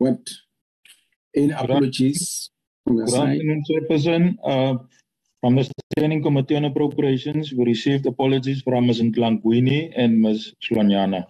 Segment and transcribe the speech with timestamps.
[0.00, 0.20] what?
[1.36, 2.50] Any apologies
[2.84, 3.28] from your Good side?
[3.36, 4.22] afternoon, Chairperson.
[4.52, 4.74] Uh,
[5.42, 5.64] From the
[5.96, 9.00] Standing Committee on Appropriations, we received apologies from Ms.
[9.06, 10.40] Ntlangwini and Ms.
[10.64, 11.20] Slonyana.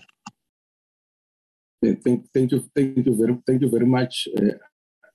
[1.86, 4.14] Uh, Thank, thank you, thank you very, thank you very much.
[4.36, 4.56] Uh,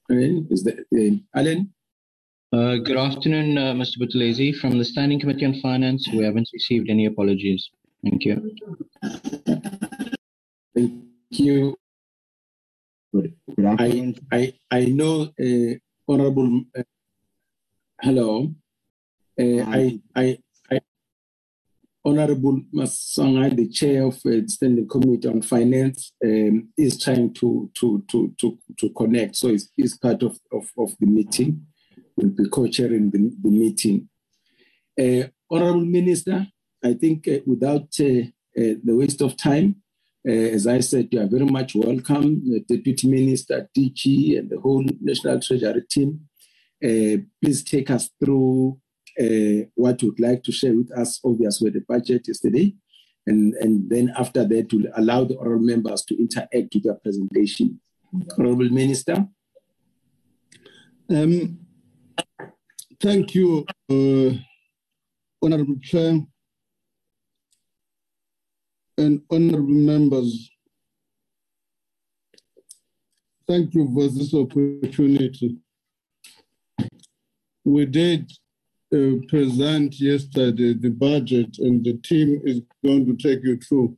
[0.10, 1.60] Alan, is that, uh, Alan?
[2.54, 3.98] Uh, Good afternoon, uh, Mr.
[4.02, 4.56] Buthelezi.
[4.62, 7.70] From the Standing Committee on Finance, we haven't received any apologies.
[8.04, 8.36] Thank you.
[10.76, 10.94] Thank
[11.32, 11.76] you.
[13.16, 14.16] Good, good afternoon.
[14.30, 16.84] I, I know, uh, Honorable, uh,
[18.02, 18.54] hello.
[19.40, 20.38] Uh, I, I,
[20.70, 20.80] I,
[22.04, 28.04] Honorable Masanga, the Chair of the Standing Committee on Finance, um, is trying to, to,
[28.10, 29.38] to, to, to connect.
[29.38, 31.68] So it's, it's part of, of, of the meeting.
[32.18, 34.10] We'll be co-chairing the, the meeting.
[35.00, 36.48] Uh, Honorable Minister,
[36.84, 39.85] I think uh, without uh, uh, the waste of time, uh,
[40.28, 45.40] as I said, you are very much welcome, Deputy Minister, DG, and the whole National
[45.40, 46.22] Treasury team.
[46.84, 48.80] Uh, please take us through
[49.20, 52.74] uh, what you'd like to share with us, obviously, with the budget yesterday.
[53.28, 57.80] And, and then after that, we'll allow the oral members to interact with your presentation.
[58.38, 59.28] Honorable Minister.
[61.10, 61.60] Um,
[63.00, 64.32] thank you, uh,
[65.42, 66.20] Honorable Chair
[68.98, 70.52] and honorable members.
[73.48, 75.58] Thank you for this opportunity.
[77.64, 78.32] We did
[78.94, 83.98] uh, present yesterday the budget, and the team is going to take you through.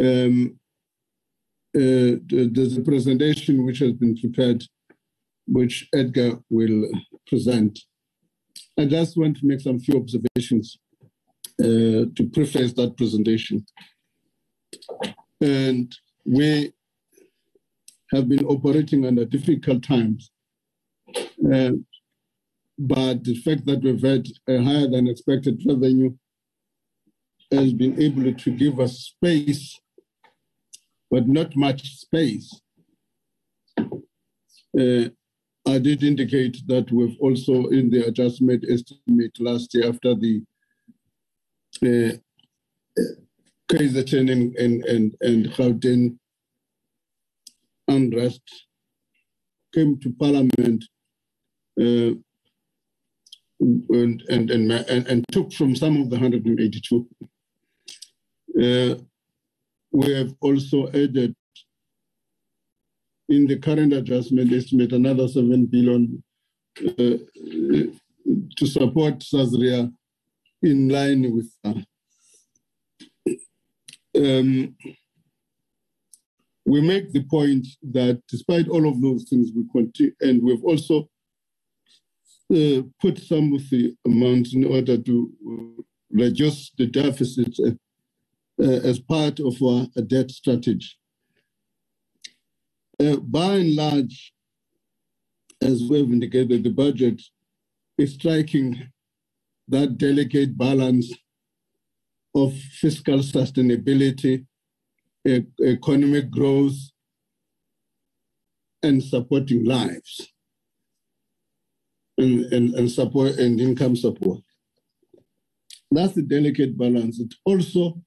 [0.00, 0.58] Um,
[1.74, 4.64] uh, there's a presentation which has been prepared,
[5.46, 6.88] which Edgar will
[7.26, 7.78] present.
[8.78, 10.78] I just want to make some few observations
[11.62, 13.64] to preface that presentation.
[15.40, 15.94] And
[16.24, 16.72] we
[18.12, 20.30] have been operating under difficult times.
[21.52, 21.72] Uh,
[22.78, 26.14] but the fact that we've had a higher than expected revenue
[27.50, 29.78] has been able to give us space,
[31.10, 32.60] but not much space.
[33.78, 35.10] Uh,
[35.66, 40.42] I did indicate that we've also, in the adjustment estimate last year after the
[41.82, 42.12] uh,
[43.70, 46.18] KZN and, and, and, and Gauteng
[47.88, 48.42] unrest
[49.74, 50.84] came to parliament
[51.80, 52.12] uh,
[53.60, 57.08] and, and, and, and, took from some of the 182.
[58.60, 58.94] Uh,
[59.92, 61.34] we have also added
[63.28, 66.22] in the current adjustment estimate another 7 billion
[66.98, 67.16] uh,
[68.56, 69.92] to support Sasria
[70.62, 71.80] in line with uh,
[74.14, 74.76] um,
[76.64, 81.08] we make the point that despite all of those things, we continue, and we've also
[82.54, 87.70] uh, put some of the amounts in order to uh, reduce the deficit uh,
[88.62, 90.90] uh, as part of our debt strategy.
[93.00, 94.32] Uh, by and large,
[95.60, 97.20] as we've indicated, the budget
[97.98, 98.88] is striking
[99.72, 101.12] that delicate balance
[102.34, 104.46] of fiscal sustainability,
[105.26, 106.76] e- economic growth,
[108.82, 110.32] and supporting lives
[112.18, 114.40] and, and, and support and income support.
[115.90, 117.20] That's the delicate balance.
[117.20, 118.02] It also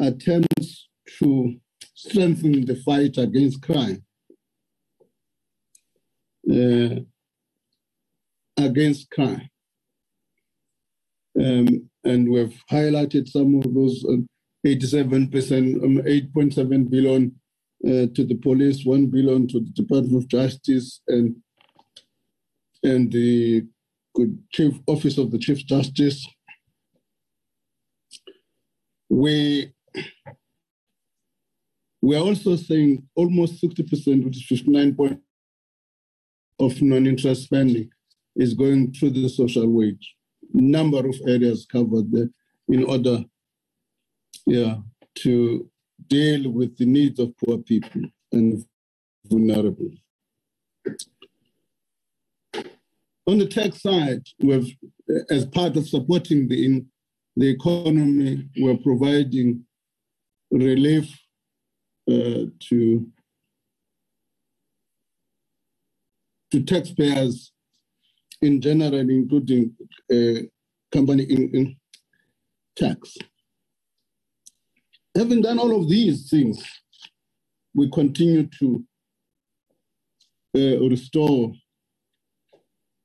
[0.00, 1.54] attempts to
[1.94, 4.04] strengthen the fight against crime,
[6.50, 7.00] uh,
[8.56, 9.49] against crime.
[11.40, 14.16] Um, and we've highlighted some of those uh,
[14.66, 17.34] 87%, um, 8.7 billion
[17.86, 21.36] uh, to the police, 1 billion to the Department of Justice, and
[22.82, 23.66] and the
[24.52, 26.26] chief office of the chief justice.
[29.08, 29.72] We
[32.02, 35.20] we are also saying almost 60%, which is 59 point
[36.58, 37.90] of non-interest spending,
[38.36, 40.16] is going through the social wage
[40.52, 42.12] number of areas covered
[42.68, 43.24] in order
[44.46, 44.76] yeah,
[45.16, 45.68] to
[46.08, 48.64] deal with the needs of poor people and
[49.26, 49.90] vulnerable.
[53.26, 54.74] On the tax side, we've,
[55.30, 56.86] as part of supporting the, in,
[57.36, 59.64] the economy, we're providing
[60.50, 61.08] relief
[62.10, 63.06] uh, to,
[66.50, 67.52] to taxpayers
[68.42, 69.74] in general, including
[70.12, 70.40] uh,
[70.92, 71.76] company in, in
[72.76, 73.16] tax.
[75.16, 76.62] Having done all of these things,
[77.74, 78.84] we continue to
[80.56, 81.52] uh, restore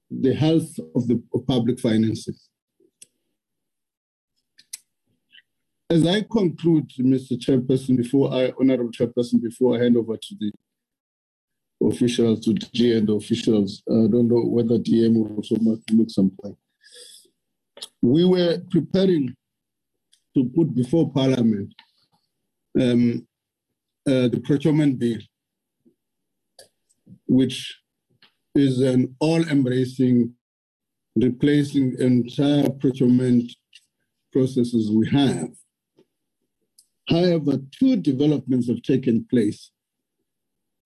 [0.09, 2.49] the health of the of public finances.
[5.89, 7.37] As I conclude, Mr.
[7.37, 10.51] Chairperson, before I, Honorable Chairperson, before I hand over to the
[11.87, 16.57] officials, to G and officials, I don't know whether DM will also make some point.
[18.01, 19.35] We were preparing
[20.35, 21.73] to put before Parliament
[22.79, 23.27] um,
[24.07, 25.19] uh, the procurement bill,
[27.27, 27.79] which
[28.53, 30.33] is an all-embracing,
[31.15, 33.51] replacing entire procurement
[34.31, 35.49] processes we have.
[37.07, 39.71] However, two developments have taken place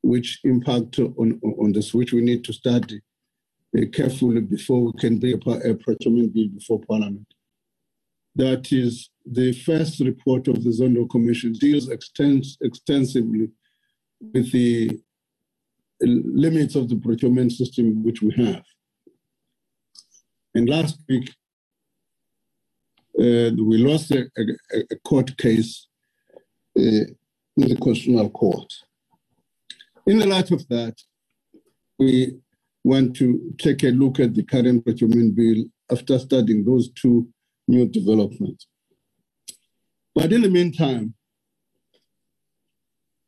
[0.01, 3.01] which impact on, on this, which we need to study
[3.77, 7.27] uh, carefully before we can bring a, procurement bill before Parliament.
[8.35, 13.49] That is, the first report of the Zondo Commission deals extens- extensively
[14.33, 14.99] with the
[16.01, 18.63] limits of the procurement system which we have.
[20.55, 21.29] And last week,
[23.19, 25.87] uh, we lost a, a, a court case
[26.77, 27.17] uh, in
[27.55, 28.71] the Constitutional Court.
[30.07, 30.95] In the light of that,
[31.97, 32.39] we
[32.83, 37.27] want to take a look at the current procurement bill after studying those two
[37.67, 38.67] new developments.
[40.15, 41.13] But in the meantime,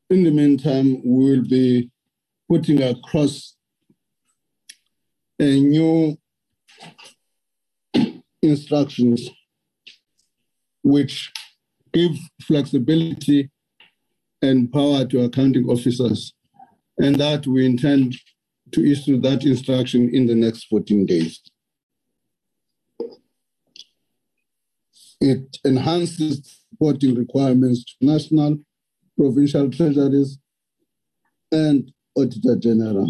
[0.09, 1.89] in the meantime, we will be
[2.49, 3.55] putting across
[5.39, 6.17] a new
[8.41, 9.29] instructions
[10.83, 11.31] which
[11.93, 13.49] give flexibility
[14.41, 16.33] and power to accounting officers,
[17.01, 18.15] and that we intend
[18.71, 21.41] to issue that instruction in the next 14 days.
[25.19, 28.59] It enhances reporting requirements to national,
[29.17, 30.37] provincial treasuries,
[31.51, 33.09] and Auditor General.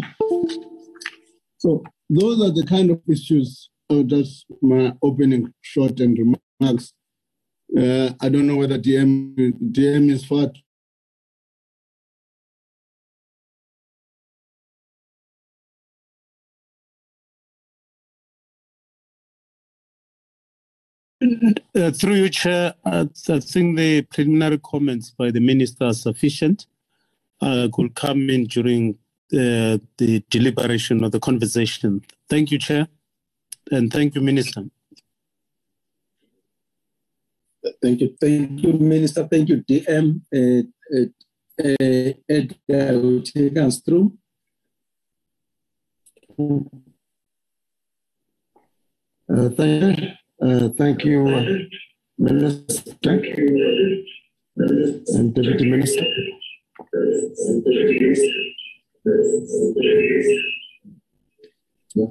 [1.58, 3.70] So those are the kind of issues.
[3.88, 6.92] Oh, that's my opening short and remarks.
[7.76, 9.34] Uh, I don't know whether DM
[9.72, 10.50] DM is far
[21.74, 26.66] Uh, through you, Chair, uh, I think the preliminary comments by the Minister are sufficient
[27.40, 28.98] uh, could come in during
[29.32, 32.02] uh, the deliberation or the conversation.
[32.28, 32.88] Thank you, Chair,
[33.70, 34.64] and thank you, Minister.
[37.80, 39.26] Thank you, thank you, Minister.
[39.28, 40.20] Thank you, DM.
[40.34, 40.62] Uh,
[40.94, 41.06] uh,
[41.62, 44.18] uh, Edgar will take us through.
[49.28, 50.08] Uh, thank you,
[50.42, 51.44] uh, thank you, uh,
[52.18, 52.94] Minister.
[53.02, 54.04] Thank you,
[54.56, 56.04] and Deputy Minister.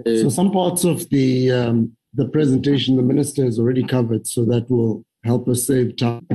[0.06, 4.70] So some parts of the um, the presentation the minister has already covered, so that
[4.70, 6.28] will help us save time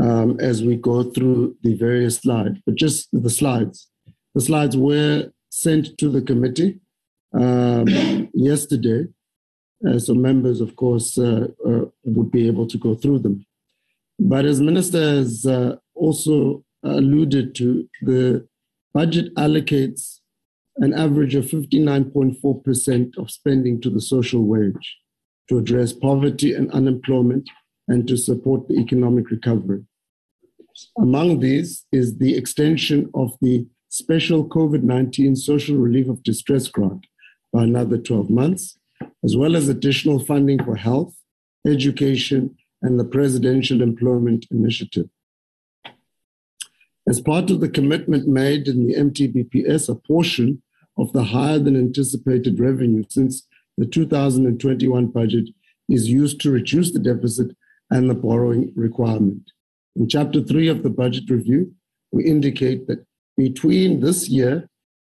[0.00, 2.58] um, as we go through the various slides.
[2.64, 3.88] But just the slides,
[4.34, 6.80] the slides were sent to the committee
[7.34, 7.86] um,
[8.34, 9.06] yesterday,
[9.98, 13.44] so members, of course, uh, uh, would be able to go through them.
[14.18, 18.46] But as minister has uh, also alluded to, the
[18.94, 20.20] budget allocates
[20.76, 24.98] an average of 59.4% of spending to the social wage
[25.48, 27.48] to address poverty and unemployment
[27.88, 29.84] and to support the economic recovery.
[30.96, 37.06] Among these is the extension of the special COVID 19 social relief of distress grant
[37.52, 38.78] by another 12 months,
[39.24, 41.14] as well as additional funding for health,
[41.66, 45.08] education, and the Presidential Employment Initiative.
[47.08, 50.62] As part of the commitment made in the MTBPS, a portion
[50.96, 55.48] of the higher than anticipated revenue since the 2021 budget
[55.88, 57.56] is used to reduce the deficit
[57.90, 59.50] and the borrowing requirement.
[59.96, 61.72] In Chapter 3 of the budget review,
[62.12, 63.04] we indicate that
[63.36, 64.68] between this year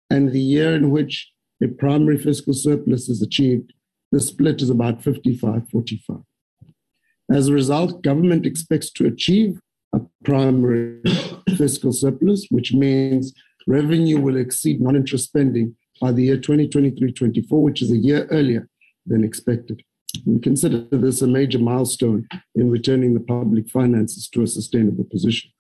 [0.10, 1.32] and the year in which
[1.64, 3.74] a primary fiscal surplus is achieved,
[4.12, 6.18] the split is about 55 45.
[7.32, 9.60] As a result, government expects to achieve
[9.94, 11.02] a primary
[11.58, 13.34] fiscal surplus, which means
[13.68, 18.28] revenue will exceed non interest spending by the year 2023 24, which is a year
[18.30, 18.68] earlier
[19.06, 19.82] than expected.
[20.26, 25.52] We consider this a major milestone in returning the public finances to a sustainable position.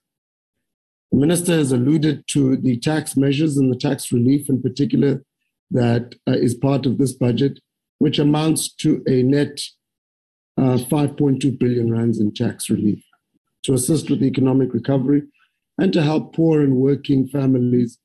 [1.11, 5.23] The minister has alluded to the tax measures and the tax relief in particular
[5.71, 7.59] that uh, is part of this budget,
[7.99, 9.59] which amounts to a net
[10.57, 13.03] uh, 5.2 billion rands in tax relief
[13.63, 15.23] to assist with economic recovery
[15.77, 17.97] and to help poor and working families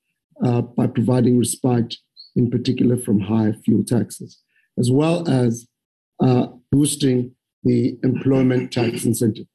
[0.44, 1.96] uh, by providing respite
[2.35, 4.40] in particular from high fuel taxes,
[4.79, 5.66] as well as
[6.20, 9.46] uh, boosting the employment tax incentive.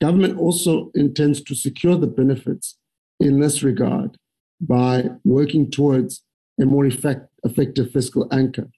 [0.00, 2.78] Government also intends to secure the benefits
[3.20, 4.16] in this regard
[4.60, 6.22] by working towards
[6.60, 8.68] a more effect, effective fiscal anchor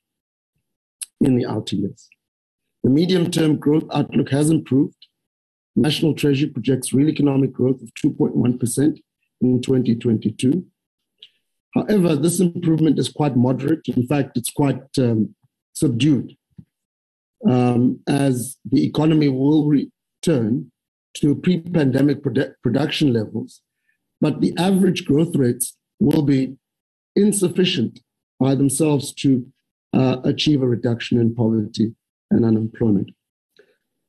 [1.21, 2.09] in the outer years.
[2.83, 4.97] The medium term growth outlook has improved.
[5.77, 9.01] National Treasury projects real economic growth of 2.1%
[9.41, 10.65] in 2022.
[11.75, 13.87] However, this improvement is quite moderate.
[13.89, 15.35] In fact, it's quite um,
[15.75, 16.37] subdued
[17.49, 20.71] um, as the economy will return
[21.15, 23.63] to pre pandemic produ- production levels,
[24.21, 26.57] but the average growth rates will be
[27.17, 28.01] insufficient
[28.39, 29.47] by themselves to
[29.93, 31.95] uh, achieve a reduction in poverty
[32.31, 33.11] and unemployment.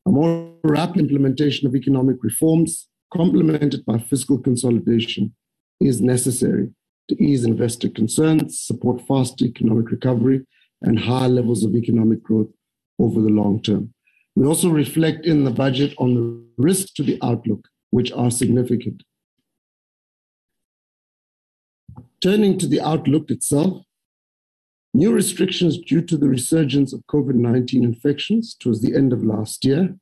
[0.05, 5.33] A more rapid implementation of economic reforms, complemented by fiscal consolidation,
[5.79, 6.69] is necessary
[7.07, 10.45] to ease investor concerns, support faster economic recovery,
[10.81, 12.49] and higher levels of economic growth
[12.99, 13.93] over the long term.
[14.35, 19.03] We also reflect in the budget on the risks to the outlook, which are significant.
[22.21, 23.83] Turning to the outlook itself,
[24.93, 29.63] new restrictions due to the resurgence of COVID 19 infections towards the end of last
[29.63, 29.95] year,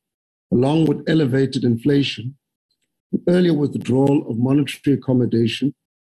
[0.51, 2.35] along with elevated inflation,
[3.27, 5.75] earlier withdrawal of monetary accommodation,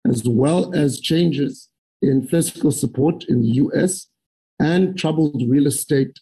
[0.08, 1.70] as well as changes
[2.02, 4.08] in fiscal support in the US
[4.60, 6.20] and troubled real estate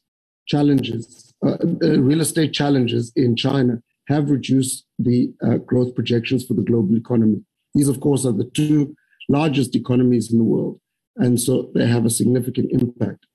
[0.48, 6.54] challenges, uh, uh, real estate challenges in China have reduced the uh, growth projections for
[6.54, 7.42] the global economy.
[7.74, 8.96] These, of course, are the two
[9.30, 10.80] largest economies in the world.
[11.18, 13.26] And so they have a significant impact.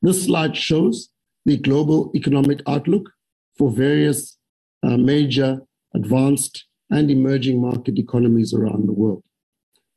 [0.00, 1.08] This slide shows
[1.44, 3.10] the global economic outlook
[3.56, 4.36] for various
[4.82, 5.60] uh, major
[5.94, 9.24] advanced and emerging market economies around the world,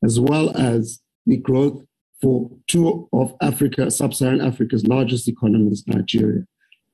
[0.04, 1.84] as well as the growth
[2.22, 6.46] for two of Africa, sub-Saharan Africa's largest economies, Nigeria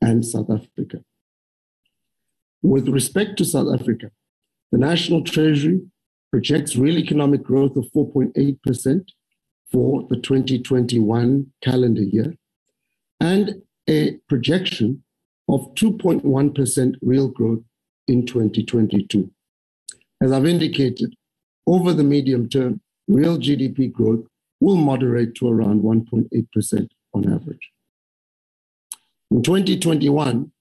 [0.01, 1.03] and South Africa.
[2.61, 4.11] With respect to South Africa,
[4.71, 5.81] the National Treasury
[6.31, 9.05] projects real economic growth of 4.8%
[9.71, 12.33] for the 2021 calendar year
[13.19, 15.03] and a projection
[15.49, 17.63] of 2.1% real growth
[18.07, 19.29] in 2022.
[20.21, 21.15] As I've indicated,
[21.65, 24.25] over the medium term, real GDP growth
[24.59, 27.71] will moderate to around 1.8% on average.
[29.31, 30.51] In 2021,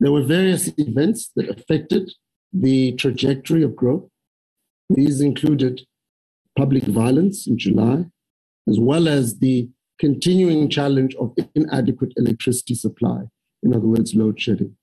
[0.00, 2.12] there were various events that affected
[2.52, 4.08] the trajectory of growth.
[4.88, 5.82] These included
[6.56, 8.06] public violence in July,
[8.68, 9.68] as well as the
[9.98, 13.24] continuing challenge of inadequate electricity supply,
[13.62, 14.76] in other words, load shedding.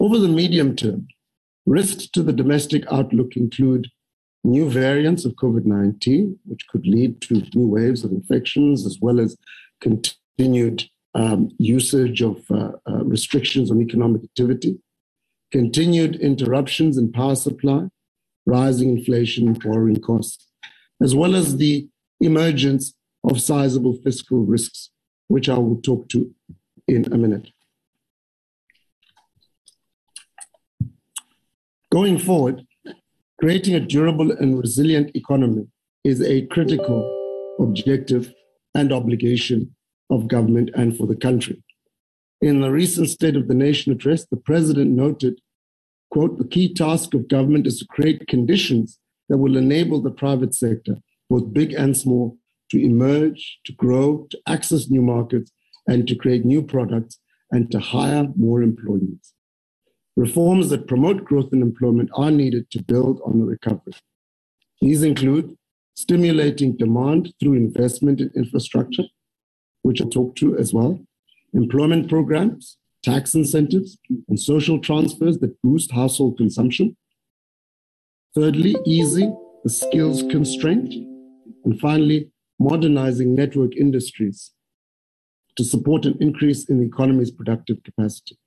[0.00, 1.08] Over the medium term,
[1.66, 3.88] risks to the domestic outlook include
[4.44, 9.20] new variants of COVID 19, which could lead to new waves of infections, as well
[9.20, 9.36] as
[9.80, 10.84] continued
[11.14, 14.78] um, usage of uh, uh, restrictions on economic activity,
[15.52, 17.88] continued interruptions in power supply,
[18.46, 20.48] rising inflation and borrowing costs,
[21.00, 21.88] as well as the
[22.20, 24.90] emergence of sizable fiscal risks,
[25.28, 26.34] which I will talk to
[26.88, 27.48] in a minute.
[31.90, 32.66] Going forward,
[33.42, 35.66] Creating a durable and resilient economy
[36.04, 37.02] is a critical
[37.58, 38.32] objective
[38.76, 39.74] and obligation
[40.10, 41.60] of government and for the country.
[42.42, 45.40] In the recent State of the Nation address, the president noted,
[46.10, 50.52] quote, the key task of government is to create conditions that will enable the private
[50.52, 50.96] sector,
[51.30, 52.36] both big and small,
[52.72, 55.52] to emerge, to grow, to access new markets,
[55.86, 57.20] and to create new products
[57.52, 59.34] and to hire more employees.
[60.16, 63.94] Reforms that promote growth and employment are needed to build on the recovery.
[64.80, 65.56] These include
[65.94, 69.04] stimulating demand through investment in infrastructure,
[69.82, 71.00] which I'll talk to as well,
[71.52, 76.96] employment programs, tax incentives, and social transfers that boost household consumption.
[78.34, 80.94] Thirdly, easing the skills constraint.
[81.64, 84.52] And finally, modernizing network industries
[85.56, 88.38] to support an increase in the economy's productive capacity.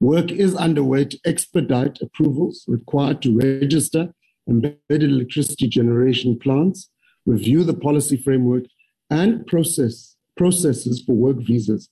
[0.00, 4.12] Work is underway to expedite approvals required to register
[4.48, 6.90] embedded electricity generation plants,
[7.24, 8.64] review the policy framework,
[9.08, 11.88] and process processes for work visas,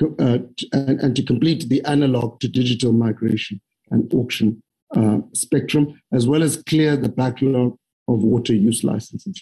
[0.00, 0.38] uh,
[0.72, 4.60] and, and, to complete the analog to digital migration and auction
[4.96, 7.76] uh, spectrum, as well as clear the backlog
[8.08, 9.40] of water use licenses.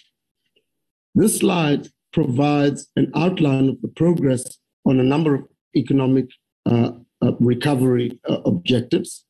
[1.15, 6.27] This slide provides an outline of the progress on a number of economic
[6.65, 9.25] uh, uh, recovery uh, objectives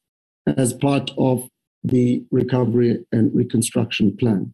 [0.58, 1.47] as part of
[1.84, 4.54] the recovery and reconstruction plan.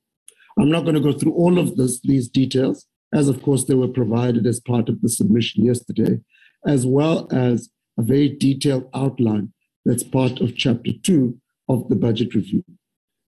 [0.59, 3.75] I'm not going to go through all of this, these details, as of course they
[3.75, 6.19] were provided as part of the submission yesterday,
[6.65, 9.51] as well as a very detailed outline
[9.85, 12.63] that's part of chapter two of the budget review.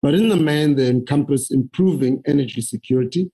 [0.01, 3.31] But in the main, they encompass improving energy security,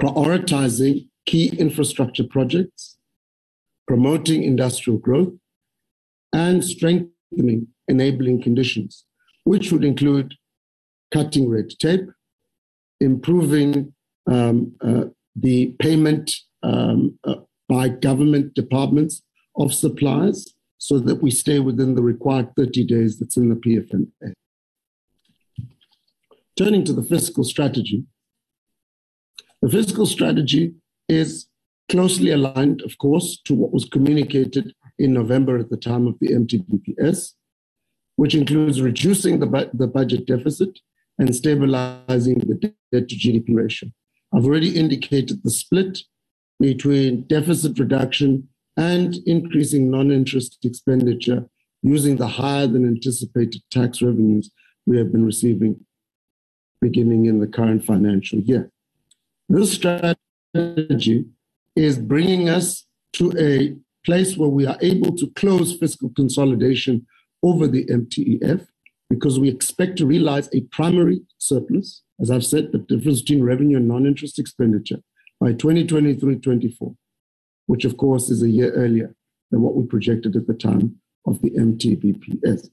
[0.00, 2.96] prioritizing key infrastructure projects,
[3.86, 5.32] promoting industrial growth,
[6.32, 9.04] and strengthening enabling conditions,
[9.44, 10.34] which would include
[11.12, 12.08] cutting red tape,
[13.00, 13.93] improving
[14.26, 15.04] um, uh,
[15.36, 16.32] the payment
[16.62, 17.36] um, uh,
[17.68, 19.22] by government departments
[19.56, 24.32] of supplies so that we stay within the required 30 days that's in the PFMA.
[26.56, 28.04] Turning to the fiscal strategy,
[29.62, 30.74] the fiscal strategy
[31.08, 31.46] is
[31.90, 36.28] closely aligned, of course, to what was communicated in November at the time of the
[36.28, 37.32] MTBPS,
[38.16, 40.78] which includes reducing the, bu- the budget deficit
[41.18, 42.54] and stabilizing the
[42.92, 43.90] debt to GDP ratio.
[44.32, 46.02] I've already indicated the split
[46.60, 51.48] between deficit reduction and increasing non interest expenditure
[51.82, 54.50] using the higher than anticipated tax revenues
[54.86, 55.84] we have been receiving
[56.80, 58.70] beginning in the current financial year.
[59.48, 61.26] This strategy
[61.76, 67.06] is bringing us to a place where we are able to close fiscal consolidation
[67.42, 68.66] over the MTEF
[69.14, 73.76] because we expect to realize a primary surplus, as I've said, the difference between revenue
[73.76, 74.98] and non interest expenditure
[75.40, 76.94] by 2023 24,
[77.66, 79.14] which of course is a year earlier
[79.50, 80.96] than what we projected at the time
[81.26, 82.70] of the MTBPS.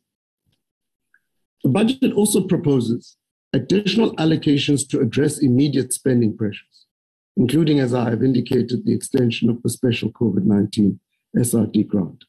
[1.64, 3.18] The budget also proposes
[3.54, 6.88] additional allocations to address immediate spending pressures,
[7.38, 11.00] including, as I have indicated, the extension of the special COVID 19
[11.38, 12.26] SRD grant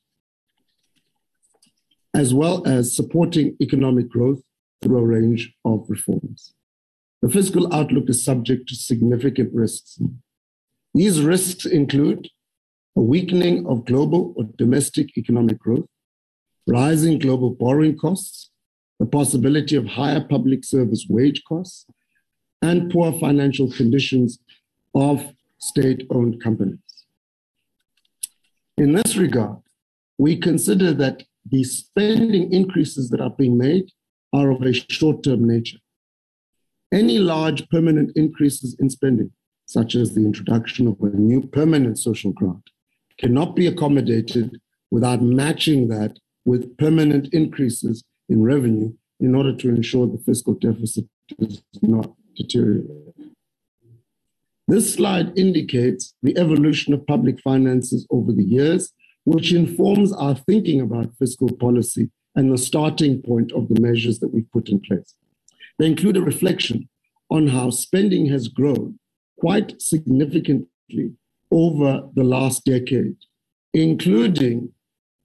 [2.14, 4.42] as well as supporting economic growth
[4.82, 6.54] through a range of reforms.
[7.22, 10.00] The fiscal outlook is subject to significant risks.
[10.94, 12.28] These risks include
[12.96, 15.86] a weakening of global or domestic economic growth,
[16.66, 18.50] rising global borrowing costs,
[18.98, 21.86] the possibility of higher public service wage costs,
[22.60, 24.38] and poor financial conditions
[24.94, 25.24] of
[25.58, 26.78] state owned companies.
[28.76, 29.58] In this regard,
[30.18, 33.90] we consider that the spending increases that are being made
[34.32, 35.78] are of a short term nature.
[36.92, 39.32] Any large permanent increases in spending,
[39.66, 42.70] such as the introduction of a new permanent social grant,
[43.18, 50.06] cannot be accommodated without matching that with permanent increases in revenue in order to ensure
[50.06, 51.06] the fiscal deficit
[51.38, 53.14] does not deteriorate.
[54.68, 58.92] This slide indicates the evolution of public finances over the years
[59.24, 64.28] which informs our thinking about fiscal policy and the starting point of the measures that
[64.28, 65.14] we've put in place.
[65.78, 66.88] They include a reflection
[67.30, 68.98] on how spending has grown
[69.38, 71.12] quite significantly
[71.50, 73.16] over the last decade,
[73.74, 74.70] including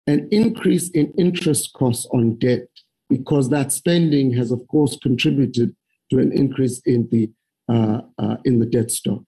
[0.08, 2.68] an increase in interest costs on debt,
[3.10, 5.76] because that spending has, of course, contributed
[6.10, 7.30] to an increase in the,
[7.70, 9.24] uh, uh, in the debt stock.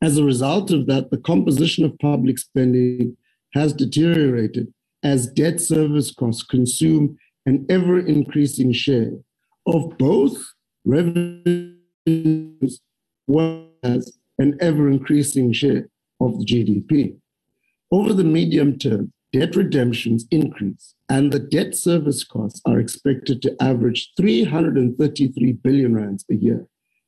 [0.00, 3.16] As a result of that, the composition of public spending
[3.54, 4.72] has deteriorated
[5.02, 9.12] as debt service costs consume an ever increasing share
[9.66, 10.36] of both
[10.84, 12.80] revenues
[13.82, 15.88] as an ever increasing share
[16.20, 17.16] of the GDP.
[17.90, 23.56] Over the medium term, debt redemptions increase, and the debt service costs are expected to
[23.60, 26.66] average 333 billion rands a year,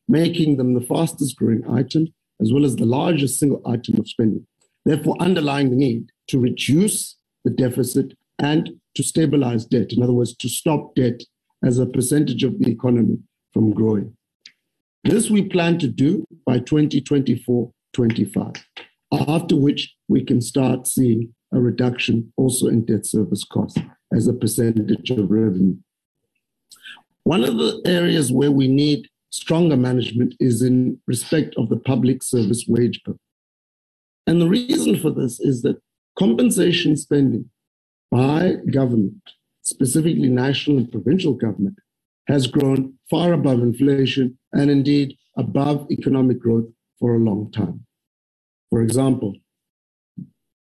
[0.08, 2.08] making them the fastest growing item
[2.40, 4.46] as well as the largest single item of spending,
[4.84, 9.92] therefore underlying the need to reduce the deficit and to stabilize debt.
[9.92, 11.22] In other words, to stop debt
[11.64, 13.18] as a percentage of the economy
[13.52, 14.16] from growing.
[15.04, 18.52] This we plan to do by 2024 25,
[19.12, 23.80] after which we can start seeing a reduction also in debt service costs
[24.14, 25.76] as a percentage of revenue.
[27.24, 32.22] One of the areas where we need stronger management is in respect of the public
[32.22, 33.18] service wage bill.
[34.26, 35.80] And the reason for this is that
[36.20, 37.46] compensation spending
[38.10, 39.22] by government,
[39.62, 41.78] specifically national and provincial government,
[42.28, 46.68] has grown far above inflation and indeed above economic growth
[46.98, 47.86] for a long time.
[48.68, 49.34] For example,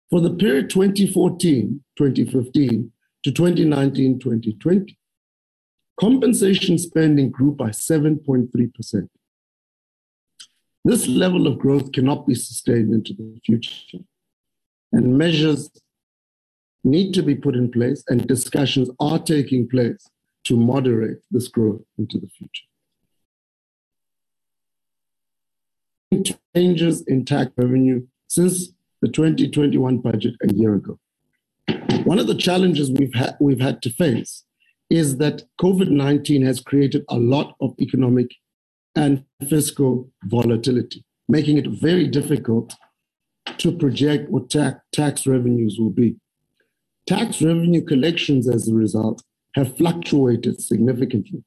[0.09, 2.91] for the period 2014 2015
[3.25, 4.99] to 2019 2020,
[6.01, 9.09] compensation spending grew by 7.3%.
[10.85, 13.99] This level of growth cannot be sustained into the future
[14.93, 15.71] and measures
[16.85, 20.09] need to be put in place and discussions are taking place
[20.45, 22.67] to moderate this growth into the future.
[26.55, 30.99] Changes in tax revenue since the 2021 budget a year ago.
[32.05, 34.45] One of the challenges we've, ha- we've had to face
[34.91, 38.31] is that COVID 19 has created a lot of economic
[38.95, 42.75] and fiscal volatility, making it very difficult
[43.59, 46.17] to project what ta- tax revenues will be.
[47.07, 49.23] Tax revenue collections, as a result,
[49.55, 51.43] have fluctuated significantly.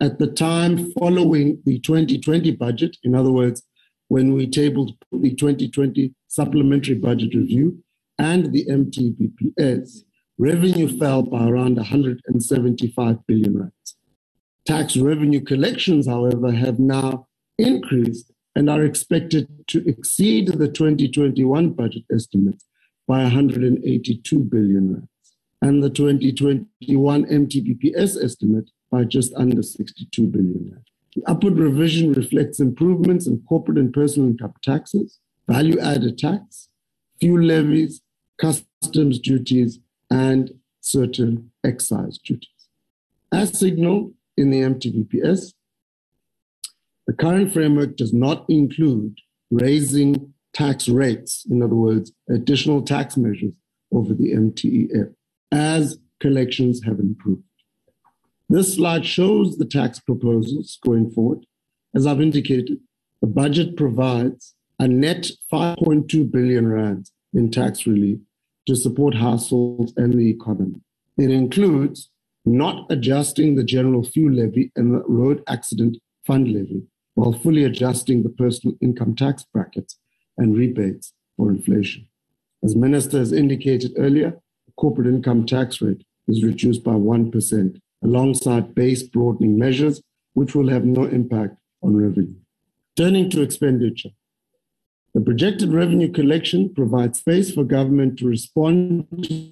[0.00, 3.62] At the time following the 2020 budget, in other words,
[4.08, 7.82] when we tabled the 2020 supplementary budget review
[8.18, 10.02] and the MTBPS,
[10.38, 13.96] revenue fell by around 175 billion rands.
[14.66, 17.26] Tax revenue collections, however, have now
[17.58, 22.64] increased and are expected to exceed the 2021 budget estimates
[23.06, 25.08] by 182 billion rands
[25.62, 30.84] and the 2021 MTBPS estimate by just under 62 billion rand.
[31.14, 35.18] The upward revision reflects improvements in corporate and personal income taxes,
[35.48, 36.68] value added tax,
[37.20, 38.02] fuel levies,
[38.40, 39.80] customs duties,
[40.10, 42.48] and certain excise duties.
[43.32, 45.52] As signaled in the MTBPS,
[47.08, 49.16] the current framework does not include
[49.50, 53.54] raising tax rates, in other words, additional tax measures
[53.90, 55.14] over the MTEF,
[55.50, 57.42] as collections have improved.
[58.50, 61.46] This slide shows the tax proposals going forward.
[61.94, 62.76] As I've indicated,
[63.22, 68.18] the budget provides a net 5.2 billion rand in tax relief
[68.66, 70.82] to support households and the economy.
[71.16, 72.10] It includes
[72.44, 75.96] not adjusting the general fuel levy and the road accident
[76.26, 76.82] fund levy
[77.18, 79.98] while fully adjusting the personal income tax brackets
[80.36, 82.06] and rebates for inflation.
[82.62, 88.72] As Minister has indicated earlier, the corporate income tax rate is reduced by 1% alongside
[88.72, 90.00] base broadening measures,
[90.34, 92.36] which will have no impact on revenue.
[92.96, 94.10] Turning to expenditure,
[95.12, 99.50] the projected revenue collection provides space for government to respond to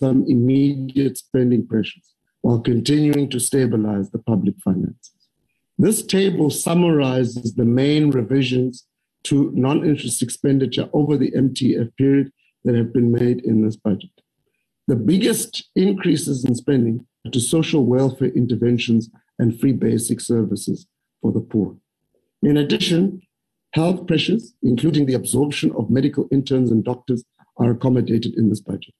[0.00, 5.21] some immediate spending pressures while continuing to stabilize the public finances.
[5.78, 8.86] This table summarizes the main revisions
[9.24, 12.32] to non interest expenditure over the MTEF period
[12.64, 14.10] that have been made in this budget.
[14.88, 20.86] The biggest increases in spending are to social welfare interventions and free basic services
[21.20, 21.76] for the poor.
[22.42, 23.22] In addition,
[23.72, 27.24] health pressures, including the absorption of medical interns and doctors,
[27.56, 28.94] are accommodated in this budget.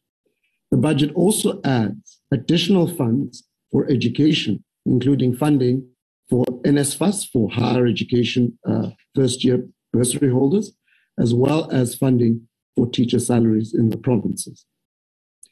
[0.70, 5.87] The budget also adds additional funds for education, including funding
[6.29, 10.73] for NSFAS for higher education uh, first year bursary holders,
[11.18, 14.64] as well as funding for teacher salaries in the provinces.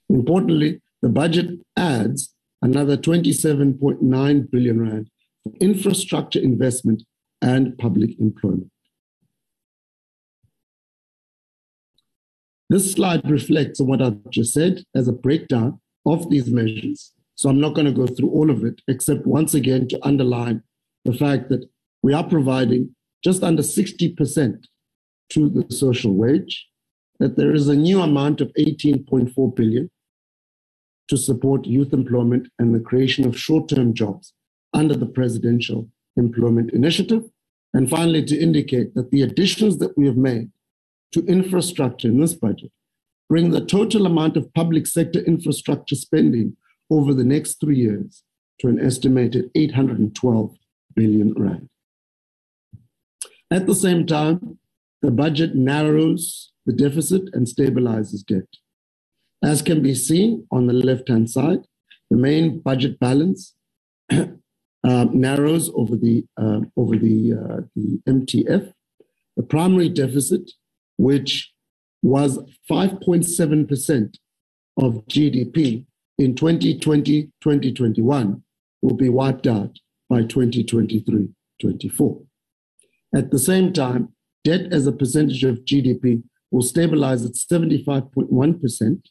[0.09, 5.11] Importantly, the budget adds another 27.9 billion rand
[5.45, 7.03] for infrastructure investment
[7.43, 8.71] and public employment.
[12.68, 17.12] This slide reflects on what I've just said as a breakdown of these measures.
[17.41, 20.62] So I'm not going to go through all of it, except once again to underline
[21.07, 21.64] the fact that
[22.03, 24.66] we are providing just under 60%
[25.30, 26.68] to the social wage,
[27.18, 29.91] that there is a new amount of 18.4 billion
[31.09, 34.34] to support youth employment and the creation of short term jobs
[34.74, 35.88] under the Presidential
[36.18, 37.24] Employment Initiative.
[37.72, 40.51] And finally, to indicate that the additions that we have made
[41.12, 42.70] to infrastructure in this budget
[43.30, 46.59] bring the total amount of public sector infrastructure spending
[46.91, 48.22] over the next three years
[48.61, 50.57] to an estimated 812
[50.95, 51.68] billion rand.
[53.51, 54.59] At the same time,
[55.03, 58.49] the budget narrows the deficit and stabilizes debt.
[59.43, 61.64] As can be seen on the left-hand side,
[62.11, 63.55] the main budget balance
[64.11, 64.26] uh,
[64.84, 68.72] narrows over the, uh, over the, uh, the MTEF.
[69.36, 70.51] The primary deficit,
[70.99, 71.51] which
[72.03, 72.38] was
[72.70, 74.14] 5.7%
[74.76, 75.86] of GDP
[76.21, 78.43] in 2020 2021,
[78.83, 79.79] will be wiped out
[80.11, 81.29] by 2023
[81.61, 82.23] 24.
[83.14, 84.11] At the same time,
[84.45, 89.03] debt as a percentage of GDP will stabilize at 75.1%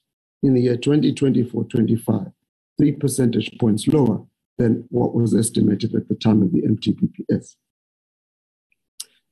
[0.44, 2.32] in the year 2024-25,
[2.78, 4.24] three percentage points lower
[4.60, 7.56] than what was estimated at the time of the MTBPS.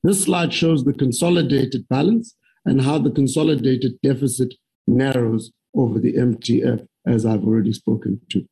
[0.02, 4.54] This slide shows the consolidated balance and how the consolidated deficit
[4.86, 8.46] narrows over the MTEF, as I've already spoken to.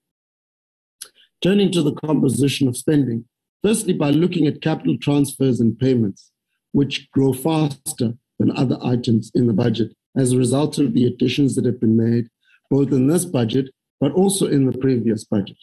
[1.43, 3.25] Turning to the composition of spending,
[3.63, 6.31] firstly, by looking at capital transfers and payments,
[6.73, 11.55] which grow faster than other items in the budget as a result of the additions
[11.55, 12.29] that have been made
[12.71, 15.57] both in this budget but also in the previous budget.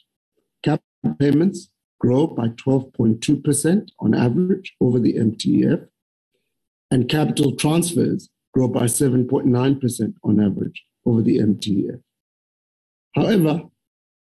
[0.64, 1.70] Capital payments
[2.00, 5.88] grow by 12.2% on average over the MTEF.
[6.91, 12.00] and capital transfers grow by 7.9% on average over the MTEF.
[13.16, 13.64] However,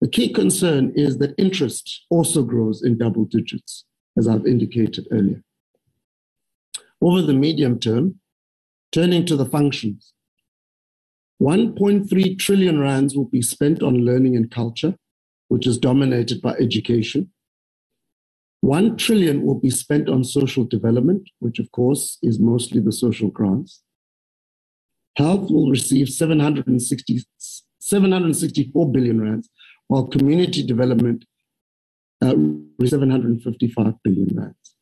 [0.00, 3.84] the key concern is that interest also grows in double digits,
[4.18, 5.42] as I've indicated earlier.
[7.00, 8.20] Over the medium term,
[8.92, 10.12] turning to the functions,
[11.42, 14.96] 1.3 trillion rands will be spent on learning and culture,
[15.48, 17.30] which is dominated by education.
[18.62, 23.28] 1 trillion will be spent on social development, which of course is mostly the social
[23.28, 23.82] grants.
[25.16, 27.24] Health will receive 760,
[27.86, 29.48] 764 billion rands,
[29.86, 31.24] while community development
[32.20, 32.34] uh,
[32.84, 34.74] 755 billion rands.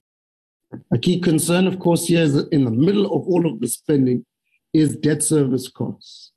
[0.91, 3.69] A key concern, of course, here is that in the middle of all of the
[3.69, 4.25] spending
[4.73, 6.33] is debt service costs,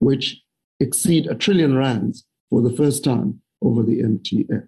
[0.00, 0.42] which
[0.80, 4.66] exceed a trillion rands for the first time over the MTEF.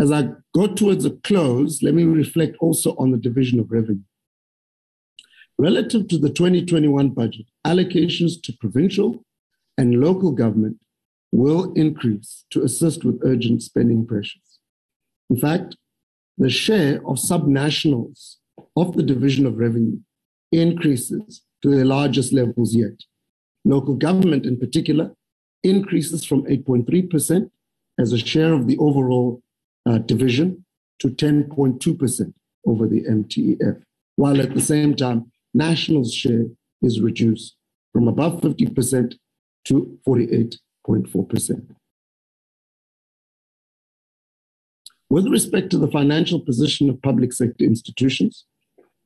[0.00, 4.02] As I go towards a close, let me reflect also on the division of revenue.
[5.58, 9.24] Relative to the 2021 budget, allocations to provincial
[9.78, 10.78] and local government
[11.32, 14.58] will increase to assist with urgent spending pressures.
[15.30, 15.76] In fact,
[16.38, 18.36] the share of subnationals
[18.76, 19.98] of the division of revenue
[20.52, 23.04] increases to their largest levels yet.
[23.64, 25.12] Local government, in particular,
[25.62, 27.50] increases from 8.3%
[27.98, 29.42] as a share of the overall
[29.86, 30.64] uh, division
[30.98, 32.32] to 10.2%
[32.66, 33.82] over the MTEF,
[34.16, 36.46] while at the same time, nationals' share
[36.82, 37.56] is reduced
[37.92, 39.14] from above 50%
[39.64, 41.74] to 48.4%.
[45.08, 48.44] With respect to the financial position of public sector institutions,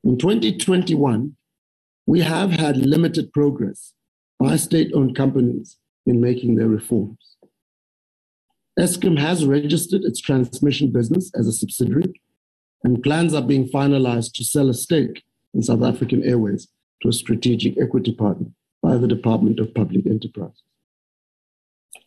[0.02, 1.36] in 2021,
[2.06, 3.92] we have had limited progress
[4.38, 5.76] by state owned companies
[6.06, 7.36] in making their reforms.
[8.78, 12.20] Eskom has registered its transmission business as a subsidiary,
[12.82, 15.22] and plans are being finalized to sell a stake
[15.54, 16.68] in South African Airways
[17.02, 18.48] to a strategic equity partner
[18.82, 20.62] by the Department of Public Enterprise.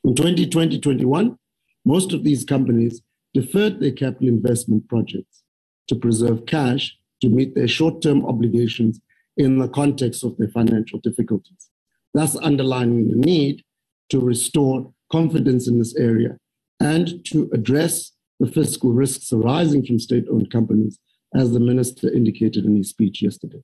[0.04, 1.38] In 2020 21,
[1.86, 3.02] most of these companies
[3.34, 5.44] deferred their capital investment projects
[5.88, 9.00] to preserve cash to meet their short term obligations
[9.38, 11.70] in the context of their financial difficulties,
[12.14, 13.64] thus underlining the need
[14.10, 16.38] to restore confidence in this area
[16.80, 21.00] and to address the fiscal risks arising from state owned companies,
[21.36, 23.64] as the minister indicated in his speech yesterday.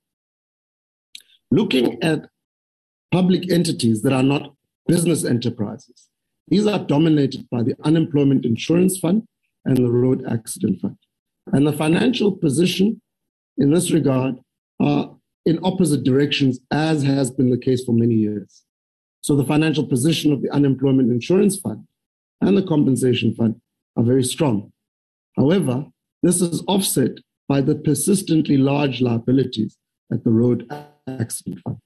[1.52, 2.30] Looking at
[3.12, 4.54] public entities that are not
[4.88, 6.10] business enterprises,
[6.48, 9.28] these are dominated by the Unemployment Insurance Fund
[9.66, 10.98] and the Road Accident Fund.
[11.54, 13.02] And the financial position
[13.58, 14.40] in this regard
[14.80, 15.16] are
[15.46, 18.64] in opposite directions, as has been the case for many years.
[19.22, 21.86] So the financial position of the Unemployment Insurance Fund
[22.42, 23.60] and the Compensation Fund
[23.98, 24.72] are very strong.
[25.36, 25.86] However,
[26.24, 27.12] this is offset
[27.50, 29.76] by the persistently large liabilities
[30.14, 30.72] at the Road
[31.08, 31.78] Accident Fund.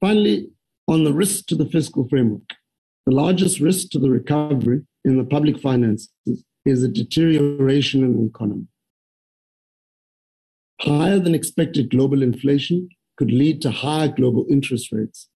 [0.00, 0.48] Finally,
[0.88, 2.48] on the risk to the fiscal framework,
[3.06, 6.10] the largest risk to the recovery in the public finances
[6.64, 8.66] is a deterioration in the economy.
[10.80, 15.28] Higher than expected global inflation could lead to higher global interest rates,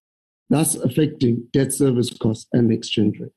[0.49, 3.31] thus affecting debt service costs and exchange rate.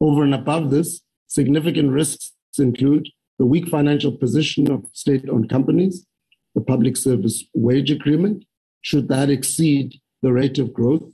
[0.00, 1.02] Over and above this,
[1.32, 3.08] significant risks include
[3.38, 6.06] the weak financial position of state owned companies,
[6.54, 8.44] the public service wage agreement,
[8.82, 11.10] should that exceed the rate of growth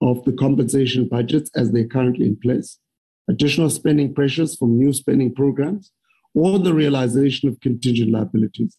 [0.00, 2.78] of the compensation budgets as they're currently in place,
[3.28, 5.92] additional spending pressures from new spending programs,
[6.34, 8.78] or the realization of contingent liabilities.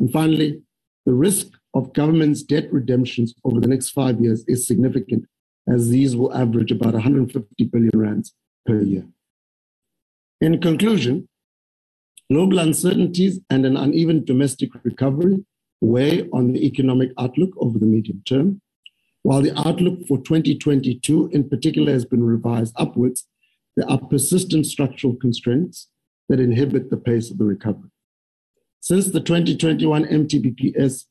[0.00, 0.60] And finally,
[1.04, 5.24] the risk of government's debt redemptions over the next five years is significant,
[5.68, 8.34] as these will average about 150 billion rands
[8.66, 9.06] per year.
[10.40, 11.28] In conclusion,
[12.30, 15.44] global uncertainties and an uneven domestic recovery
[15.80, 18.60] weigh on the economic outlook over the medium term.
[19.22, 23.26] While the outlook for 2022 in particular has been revised upwards,
[23.76, 25.88] there are persistent structural constraints
[26.28, 27.90] that inhibit the pace of the recovery.
[28.80, 31.04] Since the 2021 MTBPS,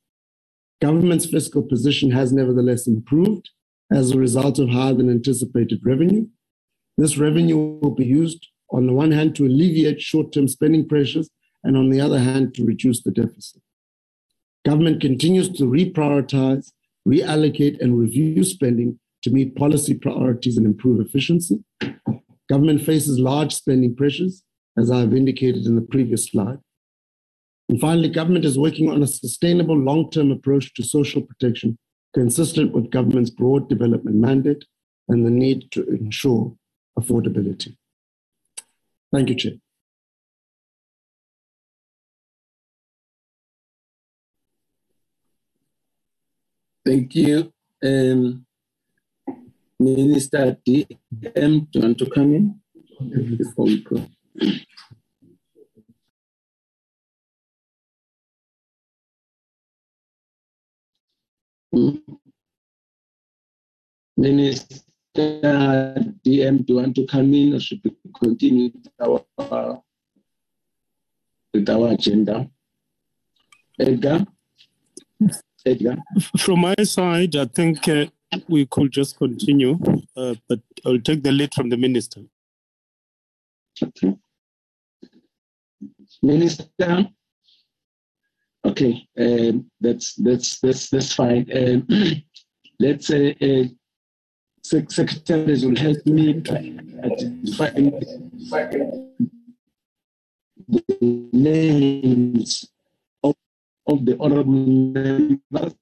[0.81, 3.49] government's fiscal position has nevertheless improved
[3.91, 6.27] as a result of higher than anticipated revenue.
[6.97, 11.29] This revenue will be used on the one hand to alleviate short term spending pressures,
[11.63, 13.61] and on the other hand to reduce the deficit.
[14.65, 16.71] Government continues to reprioritize
[17.07, 21.63] reallocate and review spending to meet policy priorities and improve efficiency.
[22.49, 24.43] Government faces large spending pressures,
[24.77, 26.59] as I have indicated in the previous slide.
[27.69, 31.77] And finally, government is working on a sustainable long term approach to social protection
[32.13, 34.63] consistent with government's broad development mandate
[35.07, 36.55] and the need to ensure
[36.97, 37.75] affordability.
[39.13, 39.53] Thank you, Chair.
[46.85, 47.53] Thank you,
[47.83, 48.45] um,
[49.79, 51.67] Minister DM.
[51.71, 52.61] Do you want to come in
[53.37, 54.07] before we go?
[64.17, 64.84] Minister
[65.15, 69.81] Minister DM, do you want to come in or should we continue with our,
[71.53, 72.49] with our agenda?
[73.79, 74.25] Edgar?
[75.65, 75.97] Edgar?
[76.37, 78.07] From my side, I think uh,
[78.47, 79.79] we could just continue,
[80.15, 82.21] uh, but I'll take the lead from the minister.
[83.81, 84.17] Okay.
[86.21, 87.07] Minister?
[88.65, 91.45] Okay, um, that's that's that's that's fine.
[91.55, 91.87] Um,
[92.79, 93.69] let's say uh,
[94.65, 97.69] secretaries will help me identify
[100.67, 102.65] the names
[103.23, 103.35] of,
[103.87, 105.73] of the honorable members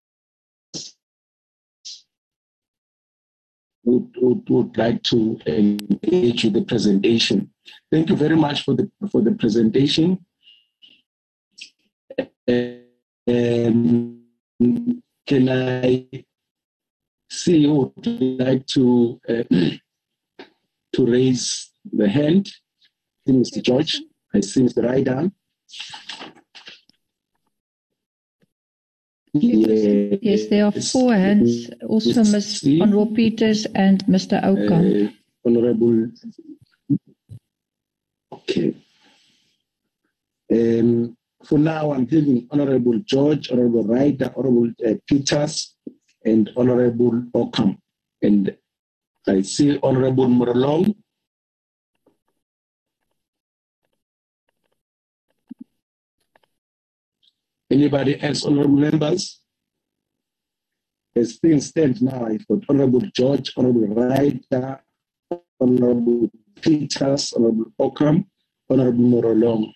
[3.85, 7.49] would, would, would like to engage with the presentation.
[7.91, 10.25] Thank you very much for the for the presentation.
[13.27, 14.23] Um,
[15.27, 16.07] can I
[17.33, 19.43] see who would like to uh,
[20.93, 22.51] to raise the hand?
[23.27, 23.61] Mr.
[23.61, 24.01] George.
[24.33, 24.83] I see Mr.
[24.83, 25.31] Ryder.
[29.35, 31.69] Yes, yes, there are four hands.
[31.87, 32.63] Also, Ms.
[32.81, 34.43] Honorable Peters and Mr.
[34.43, 34.75] Oka.
[34.75, 35.09] Uh,
[35.45, 36.11] Honorable.
[38.31, 38.75] Okay.
[40.51, 45.72] Um, for now, I'm giving Honorable George, Honorable Ryder, Honorable uh, Peters,
[46.25, 47.77] and Honorable Ockham.
[48.21, 48.55] And
[49.27, 50.95] I see Honorable Muralong.
[57.71, 59.39] Anybody else, honorable members?
[61.15, 64.79] As things stand now, I've got Honorable George, Honorable Ryder,
[65.59, 66.29] Honorable
[66.61, 68.25] Peters, Honorable Ockham,
[68.69, 69.73] Honorable Morolong.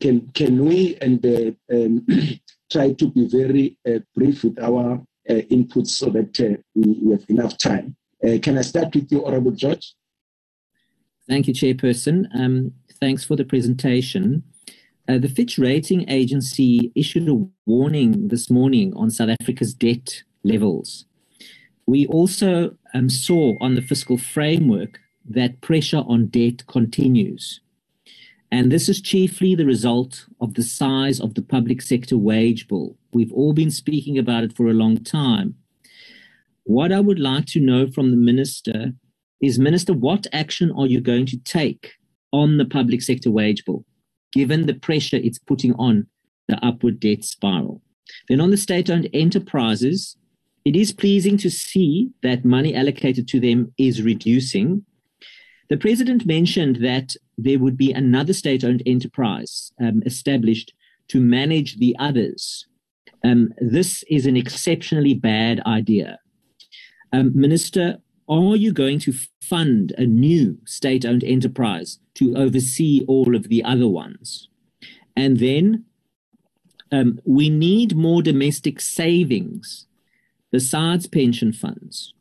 [0.00, 2.06] Can, can we and uh, um,
[2.70, 5.02] try to be very uh, brief with our
[5.34, 7.96] inputs so that uh, we, we, have enough time?
[8.24, 9.94] Uh, can I start with you, Honorable George?
[11.28, 12.26] Thank you, Chairperson.
[12.34, 14.44] Um, thanks for the presentation.
[15.08, 21.04] Uh, the Fitch Rating Agency issued a warning this morning on South Africa's debt levels.
[21.86, 24.98] We also um, saw on the fiscal framework
[25.28, 27.60] that pressure on debt continues.
[28.50, 32.96] And this is chiefly the result of the size of the public sector wage bill.
[33.12, 35.56] We've all been speaking about it for a long time.
[36.64, 38.92] What I would like to know from the Minister
[39.40, 41.92] is, Minister, what action are you going to take
[42.32, 43.84] on the public sector wage bill?
[44.36, 46.06] given the pressure it's putting on
[46.48, 47.80] the upward debt spiral.
[48.28, 50.16] Then on the state owned enterprises,
[50.66, 54.84] it is pleasing to see that money allocated to them is reducing.
[55.68, 60.72] The president mentioned that there would be another state owned enterprise um, established
[61.08, 62.66] to manage the others.
[63.24, 66.18] Um, this is an exceptionally bad idea.
[67.12, 67.98] Um, Minister,
[68.28, 73.64] are you going to fund a new state owned enterprise to oversee all of the
[73.64, 74.48] other ones?
[75.16, 75.84] And then
[76.92, 79.86] um, we need more domestic savings
[80.50, 82.14] besides pension funds.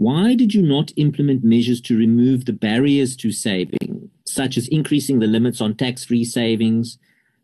[0.00, 5.18] Why did you not implement measures to remove the barriers to saving, such as increasing
[5.18, 6.96] the limits on tax free savings,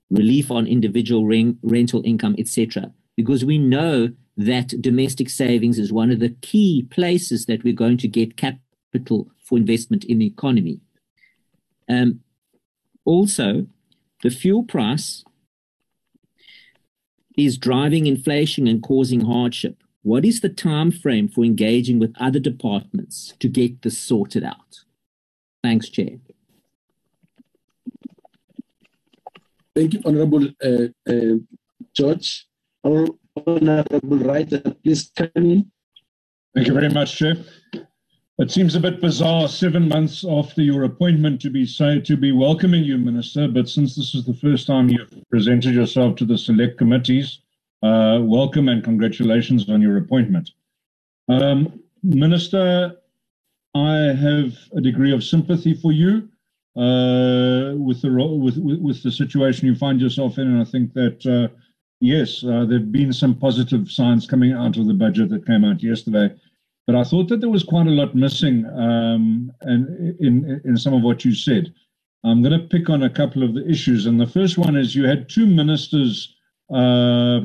[0.08, 1.26] relief on individual
[1.62, 2.94] rental income, etc.?
[3.14, 7.98] Because we know that domestic savings is one of the key places that we're going
[7.98, 10.80] to get capital for investment in the economy.
[11.90, 12.20] Um,
[13.04, 13.66] also,
[14.22, 15.24] the fuel price
[17.36, 19.82] is driving inflation and causing hardship.
[20.06, 24.84] What is the time frame for engaging with other departments to get this sorted out?
[25.64, 26.20] Thanks, Chair.
[29.74, 31.38] Thank you, Honorable uh, uh,
[31.92, 32.46] George.
[32.84, 33.18] Honorable
[34.18, 35.72] Ryder, please come in.
[36.54, 37.34] Thank you very much, Chair.
[38.38, 42.30] It seems a bit bizarre, seven months after your appointment, to be say to be
[42.30, 43.48] welcoming you, Minister.
[43.48, 47.40] But since this is the first time you've presented yourself to the select committees,
[47.86, 50.50] uh, welcome and congratulations on your appointment.
[51.28, 52.96] Um, Minister,
[53.74, 56.28] I have a degree of sympathy for you
[56.76, 58.10] uh, with the
[58.44, 61.26] with, with, the situation you find yourself in, and I think that.
[61.26, 61.54] Uh,
[62.00, 65.64] Yes, uh, there have been some positive signs coming out of the budget that came
[65.64, 66.34] out yesterday,
[66.86, 70.92] but I thought that there was quite a lot missing um, and in, in some
[70.92, 71.72] of what you said.
[72.22, 74.94] I'm going to pick on a couple of the issues, and the first one is
[74.94, 76.36] you had two ministers
[76.74, 77.40] uh,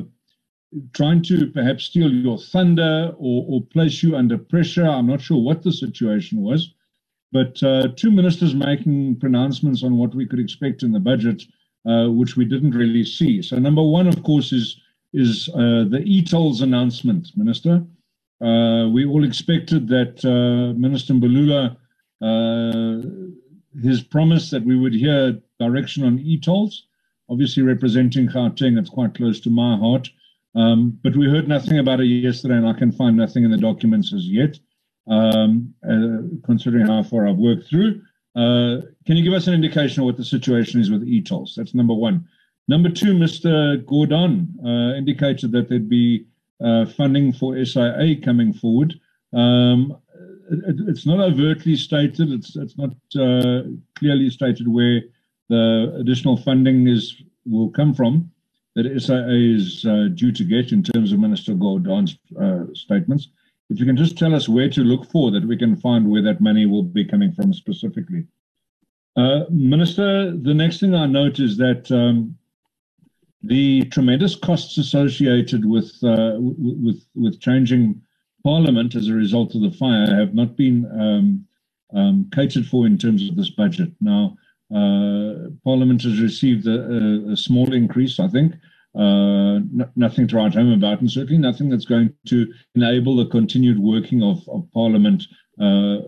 [0.94, 4.86] trying to perhaps steal your thunder or, or place you under pressure.
[4.86, 6.74] I'm not sure what the situation was,
[7.32, 11.42] but uh, two ministers making pronouncements on what we could expect in the budget,
[11.86, 13.42] uh, which we didn't really see.
[13.42, 14.80] So, number one, of course, is
[15.14, 17.84] is uh, the e-tolls announcement, Minister.
[18.40, 21.76] Uh, we all expected that uh, Minister Mbalula,
[22.22, 26.86] uh, his promise that we would hear direction on e-tolls,
[27.28, 30.08] obviously representing Gauteng, it's quite close to my heart.
[30.54, 33.56] Um, but we heard nothing about it yesterday, and I can find nothing in the
[33.56, 34.58] documents as yet,
[35.08, 38.02] um, uh, considering how far I've worked through.
[38.36, 41.54] Uh, can you give us an indication of what the situation is with e-tolls?
[41.56, 42.26] That's number one.
[42.68, 43.82] Number two, Mr.
[43.84, 46.26] Gordhan uh, indicated that there'd be
[46.62, 48.94] uh, funding for SIA coming forward.
[49.32, 49.96] Um,
[50.50, 53.62] it, it's not overtly stated, it's, it's not uh,
[53.98, 55.02] clearly stated where
[55.48, 58.30] the additional funding is will come from
[58.74, 63.28] that SIA is uh, due to get in terms of Minister Gordhan's uh, statements.
[63.70, 66.22] If you can just tell us where to look for that we can find where
[66.22, 68.26] that money will be coming from specifically.
[69.16, 72.36] Uh, Minister, the next thing I note is that um,
[73.42, 78.00] the tremendous costs associated with, uh, with, with changing
[78.44, 81.46] Parliament as a result of the fire have not been um,
[81.94, 83.92] um, catered for in terms of this budget.
[84.00, 84.36] Now,
[85.64, 88.54] Parliament has received a, a, a small increase, I think.
[88.94, 89.60] Uh,
[89.96, 94.22] nothing to write home about, and certainly nothing that's going to enable the continued working
[94.22, 95.24] of, of Parliament
[95.58, 95.98] uh,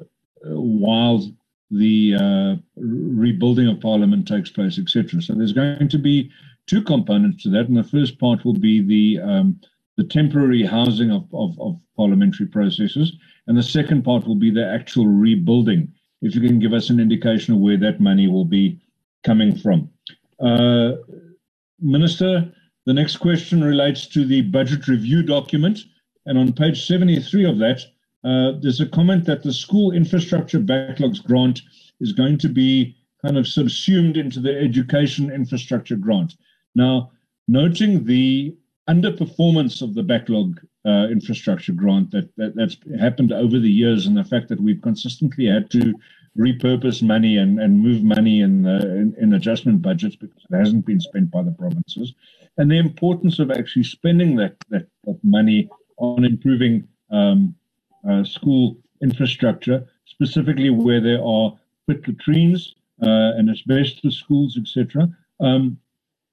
[0.44, 1.26] while
[1.70, 5.22] the uh, rebuilding of Parliament takes place, etc.
[5.22, 6.30] So there's going to be
[6.66, 9.60] two components to that, and the first part will be the um,
[9.96, 14.66] the temporary housing of, of, of parliamentary processes, and the second part will be the
[14.66, 15.92] actual rebuilding
[16.24, 18.80] if you can give us an indication of where that money will be
[19.24, 19.90] coming from.
[20.40, 20.92] Uh,
[21.80, 22.50] Minister,
[22.86, 25.80] the next question relates to the budget review document.
[26.26, 27.80] And on page 73 of that,
[28.24, 31.60] uh, there's a comment that the school infrastructure backlogs grant
[32.00, 36.36] is going to be kind of subsumed into the education infrastructure grant.
[36.74, 37.10] Now,
[37.48, 38.56] noting the
[38.88, 44.16] underperformance of the backlog uh, infrastructure grant that, that that's happened over the years, and
[44.16, 45.94] the fact that we've consistently had to
[46.38, 51.00] repurpose money and, and move money in, in, in adjustment budgets because it hasn't been
[51.00, 52.12] spent by the provinces,
[52.58, 57.54] and the importance of actually spending that that, that money on improving um,
[58.08, 61.56] uh, school infrastructure, specifically where there are
[61.86, 65.08] pit latrines uh, and asbestos schools, etc.
[65.40, 65.78] Um,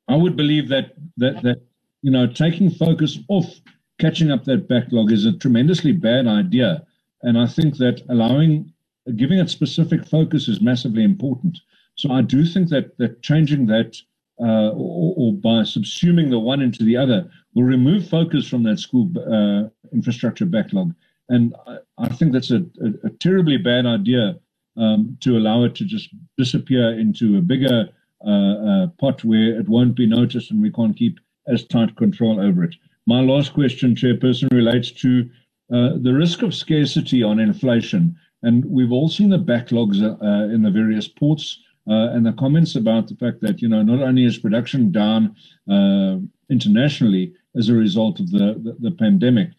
[0.07, 1.61] I would believe that that that
[2.01, 3.61] you know taking focus off
[4.01, 6.83] catching up that backlog is a tremendously bad idea.
[7.21, 8.73] And I think that allowing,
[9.15, 11.59] giving it specific focus is massively important.
[11.95, 13.95] So I do think that that changing that
[14.39, 18.79] uh, or, or, by subsuming the one into the other will remove focus from that
[18.79, 20.95] school uh, infrastructure backlog.
[21.29, 24.39] And I, I think that's a, a, a terribly bad idea
[24.77, 27.89] um, to allow it to just disappear into a bigger
[28.25, 32.39] uh, uh pot where it won't be noticed and we can't keep as tight control
[32.39, 32.75] over it.
[33.07, 35.29] My last question, Chairperson, relates to
[35.73, 38.15] uh, the risk of scarcity on inflation.
[38.43, 42.75] And we've all seen the backlogs uh, in the various ports uh, and the comments
[42.75, 45.35] about the fact that, you know, not only is production down
[45.69, 46.17] uh,
[46.49, 49.49] internationally as a result of the, the, the, pandemic,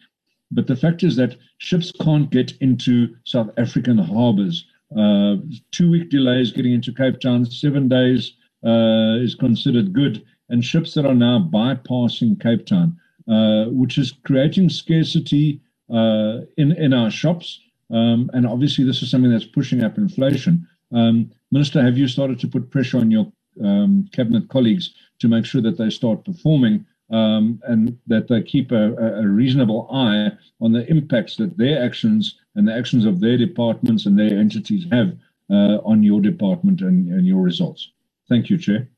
[0.51, 4.65] but the fact is that ships can't get into South African harbors.
[4.97, 5.37] Uh,
[5.71, 8.33] two week delays getting into Cape Town, seven days
[8.65, 10.23] uh, is considered good.
[10.49, 16.73] And ships that are now bypassing Cape Town uh, which is creating scarcity uh, in
[16.73, 17.59] in our shops.
[17.89, 20.67] Um, and obviously, this is something that's pushing up inflation.
[20.91, 23.31] Um, Minister, have you started to put pressure on your
[23.63, 28.71] um, cabinet colleagues to make sure that they start performing um, and that they keep
[28.71, 33.37] a, a, reasonable eye on the impacts that their actions and the actions of their
[33.37, 35.15] departments and their entities have
[35.51, 37.91] uh, on your department and, and your results?
[38.27, 38.89] Thank you, Chair.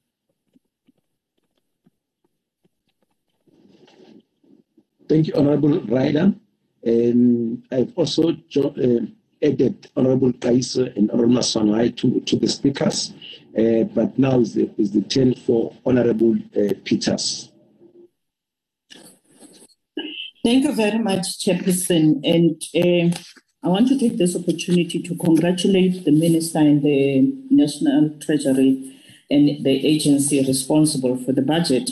[5.07, 6.33] Thank you, Honorable Ryder.
[6.83, 9.05] And I've also uh,
[9.41, 13.13] added Honorable Kaiser and Honorable Maswanganyi to, to the speakers.
[13.57, 17.51] Uh, but now is the, is the turn for Honorable uh, Peters.
[20.43, 22.21] Thank you very much, Chairperson.
[22.23, 23.17] And uh,
[23.63, 28.95] I want to take this opportunity to congratulate the Minister and the National Treasury
[29.31, 31.89] and the agency responsible for the budget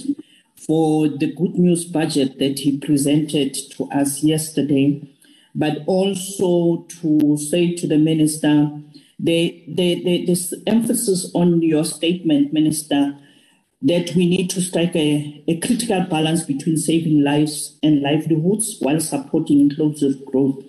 [0.68, 5.02] for the good news budget that he presented to us yesterday,
[5.56, 8.72] but also to say to the minister,
[9.20, 13.18] the, the, the, this emphasis on your statement, Minister,
[13.82, 19.00] that we need to strike a, a critical balance between saving lives and livelihoods while
[19.00, 20.64] supporting inclusive growth.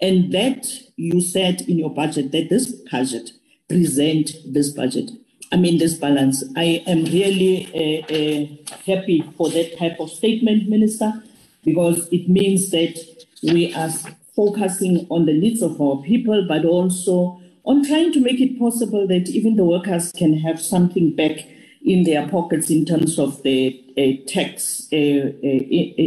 [0.00, 0.66] And that
[0.96, 3.32] you said in your budget that this budget
[3.68, 5.10] present this budget.
[5.52, 6.42] I mean this balance.
[6.56, 11.22] I am really uh, uh, happy for that type of statement, Minister,
[11.62, 12.98] because it means that
[13.42, 13.90] we are
[14.34, 19.06] focusing on the needs of our people, but also on trying to make it possible
[19.06, 21.46] that even the workers can have something back
[21.84, 25.48] in their pockets in terms of the uh, tax, uh, uh,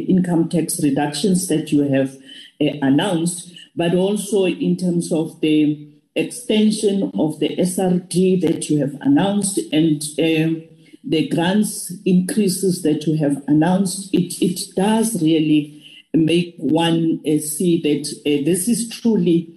[0.09, 2.15] income tax reductions that you have
[2.61, 8.95] uh, announced, but also in terms of the extension of the SRD that you have
[9.01, 10.63] announced and um,
[11.03, 14.13] the grants increases that you have announced.
[14.13, 19.51] It, it does really make one uh, see that uh, this is truly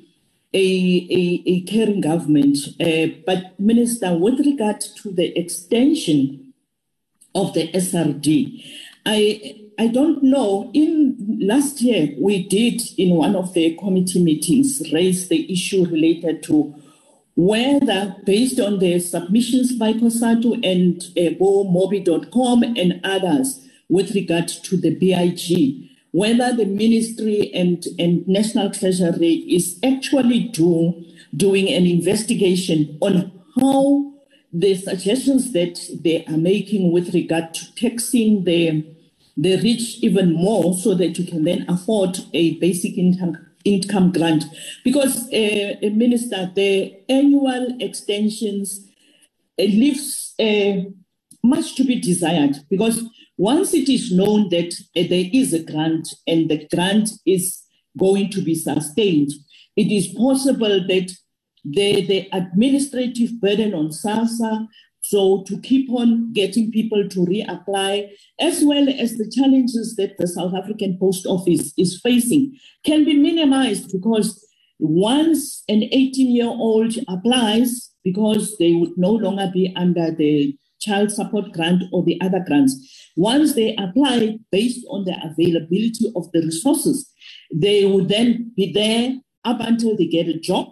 [0.53, 2.59] a, a, a caring government.
[2.81, 6.53] Uh, but, Minister, with regard to the extension
[7.35, 8.65] of the SRD,
[9.07, 10.71] I I don't know.
[10.75, 16.43] In last year, we did in one of the committee meetings raise the issue related
[16.45, 16.75] to
[17.37, 24.77] whether, based on the submissions by COSATU and uh, mobi.com and others with regard to
[24.77, 31.05] the BIG, whether the ministry and, and National Treasury is actually do,
[31.37, 34.13] doing an investigation on how
[34.53, 38.85] the suggestions that they are making with regard to taxing the,
[39.39, 44.45] the rich even more so that you can then afford a basic income income grant.
[44.85, 48.87] Because uh, minister the annual extensions
[49.59, 50.91] uh, leaves uh,
[51.43, 52.57] much to be desired.
[52.69, 53.03] Because
[53.37, 57.63] once it is known that uh, there is a grant and the grant is
[57.97, 59.31] going to be sustained,
[59.77, 61.13] it is possible that
[61.65, 64.67] the, the administrative burden on SASSA,
[65.01, 70.27] so to keep on getting people to reapply, as well as the challenges that the
[70.27, 74.45] South African Post Office is facing, can be minimized because
[74.79, 81.11] once an 18 year old applies, because they would no longer be under the child
[81.11, 83.11] support grant or the other grants.
[83.17, 87.11] Once they apply based on the availability of the resources,
[87.53, 90.69] they will then be there up until they get a job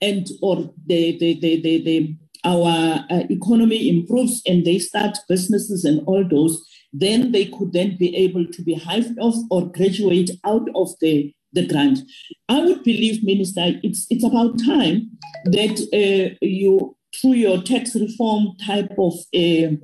[0.00, 5.84] and or the, the, the, the, the our uh, economy improves and they start businesses
[5.84, 10.30] and all those, then they could then be able to be hived off or graduate
[10.44, 12.00] out of the, the grant.
[12.48, 15.10] I would believe, Minister, it's it's about time
[15.46, 19.76] that uh, you through your tax reform type of uh,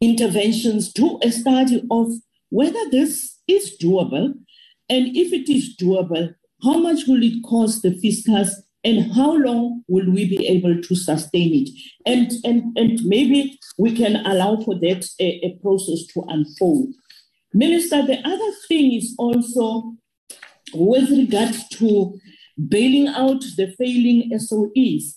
[0.00, 2.12] interventions, do a study of
[2.50, 4.34] whether this is doable.
[4.88, 6.34] And if it is doable,
[6.64, 10.94] how much will it cost the fiscus and how long will we be able to
[10.94, 11.70] sustain it?
[12.06, 16.94] And, and, and maybe we can allow for that a, a process to unfold.
[17.52, 19.94] Minister, the other thing is also
[20.72, 22.18] with regard to
[22.68, 25.16] bailing out the failing SOEs.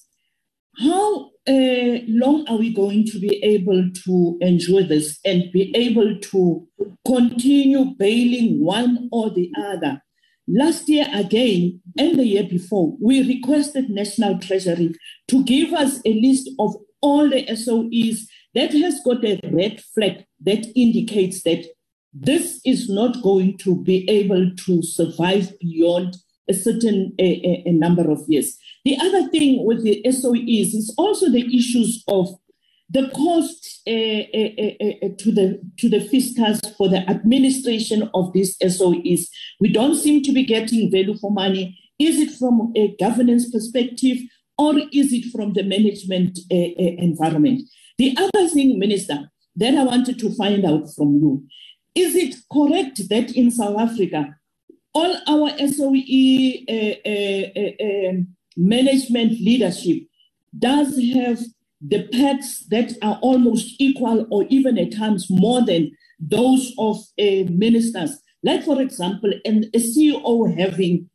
[0.80, 6.20] How uh, long are we going to be able to enjoy this and be able
[6.20, 6.68] to
[7.06, 10.02] continue bailing one or the other?
[10.48, 14.94] Last year again, and the year before, we requested National Treasury
[15.30, 20.26] to give us a list of all the SOEs that has got a red flag
[20.42, 21.66] that indicates that
[22.14, 26.18] this is not going to be able to survive beyond
[26.50, 28.58] a certain a, a number of years.
[28.84, 32.28] The other thing with the SOEs is also the issues of
[32.94, 38.56] the cost uh, uh, uh, to the to the fiscus for the administration of these
[38.60, 39.28] SOEs.
[39.60, 41.80] We don't seem to be getting value for money.
[41.98, 44.20] Is it from a governance perspective
[44.60, 47.64] or is it from the management environment?
[47.98, 51.44] The other thing, Minister, that I wanted to find out from you
[51.96, 54.36] is it correct that in South Africa,
[54.94, 56.04] all our SOE
[57.06, 60.04] um, management leadership
[60.58, 61.40] does have
[61.86, 67.50] the pets that are almost equal or even at times more than those of uh,
[67.52, 68.20] ministers.
[68.44, 71.10] Like, for example, an, a CEO having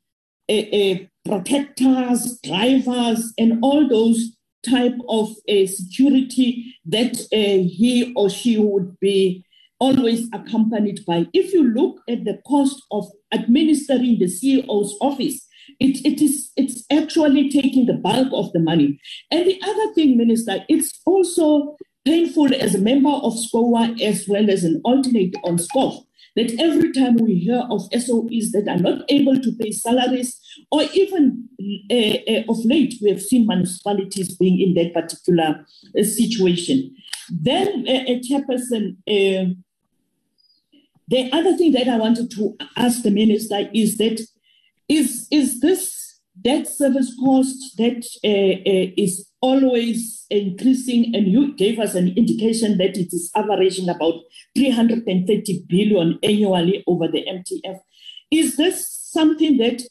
[0.51, 4.37] a, protectors, drivers, and all those
[4.69, 9.45] type of uh, security that uh, he or she would be
[9.79, 11.27] always accompanied by.
[11.33, 15.47] If you look at the cost of administering the CEO's office,
[15.81, 19.01] it, it is it's actually taking the bulk of the money.
[19.31, 24.51] And the other thing, Minister, it's also painful as a member of SCOA as well
[24.51, 26.05] as an alternate on SCOF
[26.39, 30.83] that every time we hear of SOEs that are not able to pay salaries, or
[30.95, 31.49] even
[31.91, 31.95] uh,
[32.33, 35.67] uh, of late, we have seen municipalities being in that particular
[35.99, 36.95] uh, situation.
[37.29, 38.99] Then, uh, Chairperson,
[41.09, 44.21] the other thing that I wanted to ask the minister is that
[44.89, 51.79] is, is this debt service cost that uh, uh, is always increasing, and you gave
[51.79, 54.15] us an indication that it is averaging about
[54.57, 57.79] 330 billion annually over the MTEF.
[58.31, 59.83] Is this something that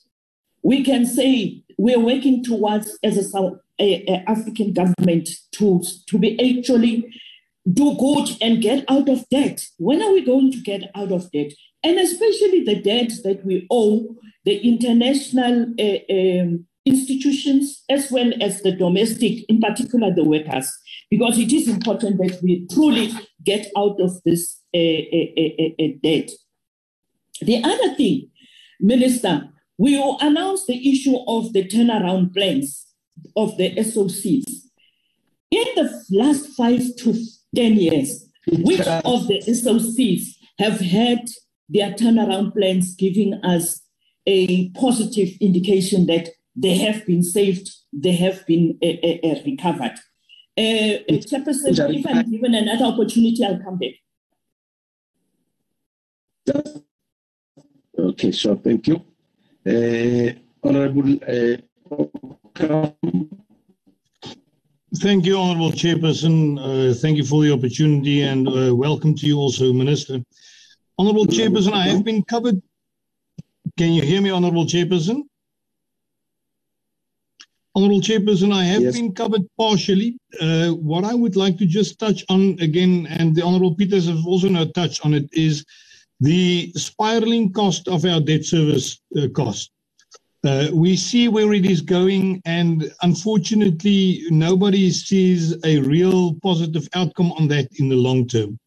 [0.64, 6.18] we can say we're working towards as a South a, a African government to, to
[6.18, 7.06] be actually
[7.72, 9.62] do good and get out of debt.
[9.78, 11.52] When are we going to get out of debt?
[11.84, 14.16] And especially the debt that we owe
[14.48, 20.72] the international uh, um, institutions as well as the domestic, in particular the workers,
[21.12, 23.12] because it is important that we truly
[23.44, 26.32] get out of this uh, uh, uh, debt.
[27.42, 28.30] The other thing,
[28.80, 32.88] Minister, we will announce the issue of the turnaround plans
[33.36, 34.46] of the SOCs.
[35.52, 37.22] In the last five to
[37.54, 41.26] 10 years, which of the SOCs have had
[41.68, 43.82] their turnaround plans giving us
[44.28, 49.96] a positive indication that they have been saved, they have been uh, uh, recovered.
[50.58, 53.94] Uh, Chairperson, if I'm given another opportunity, I'll come back.
[57.98, 59.02] Okay, so thank you.
[59.66, 61.58] Uh, Honorable uh,
[64.96, 66.58] Thank you, Honorable Chairperson.
[66.58, 70.20] Uh, thank you for the opportunity and uh, welcome to you also, Minister.
[70.98, 72.62] Honorable Chairperson, I have been covered.
[73.78, 75.22] Can you hear me, Honorable Chairperson?
[77.76, 78.96] Honorable Chairperson, I have yes.
[78.96, 80.18] been covered partially.
[80.42, 84.26] Uh, what I would like to just touch on again, and the Honorable Peters has
[84.26, 85.64] also now touched on it, is
[86.20, 89.70] the spiraling cost of our debt service uh, cost.
[90.44, 97.32] Uh, we see where it is going, and unfortunately, nobody sees a real positive outcome
[97.34, 98.58] on that in the long term.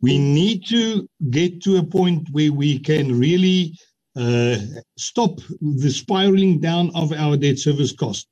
[0.00, 3.74] We need to get to a point where we can really
[4.16, 4.56] uh,
[4.98, 8.26] stop the spiraling down of our debt service cost.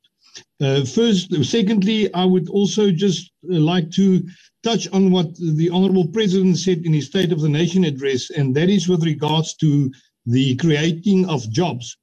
[0.61, 4.22] Uh, first, secondly, I would also just uh, like to
[4.62, 8.55] touch on what the Honorable President said in his State of the Nation address, and
[8.57, 9.91] that is with regards to
[10.26, 11.97] the creating of jobs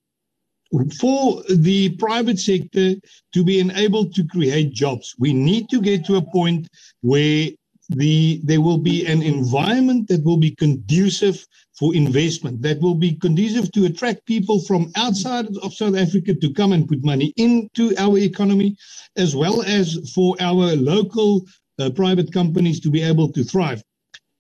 [1.00, 2.96] for the private sector
[3.34, 6.68] to be enabled to create jobs, we need to get to a point
[7.02, 7.50] where
[7.90, 11.46] the there will be an environment that will be conducive
[11.78, 16.54] for investment, that will be conducive to attract people from outside of South Africa to
[16.54, 18.78] come and put money into our economy,
[19.18, 21.42] as well as for our local
[21.80, 23.84] uh, private companies to be able to thrive.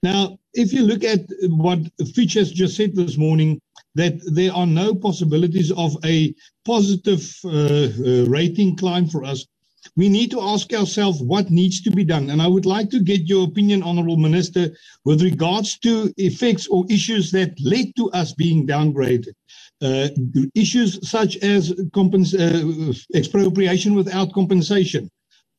[0.03, 1.79] Now, if you look at what
[2.13, 3.59] Fitch has just said this morning,
[3.95, 6.33] that there are no possibilities of a
[6.65, 9.45] positive uh, uh, rating climb for us,
[9.95, 12.29] we need to ask ourselves what needs to be done.
[12.29, 16.85] And I would like to get your opinion, Honorable Minister, with regards to effects or
[16.89, 19.33] issues that led to us being downgraded.
[19.81, 20.07] Uh,
[20.55, 25.09] issues such as compens- uh, expropriation without compensation,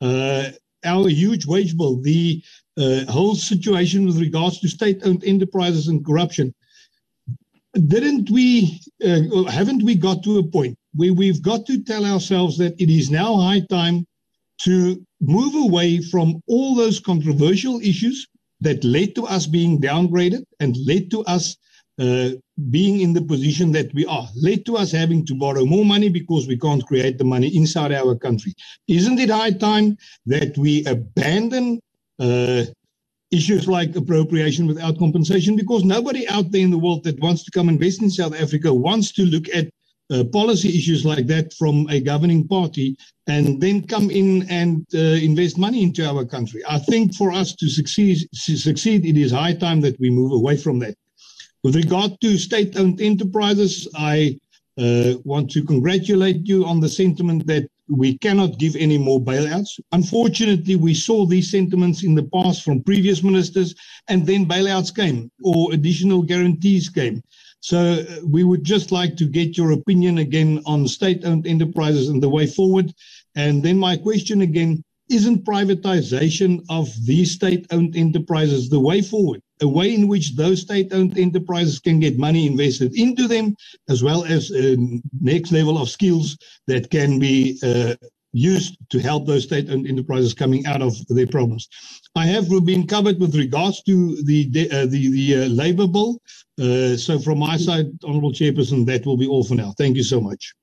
[0.01, 0.51] uh,
[0.85, 2.43] our huge wage bill, the
[2.79, 6.55] uh, whole situation with regards to state-owned enterprises and corruption
[7.87, 12.57] didn't we, uh, haven't we got to a point where we've got to tell ourselves
[12.59, 14.07] that it is now high time
[14.65, 18.27] to move away from all those controversial issues
[18.61, 21.57] that led to us being downgraded and led to us
[21.99, 22.31] uh,
[22.71, 26.09] being in the position that we are, led to us having to borrow more money
[26.09, 28.55] because we can't create the money inside our country.
[28.89, 29.97] Isn't it high time
[30.27, 31.81] that we abandon
[32.19, 32.65] uh,
[33.31, 37.51] issues like appropriation without compensation because nobody out there in the world that wants to
[37.51, 39.69] come invest in South Africa wants to look at
[40.11, 42.97] uh, policy issues like that from a governing party
[43.27, 46.63] and then come in and uh, invest money into our country.
[46.69, 50.33] I think for us to succeed, to succeed, it is high time that we move
[50.33, 50.97] away from that.
[51.65, 54.39] With regard to state-owned enterprises, I
[54.79, 59.81] uh, want to congratulate you on the sentiment that we cannot give any more bailouts.
[59.93, 63.75] Unfortunately, we saw these sentiments in the past from previous ministers,
[64.09, 67.23] and then bailouts came or additional guarantees came.
[67.61, 72.23] So uh, we would just like to get your opinion again on state-owned enterprises and
[72.23, 72.93] the way forward.
[73.35, 79.41] And then my question again, isn't privatization of these state-owned enterprises the way forward?
[79.63, 83.55] A way in which those state-owned enterprises can get money invested into them,
[83.89, 84.77] as well as a
[85.21, 86.37] next level of skills
[86.67, 87.95] that can be uh,
[88.37, 91.69] used to help those state-owned enterprises coming out of their problems.
[92.15, 96.21] I have been covered with regards to the uh, the the uh, labour bill.
[96.61, 99.75] Uh, so from my side, Honourable Chairperson, that will be all for now.
[99.77, 100.55] Thank you so much.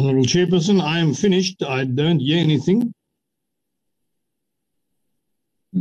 [0.00, 1.62] Honourable Chairperson, I am finished.
[1.62, 2.94] I don't hear anything.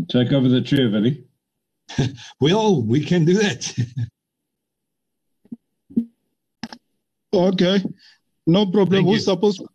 [0.10, 1.24] Take over the chair, Vili.
[2.42, 3.74] well, we can do that.
[7.34, 7.82] okay,
[8.46, 8.90] no problem.
[8.90, 9.32] Thank Who's you.
[9.34, 9.68] supposed to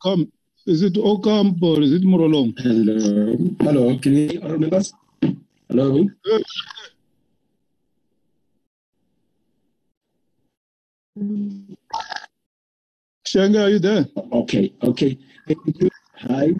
[0.00, 0.30] come?
[0.64, 2.54] Is it Ocampo or is it Morolong?
[2.56, 3.36] Hello.
[3.60, 3.98] Hello.
[3.98, 4.92] Can you hear us?
[5.68, 6.06] Hello.
[13.28, 14.06] Shanga, are you there?
[14.32, 15.18] Okay, okay.
[16.20, 16.54] Hi.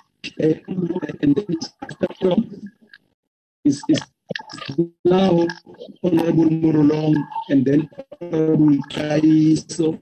[1.22, 1.56] And then
[3.64, 4.00] is, is
[5.02, 5.46] now
[6.02, 7.16] Honorable Morolong
[7.48, 7.88] and then
[8.20, 9.98] Honorable Kaiso.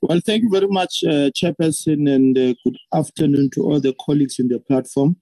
[0.00, 4.38] Well, thank you very much, uh, Chairperson, and uh, good afternoon to all the colleagues
[4.38, 5.16] in the platform.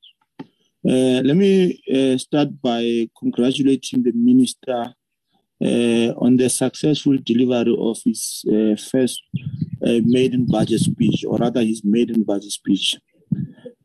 [0.89, 4.95] Uh, let me uh, start by congratulating the Minister
[5.63, 9.23] uh, on the successful delivery of his uh, first
[9.87, 12.97] uh, maiden budget speech, or rather his maiden budget speech.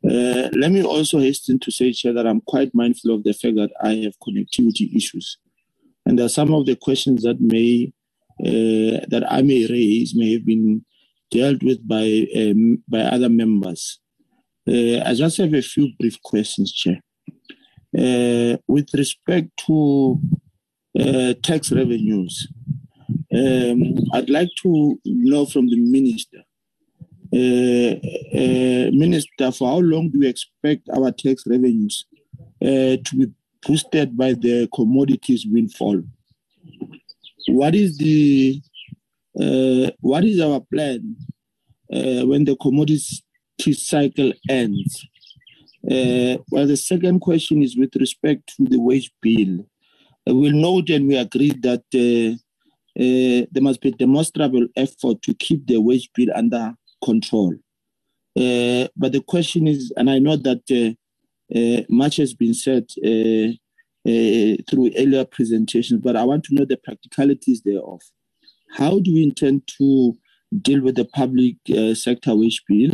[0.08, 3.56] Uh, let me also hasten to say, Chair, that I'm quite mindful of the fact
[3.56, 5.38] that I have connectivity issues.
[6.06, 7.92] And are some of the questions that may
[8.40, 10.84] uh, that I may raise may have been
[11.30, 13.98] dealt with by um, by other members.
[14.68, 17.00] Uh, I just have a few brief questions, Chair.
[18.68, 20.20] with respect to
[20.98, 22.48] uh, tax revenues.
[23.34, 26.38] Um, I'd like to know from the minister,
[27.32, 27.96] uh,
[28.36, 32.06] uh, minister, for how long do you expect our tax revenues
[32.62, 33.26] uh, to be
[33.66, 36.02] boosted by the commodities windfall?
[37.48, 38.60] What is the
[39.38, 41.16] uh, what is our plan
[41.92, 45.06] uh, when the commodity cycle ends?
[45.82, 49.64] well, the second question is with respect to the wage bill
[50.26, 52.34] we'll note and we agree that uh,
[53.00, 56.74] uh, there must be demonstrable effort to keep the wage bill under
[57.04, 57.54] control.
[58.38, 60.96] Uh, but the question is, and I know that
[61.88, 68.00] much has been said through earlier presentations, but I want to know the practicalities thereof.
[68.70, 70.16] How do we intend to
[70.60, 72.92] deal with the public uh, sector wage bill?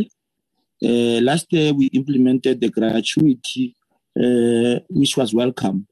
[0.84, 3.76] Uh, last year, we implemented the gratuity,
[4.18, 5.86] uh, which was welcome.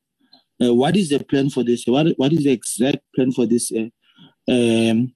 [0.62, 1.84] Uh, what is the plan for this?
[1.86, 3.72] What what is the exact plan for this?
[3.72, 3.88] Uh,
[4.50, 5.14] um,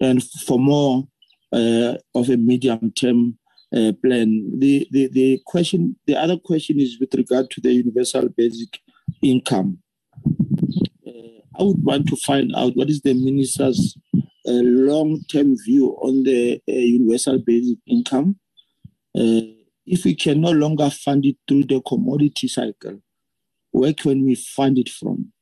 [0.00, 1.08] and for more
[1.52, 3.38] uh, of a medium term
[3.74, 4.50] uh, plan.
[4.58, 8.80] The, the the question, the other question is with regard to the universal basic
[9.22, 9.78] income.
[11.06, 15.96] Uh, I would want to find out what is the minister's uh, long term view
[16.02, 18.36] on the universal basic income.
[19.86, 22.98] if we can no longer fund it through the commodity cycle,
[23.74, 25.32] where can we fund it from?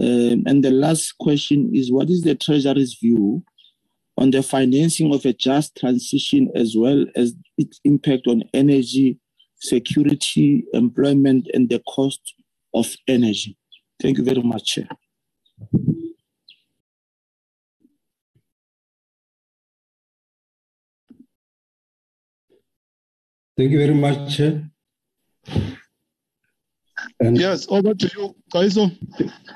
[0.00, 3.44] Um, and the last question is what is the Treasury's view
[4.16, 9.18] on the financing of a just transition as well as its impact on energy
[9.56, 12.34] security, employment, and the cost
[12.72, 13.58] of energy?
[14.00, 14.88] Thank you very much, Chair.
[23.58, 24.70] Thank you very much, Chair.
[27.20, 28.90] And yes, over to you, Kaiso.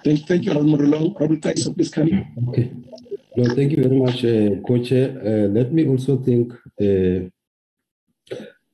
[0.04, 1.18] Thank, thank you, Almurulong.
[1.20, 2.26] Robert Kaiso, please come.
[2.48, 2.72] Okay.
[3.36, 7.30] No, thank you very much, uh, co Uh, let me also thank the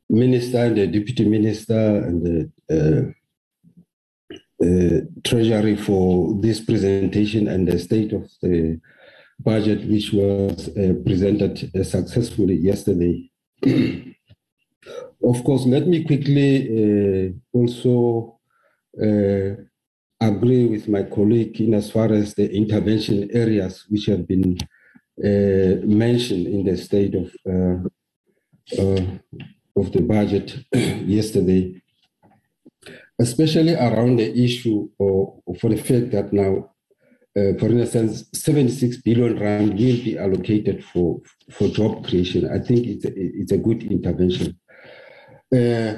[0.09, 3.03] Minister and the Deputy Minister and the uh,
[4.65, 8.81] uh, Treasury for this presentation and the state of the
[9.41, 13.29] budget, which was uh, presented uh, successfully yesterday.
[15.25, 18.42] of course, let me quickly uh, also uh,
[18.99, 24.57] agree with my colleague in as far as the intervention areas which have been
[25.25, 27.89] uh, mentioned in the state of uh,
[28.81, 29.05] uh
[29.77, 30.55] of the budget
[31.07, 31.81] yesterday,
[33.19, 36.71] especially around the issue of, for the fact that now,
[37.37, 41.21] uh, for instance, 76 billion rand will be allocated for
[41.51, 42.51] for job creation.
[42.51, 44.59] I think it's a, it's a good intervention.
[45.55, 45.95] Uh,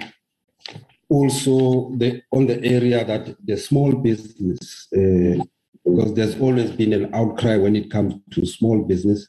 [1.08, 5.42] also the on the area that the small business uh,
[5.84, 9.28] because there's always been an outcry when it comes to small business.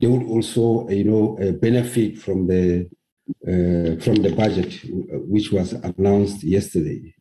[0.00, 2.88] They would also, you know, uh, benefit from the
[3.46, 4.80] uh, from the budget
[5.28, 7.14] which was announced yesterday,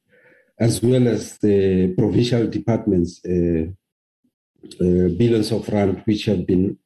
[0.59, 3.65] as well as the provincial departments uh,
[4.79, 6.77] uh billions of rand which have been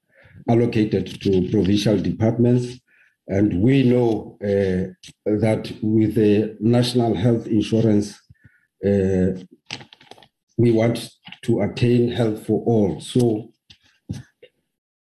[0.50, 2.80] allocated to provincial departments.
[3.28, 4.94] And we know uh,
[5.26, 8.18] that with the national health insurance,
[8.86, 9.32] uh,
[10.58, 11.10] we want
[11.44, 13.02] to attain health for all.
[13.02, 13.50] So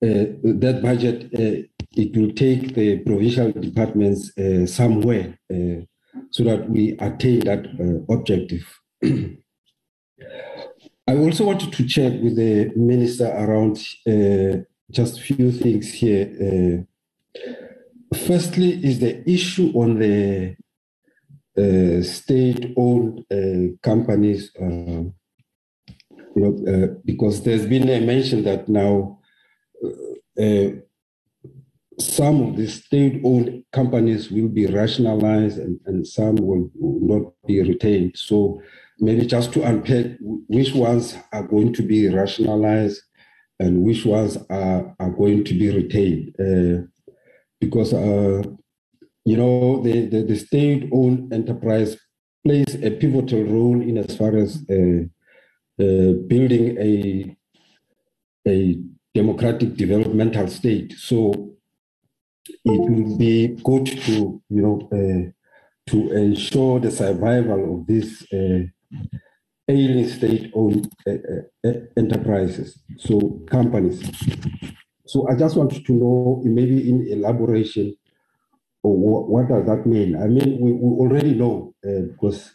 [0.03, 1.63] uh, that budget, uh,
[1.93, 5.81] it will take the provincial departments uh, somewhere uh,
[6.31, 7.67] so that we attain that
[8.11, 8.81] objective.
[11.09, 13.77] I also wanted to check with the minister around
[14.91, 16.85] just a few things here.
[18.15, 20.57] Firstly, is the issue on the
[21.59, 25.05] uh, state-owned uh, companies, uh,
[26.41, 29.19] uh, because there's been a mention that now
[30.41, 30.69] uh,
[31.99, 37.63] some of the state-owned companies will be rationalized and, and some will, will not be
[37.63, 38.13] retained.
[38.17, 38.61] So
[38.99, 43.01] maybe just to unpack which ones are going to be rationalized
[43.59, 46.35] and which ones are, are going to be retained.
[46.39, 46.87] Uh,
[47.61, 48.43] because, uh,
[49.25, 51.97] you know, the, the, the state owned enterprise
[52.45, 55.03] plays a pivotal role in as far as uh,
[55.83, 57.37] uh, building a,
[58.47, 58.79] a
[59.15, 60.93] democratic developmental state.
[60.93, 61.57] So
[62.47, 65.33] it will be good to, you know, uh,
[65.91, 68.65] to ensure the survival of this uh,
[69.69, 74.01] alien state-owned uh, enterprises, so companies.
[75.07, 77.97] So I just wanted to know, maybe in elaboration,
[78.83, 80.17] what, does that mean?
[80.17, 82.53] I mean, we, we already know uh, because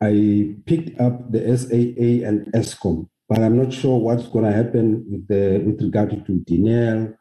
[0.00, 5.04] I picked up the SAA and Eskom, but I'm not sure what's going to happen
[5.08, 7.12] with the with regard to Denel,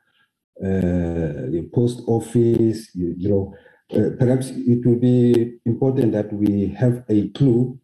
[0.64, 2.90] uh, the post office.
[2.95, 3.54] You, you know,
[3.94, 7.80] uh, perhaps it will be important that we have a clue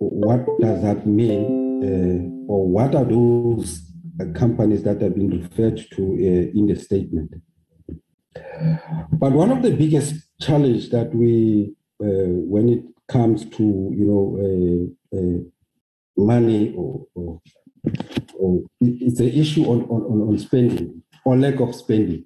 [0.00, 1.44] what does that mean,
[1.84, 3.82] uh, or what are those
[4.34, 7.34] companies that have been referred to uh, in the statement?
[9.12, 13.64] But one of the biggest challenge that we, uh, when it comes to
[13.98, 15.38] you know uh, uh,
[16.16, 17.40] money or, or,
[18.38, 22.24] or, it's an issue on, on, on spending or lack of spending.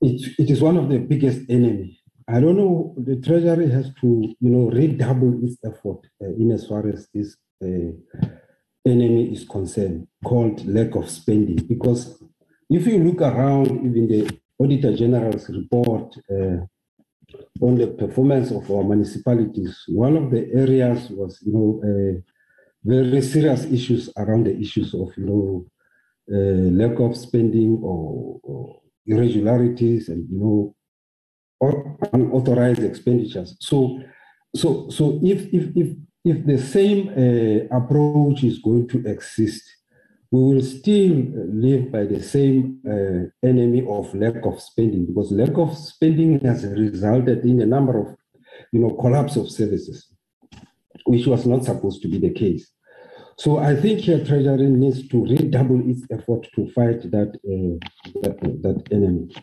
[0.00, 1.98] It, it is one of the biggest enemy
[2.30, 2.94] I don't know.
[2.98, 7.36] The Treasury has to, you know, redouble its effort uh, in as far as this
[7.64, 7.92] uh,
[8.86, 11.66] enemy is concerned, called lack of spending.
[11.66, 12.22] Because
[12.70, 16.58] if you look around, even the Auditor General's report uh,
[17.60, 22.20] on the performance of our municipalities, one of the areas was, you know, uh,
[22.84, 25.66] very serious issues around the issues of, you know,
[26.32, 30.74] uh, lack of spending or, or irregularities and, you know,
[31.60, 33.56] or unauthorized expenditures.
[33.60, 34.00] So,
[34.54, 39.64] so, so if if if if the same uh, approach is going to exist,
[40.30, 45.56] we will still live by the same uh, enemy of lack of spending because lack
[45.56, 48.16] of spending has resulted in a number of,
[48.72, 50.12] you know, collapse of services,
[51.06, 52.70] which was not supposed to be the case.
[53.38, 58.36] So I think here Treasury needs to redouble its effort to fight that uh, that,
[58.62, 59.34] that enemy.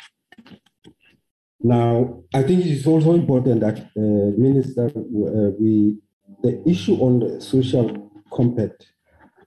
[1.61, 5.97] Now, I think it is also important that, uh, Minister, uh, we
[6.41, 8.87] the issue on the social compact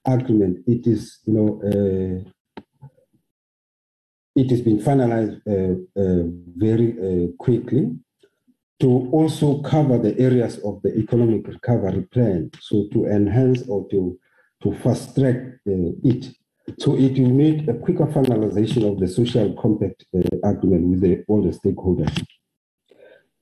[0.05, 2.29] agreement, it is, you know, uh,
[4.35, 6.23] it has been finalized uh, uh,
[6.55, 7.91] very uh, quickly
[8.79, 14.17] to also cover the areas of the economic recovery plan, so to enhance or to
[14.61, 16.35] to fast track it
[16.77, 20.05] so it will need a quicker finalization of the social compact
[20.43, 22.23] agreement with the, all the stakeholders.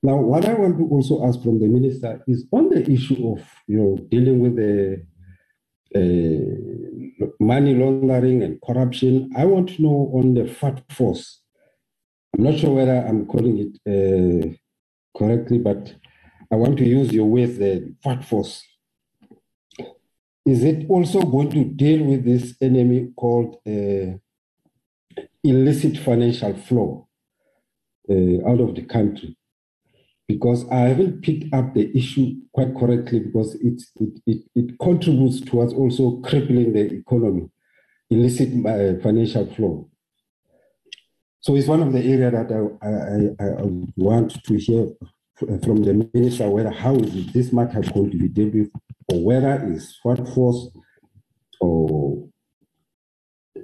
[0.02, 3.44] Now, what I want to also ask from the minister is on the issue of
[3.66, 5.04] you know dealing with the
[5.94, 9.30] uh, money laundering and corruption.
[9.36, 11.40] I want to know on the FAT force.
[12.36, 15.94] I'm not sure whether I'm calling it uh, correctly, but
[16.52, 18.62] I want to use your words, the FAT force
[20.48, 24.16] is it also going to deal with this enemy called uh,
[25.44, 27.06] illicit financial flow
[28.10, 29.36] uh, out of the country?
[30.28, 35.40] Because I haven't picked up the issue quite correctly because it, it, it, it contributes
[35.40, 37.48] towards also crippling the economy,
[38.10, 39.90] illicit uh, financial flow.
[41.40, 43.62] So it's one of the areas that I, I, I
[43.96, 44.88] want to hear
[45.38, 48.70] from the minister whether how is this matter going to be dealt with
[49.08, 50.68] or whether is what force
[51.60, 52.28] or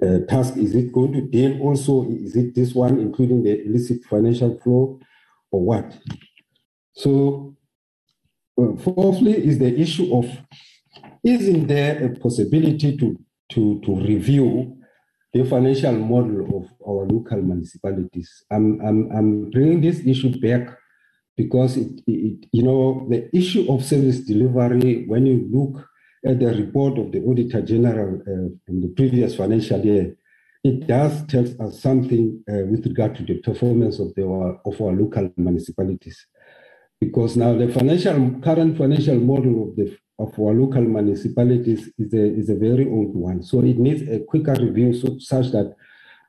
[0.01, 2.09] uh, task is it going to deal also?
[2.09, 4.99] Is it this one, including the illicit financial flow,
[5.51, 5.97] or what?
[6.95, 7.55] So,
[8.59, 10.25] uh, fourthly, is the issue of
[11.23, 13.19] isn't there a possibility to,
[13.51, 14.77] to, to review
[15.33, 18.43] the financial model of our local municipalities?
[18.51, 20.77] I'm, I'm, I'm bringing this issue back
[21.35, 25.85] because it, it, you know the issue of service delivery when you look
[26.25, 30.15] at the report of the auditor general uh, from the previous financial year
[30.63, 34.93] it does tell us something uh, with regard to the performance of the of our
[34.93, 36.25] local municipalities
[36.99, 42.25] because now the financial current financial model of the of our local municipalities is a,
[42.39, 45.75] is a very old one so it needs a quicker review so, such that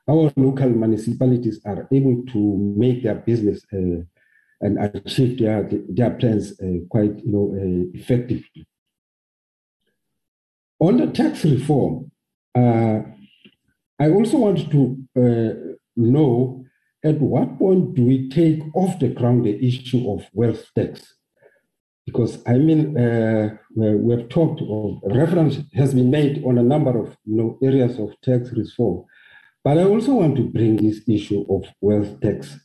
[0.09, 4.01] our local municipalities are able to make their business uh,
[4.61, 8.65] and achieve their, their plans uh, quite you know, uh, effectively.
[10.79, 12.11] On the tax reform,
[12.55, 13.01] uh,
[13.99, 16.56] I also want to uh, know
[17.07, 21.15] at what point do we take off the ground the issue of wealth tax?
[22.05, 26.97] Because I mean, uh, we have talked of reference has been made on a number
[26.97, 29.05] of you know, areas of tax reform,
[29.63, 32.57] but I also want to bring this issue of wealth tax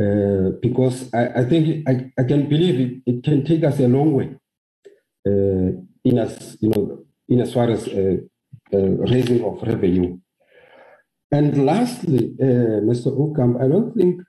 [0.00, 3.88] uh, because I, I think I, I, can believe it, it can take us a
[3.88, 4.34] long way
[5.26, 5.70] uh,
[6.04, 8.16] in as you know in as far as uh,
[8.72, 8.78] uh
[9.12, 10.18] raising of revenue.
[11.34, 13.08] And lastly, uh, Mr.
[13.22, 14.22] Okam, I don't think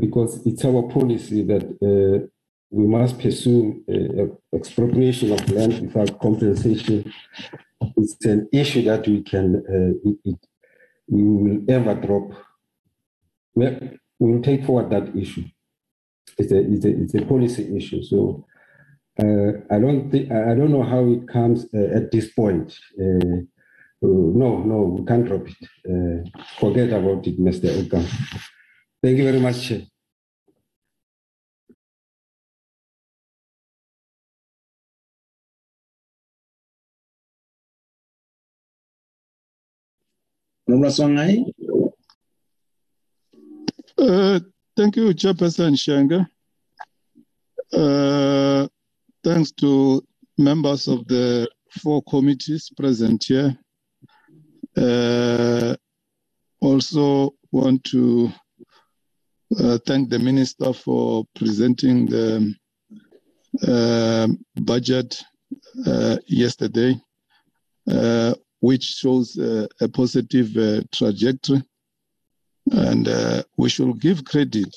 [0.00, 2.30] because it's our policy that
[2.70, 3.84] we must pursue
[4.54, 7.12] expropriation of land without compensation.
[7.98, 9.62] It's an issue that we can
[10.04, 10.38] it, it,
[11.08, 12.32] we will ever drop
[13.54, 13.90] we
[14.20, 15.44] will take forward that issue.
[16.38, 18.02] It's a, it's a, it's a policy issue.
[18.02, 18.46] So
[19.22, 22.78] uh, I don't think I don't know how it comes uh, at this point.
[24.02, 25.56] Uh, no, no, we can't drop it.
[25.86, 27.68] Uh, forget about it, Mr.
[27.82, 28.04] Okam.
[29.02, 29.68] Thank you very much.
[29.68, 29.82] Chair.
[43.98, 44.40] Uh,
[44.76, 46.26] thank you, Chairperson Shenga.
[47.72, 48.66] Uh,
[49.22, 50.02] thanks to
[50.38, 51.50] members of the
[51.82, 53.58] four committees present here.
[54.76, 55.74] Uh,
[56.60, 58.30] also want to
[59.58, 62.54] uh, thank the Minister for presenting the
[63.66, 64.28] uh,
[64.62, 65.22] budget
[66.26, 66.94] yesterday,
[68.60, 71.62] which shows a positive trajectory
[72.72, 73.08] and
[73.56, 74.74] we should give credit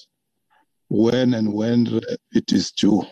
[0.90, 2.02] when and when
[2.32, 3.04] it is due.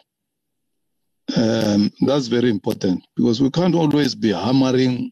[1.35, 5.11] Um, that's very important because we can't always be hammering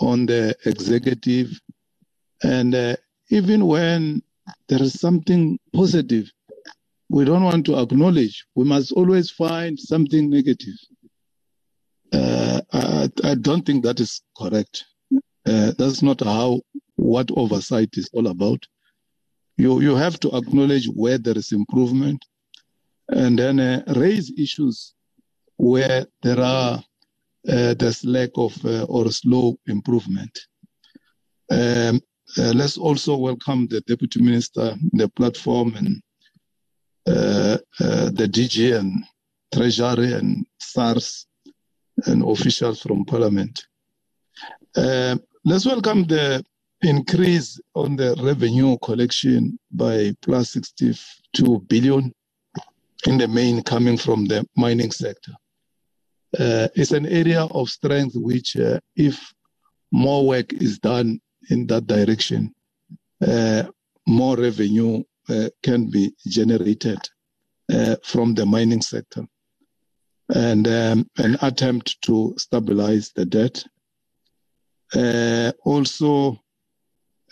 [0.00, 1.60] on the executive.
[2.42, 2.96] And uh,
[3.30, 4.22] even when
[4.68, 6.30] there is something positive,
[7.08, 8.46] we don't want to acknowledge.
[8.54, 10.74] We must always find something negative.
[12.12, 14.84] Uh, I, I, don't think that is correct.
[15.46, 16.60] Uh, that's not how
[16.96, 18.64] what oversight is all about
[19.58, 22.24] you, you have to acknowledge where there is improvement
[23.08, 24.94] and then uh, raise issues
[25.56, 26.82] where there are
[27.48, 30.38] uh, there's lack of uh, or slow improvement.
[31.50, 32.00] Um,
[32.36, 36.02] uh, let's also welcome the deputy minister, the platform, and
[37.06, 39.02] uh, uh, the DG and
[39.54, 41.26] Treasury and SARS
[42.04, 43.64] and officials from Parliament.
[45.44, 46.44] let's welcome the
[46.82, 52.12] increase on the revenue collection by plus 62 billion
[53.06, 55.32] in the main coming from the mining sector.
[56.36, 59.32] Uh, it's an area of strength which, uh, if
[59.90, 62.54] more work is done in that direction,
[63.26, 63.62] uh,
[64.06, 66.98] more revenue uh, can be generated
[67.72, 69.26] uh, from the mining sector.
[70.34, 73.64] And um, an attempt to stabilize the debt.
[74.94, 76.38] Uh, also,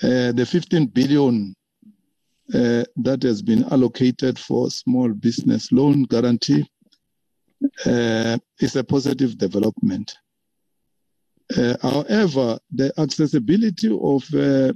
[0.01, 1.55] the 15 billion
[2.49, 6.67] that has been allocated for small business loan guarantee
[7.87, 10.17] uh, is a positive development.
[11.57, 14.73] Uh, however, the accessibility of uh,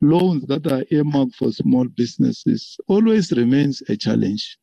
[0.00, 4.58] loans that are earmarked for small businesses always remains a challenge.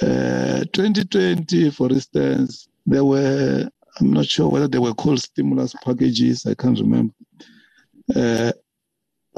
[0.00, 3.68] 2020, for instance, there were,
[4.00, 7.12] I'm not sure whether they were called stimulus packages, I can't remember
[8.16, 8.52] uh,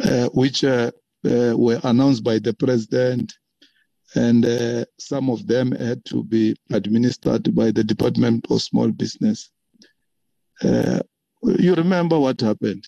[0.03, 0.91] uh, which uh,
[1.23, 3.35] were announced by the president,
[4.14, 9.51] and some of them had to be administered by the Department of Small Business.
[10.62, 11.01] uh,
[11.43, 12.84] you remember what happened.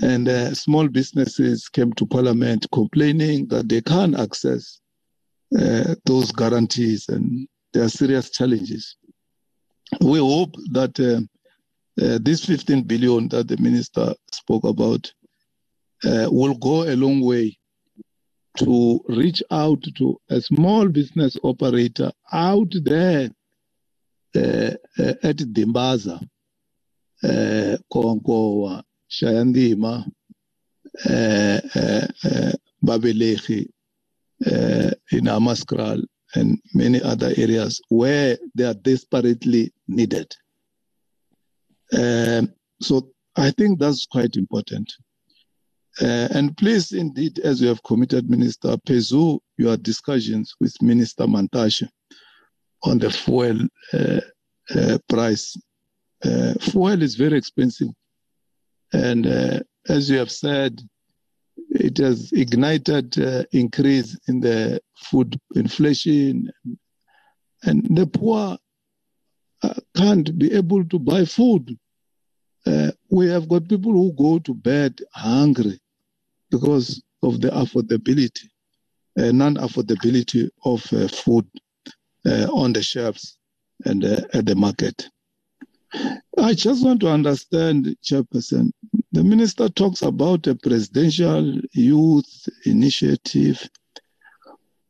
[0.00, 4.80] And uh, small businesses came to parliament complaining that they can't access
[5.58, 8.96] uh, those guarantees and there are serious challenges.
[10.00, 11.20] We hope that uh,
[12.02, 15.12] uh, this 15 billion that the minister spoke about
[16.04, 17.56] uh, will go a long way
[18.58, 23.30] to reach out to a small business operator out there
[24.36, 26.20] uh, uh, at Dimbaza,
[27.24, 30.04] uh, Konkowa, Shayandima,
[31.08, 32.52] uh, uh, uh,
[34.46, 36.02] uh, in Amaskral,
[36.34, 40.34] and many other areas where they are desperately needed.
[41.92, 44.92] Um, so I think that's quite important.
[46.00, 51.86] Uh, and please, indeed, as you have committed, Minister, pursue your discussions with Minister Mantashe
[52.82, 53.58] on the fuel
[53.92, 54.20] uh,
[54.74, 55.56] uh, price.
[56.24, 57.88] Uh, fuel is very expensive.
[58.92, 60.80] And uh, as you have said,
[61.70, 66.50] it has ignited uh, increase in the food inflation.
[67.64, 68.56] And the poor
[69.96, 71.78] can't be able to buy food.
[73.10, 75.80] We have got people who go to bed hungry
[76.50, 78.48] because of the affordability,
[79.18, 81.46] uh, non-affordability of uh, food
[82.26, 83.38] uh, on the shelves
[83.84, 85.08] and uh, at the market.
[86.38, 88.72] I just want to understand, Chairperson,
[89.12, 93.68] the minister talks about a presidential youth initiative,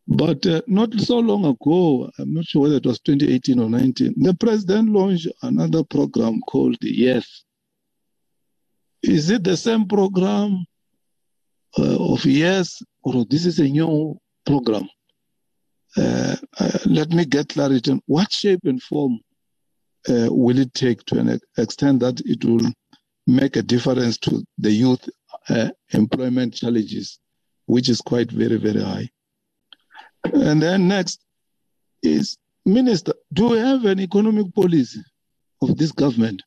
[0.06, 4.14] but uh, not so long ago, I'm not sure whether it was 2018 or 19,
[4.16, 7.44] the president launched another program called YES.
[9.02, 10.64] Is it the same program
[11.78, 14.14] uh, of years, or this is a new
[14.44, 14.86] program.
[15.96, 19.18] Uh, uh, let me get clarity what shape and form
[20.06, 22.70] will it take to an extent that it will
[23.26, 25.08] make a difference to the youth
[25.92, 27.18] employment challenges,
[27.66, 29.08] which is quite very, very high.
[30.24, 31.24] And then next
[32.02, 35.00] is, Minister, do we have an economic policy
[35.62, 36.42] of this government?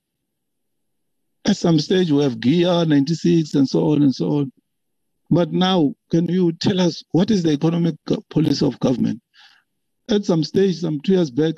[1.48, 4.52] At some stage, we have GEAR 96 and so on and so on.
[5.30, 7.96] But now, can you tell us what is the economic
[8.32, 9.22] policy of government?
[10.10, 11.56] At some stage, some two years back,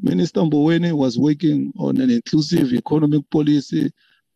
[0.00, 3.92] Minister Mboweni was working on an inclusive economic policy.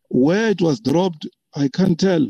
[0.09, 2.29] Where it was dropped, I can't tell.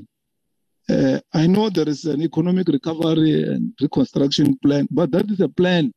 [0.89, 5.49] Uh, I know there is an economic recovery and reconstruction plan, but that is a
[5.49, 5.91] plan.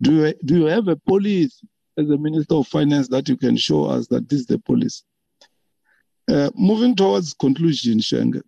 [0.00, 1.66] Do you, do you have a policy
[1.98, 5.02] as a Minister of Finance that you can show us that this is the policy?
[6.28, 8.42] Uh, moving towards conclusion, Shenge.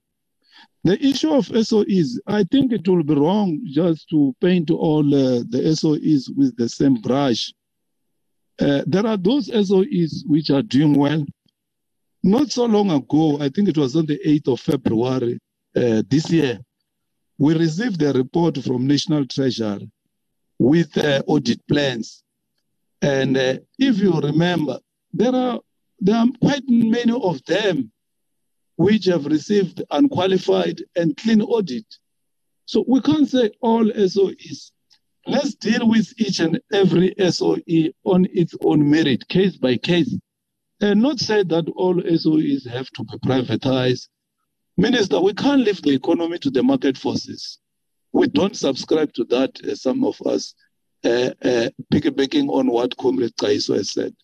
[0.85, 5.43] The issue of SOEs, I think it will be wrong just to paint all uh,
[5.49, 7.53] the SOEs with the same brush.
[8.61, 11.25] Uh, there are those SOEs which are doing well.
[12.23, 15.39] Not so long ago, I think it was on the 8th of February
[15.77, 16.59] uh, this year,
[17.39, 19.91] we received a report from National Treasury
[20.59, 22.23] with uh, audit plans.
[23.01, 24.81] And uh, if you remember,
[25.13, 25.61] there are,
[26.01, 27.91] there are quite many of them
[28.77, 31.87] which have received unqualified and clean audit.
[32.67, 34.71] So we can't say all SOEs.
[35.27, 37.59] Let's deal with each and every SOE
[38.05, 40.17] on its own merit, case by case,
[40.81, 44.09] and not say that all SOEs have to be privatized.
[44.77, 47.59] Minister, we can't leave the economy to the market forces.
[48.13, 50.55] We don't subscribe to that, uh, some of us,
[51.05, 54.15] uh, uh, piggybacking on what Comrade Kaiso has said.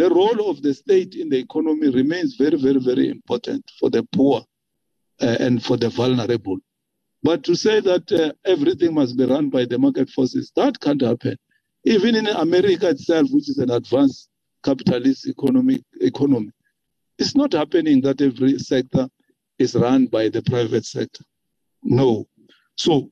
[0.00, 4.02] The role of the state in the economy remains very, very, very important for the
[4.14, 4.42] poor
[5.20, 6.56] uh, and for the vulnerable.
[7.22, 11.02] But to say that uh, everything must be run by the market forces, that can't
[11.02, 11.36] happen.
[11.84, 14.30] Even in America itself, which is an advanced
[14.64, 16.52] capitalist economic economy,
[17.18, 19.06] it's not happening that every sector
[19.58, 21.24] is run by the private sector.
[21.82, 22.26] No.
[22.76, 23.10] So,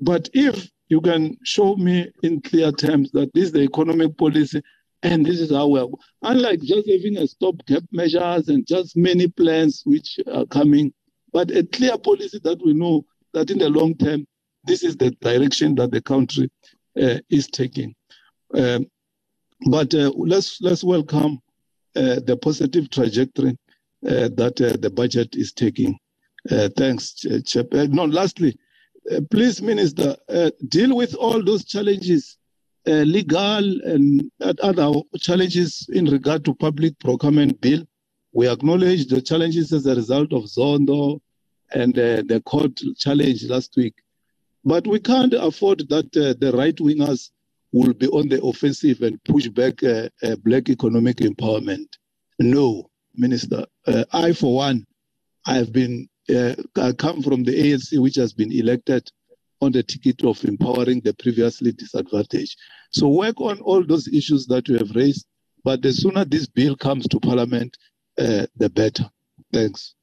[0.00, 4.62] but if you can show me in clear terms that this is the economic policy
[5.02, 5.86] and this is how we're,
[6.22, 10.92] unlike just having a stopgap measures and just many plans which are coming,
[11.32, 13.04] but a clear policy that we know
[13.34, 14.26] that in the long term,
[14.64, 16.50] this is the direction that the country
[17.00, 17.94] uh, is taking.
[18.54, 18.86] Um,
[19.66, 21.40] but uh, let's let's welcome
[21.96, 23.56] uh, the positive trajectory
[24.06, 25.98] uh, that uh, the budget is taking.
[26.50, 27.14] Uh, thanks,
[27.44, 27.72] Chip.
[27.72, 28.56] no, lastly,
[29.30, 30.16] please, Minister,
[30.68, 32.36] deal with all those challenges
[32.86, 37.84] uh, legal and other challenges in regard to public procurement bill.
[38.32, 41.20] We acknowledge the challenges as a result of Zondo
[41.72, 43.94] and uh, the court challenge last week.
[44.64, 47.30] But we can't afford that uh, the right wingers
[47.72, 50.08] will be on the offensive and push back uh,
[50.44, 51.86] black economic empowerment.
[52.38, 53.64] No, Minister.
[53.86, 54.86] Uh, I, for one,
[55.46, 59.10] I have been uh, I come from the ANC, which has been elected
[59.62, 62.58] on the ticket of empowering the previously disadvantaged.
[62.90, 65.24] So work on all those issues that you have raised.
[65.62, 67.78] But the sooner this bill comes to Parliament,
[68.18, 69.08] uh, the better.
[69.52, 69.94] Thanks.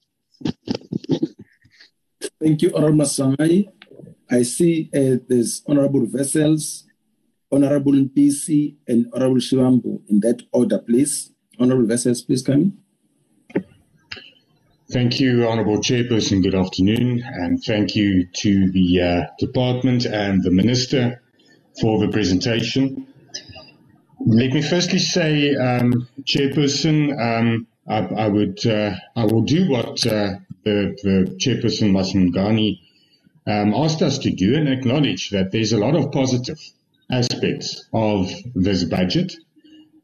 [2.42, 3.06] Thank you, Honorable.
[4.32, 6.86] I see uh, there's Honorable Vessels,
[7.52, 11.34] Honorable PC, and Honorable Shivambu in that order, please.
[11.60, 12.78] Honorable Vessels, please come.
[14.92, 16.42] Thank you, Honorable Chairperson.
[16.42, 21.22] Good afternoon, and thank you to the uh, department and the Minister
[21.80, 23.06] for the presentation.
[24.20, 30.08] Let me firstly say, um, Chairperson, um, I, I, would, uh, I will do what
[30.08, 32.80] uh, the, the Chairperson Maswanganyi
[33.46, 36.60] um, asked us to do and acknowledge that there's a lot of positive
[37.12, 39.36] aspects of this budget,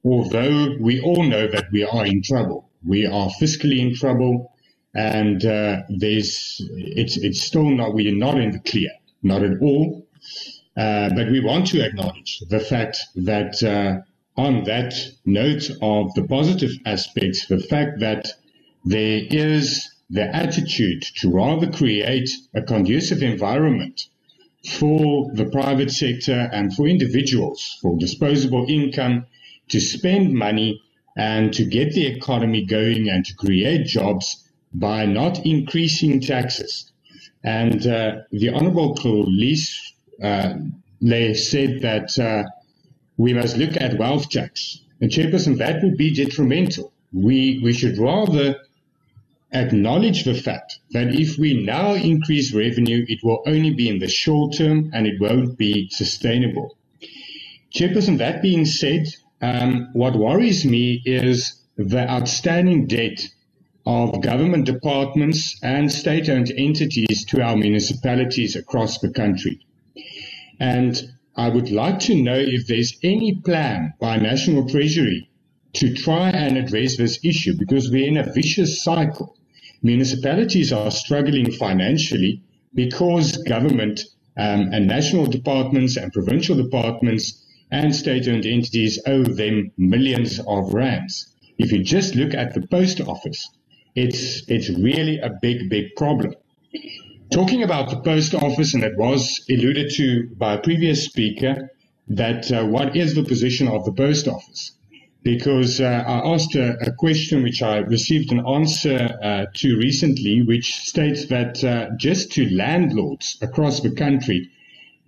[0.03, 2.69] although we all know that we are in trouble.
[2.85, 4.51] We are fiscally in trouble,
[4.95, 8.91] and uh, there's it's it's still not we are not in the clear,
[9.23, 10.07] not at all.
[10.77, 14.01] Uh, but we want to acknowledge the fact that uh,
[14.39, 14.93] on that
[15.25, 18.27] note of the positive aspects, the fact that
[18.83, 24.07] there is the attitude to rather create a conducive environment
[24.67, 29.25] for the private sector and for individuals for disposable income
[29.69, 30.81] to spend money
[31.17, 34.44] and to get the economy going and to create jobs
[34.79, 36.91] by not increasing taxes.
[37.43, 39.69] And uh, the Honorable Kholies
[40.21, 40.55] uh,
[41.33, 42.43] said that uh,
[43.17, 44.79] we must look at wealth tax.
[44.99, 46.91] And Chairperson, that would be detrimental.
[47.13, 48.55] We, we should rather
[49.51, 54.09] acknowledge the fact that if we now increase revenue, it will only be in the
[54.09, 56.77] short term and it won't be sustainable.
[57.73, 59.07] Chairperson, that being said,
[59.41, 63.21] um, what worries me is the outstanding debt
[63.85, 69.59] of government departments and state owned entities to our municipalities across the country.
[70.59, 70.99] And
[71.35, 75.29] I would like to know if there's any plan by National Treasury
[75.73, 79.37] to try and address this issue because we're in a vicious cycle.
[79.83, 82.41] Municipalities are struggling financially
[82.73, 84.01] because government
[84.37, 91.33] um, and national departments and provincial departments and state-owned entities owe them millions of rands.
[91.57, 93.49] If you just look at the post office,
[93.95, 96.35] it's it's really a big, big problem.
[97.31, 101.71] Talking about the post office, and it was alluded to by a previous speaker,
[102.07, 104.73] that uh, what is the position of the post office?
[105.23, 110.43] Because uh, I asked a, a, question which I received an answer uh, to recently,
[110.43, 114.51] which states that uh, just to landlords across the country,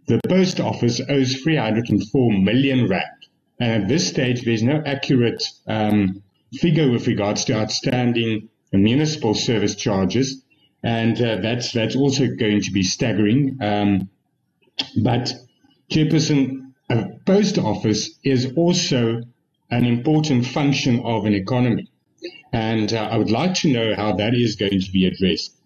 [0.07, 3.03] the post office owes 304 million rand.
[3.59, 6.23] And at this stage, there's no accurate um,
[6.53, 10.43] figure with regards to outstanding municipal service charges,
[10.83, 13.57] and uh, that's that's also going to be staggering.
[13.61, 14.09] Um,
[15.01, 15.33] but
[15.91, 19.21] Chairperson, a post office is also
[19.69, 21.89] an important function of an economy,
[22.51, 25.57] and uh, I would like to know how that is going to be addressed.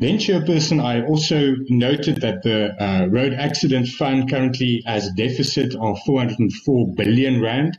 [0.00, 5.74] Then, Chairperson, I also noted that the uh, Road Accident Fund currently has a deficit
[5.74, 7.78] of 404 billion rand.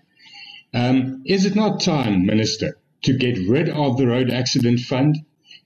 [0.73, 5.17] Um, is it not time, Minister, to get rid of the road accident fund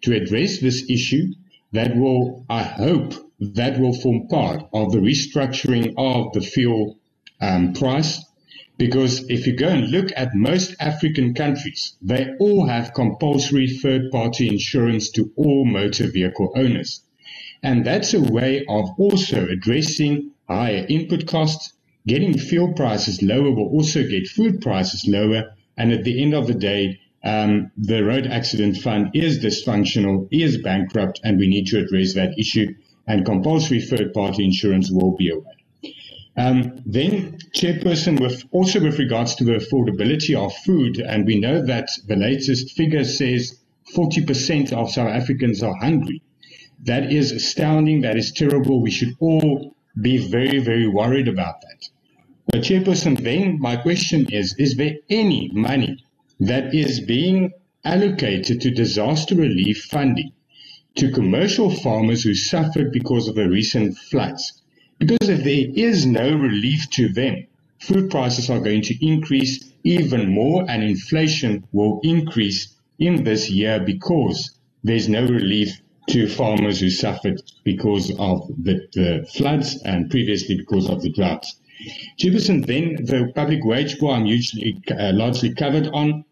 [0.02, 1.28] to address this issue
[1.72, 7.00] that will, I hope, that will form part of the restructuring of the fuel
[7.42, 8.24] um, price.
[8.78, 14.12] Because if you go and look at most African countries, they all have compulsory third
[14.12, 17.02] party insurance to all motor vehicle owners.
[17.62, 21.74] And that's a way of also addressing higher input costs.
[22.06, 25.56] Getting fuel prices lower will also get food prices lower.
[25.78, 30.62] And at the end of the day, um, the road accident fund is dysfunctional, is
[30.62, 32.74] bankrupt, and we need to address that issue.
[33.08, 35.94] And compulsory third party insurance will be a way.
[36.36, 41.66] Um, then, Chairperson, with also with regards to the affordability of food, and we know
[41.66, 43.60] that the latest figure says
[43.96, 46.22] 40% of South Africans are hungry.
[46.84, 48.02] That is astounding.
[48.02, 48.82] That is terrible.
[48.82, 51.90] We should all be very, very worried about that.
[52.48, 56.04] But, Chairperson, then my question is Is there any money
[56.48, 57.52] that is being
[57.86, 60.32] allocated to disaster relief funding
[60.96, 64.62] to commercial farmers who suffered because of the recent floods.
[65.00, 67.48] Because if there is no relief to them,
[67.80, 73.80] food prices are going to increase even more and inflation will increase in this year
[73.80, 74.52] because
[74.84, 80.90] there's no relief to farmers who suffered because of the, the floods and previously because
[80.90, 81.56] of the droughts.
[82.20, 86.26] Chairperson, then the public wage bill I'm usually uh, largely covered on.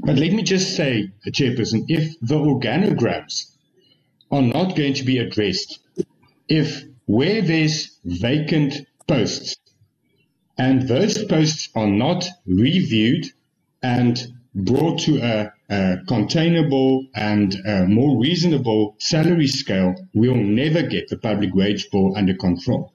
[0.00, 3.52] But let me just say, Chairperson, if the organograms
[4.30, 5.80] are not going to be addressed,
[6.48, 8.74] if where there's vacant
[9.08, 9.56] posts
[10.58, 13.26] and those posts are not reviewed
[13.82, 21.08] and brought to a, a containable and a more reasonable salary scale, we'll never get
[21.10, 22.92] the public wage bill under control.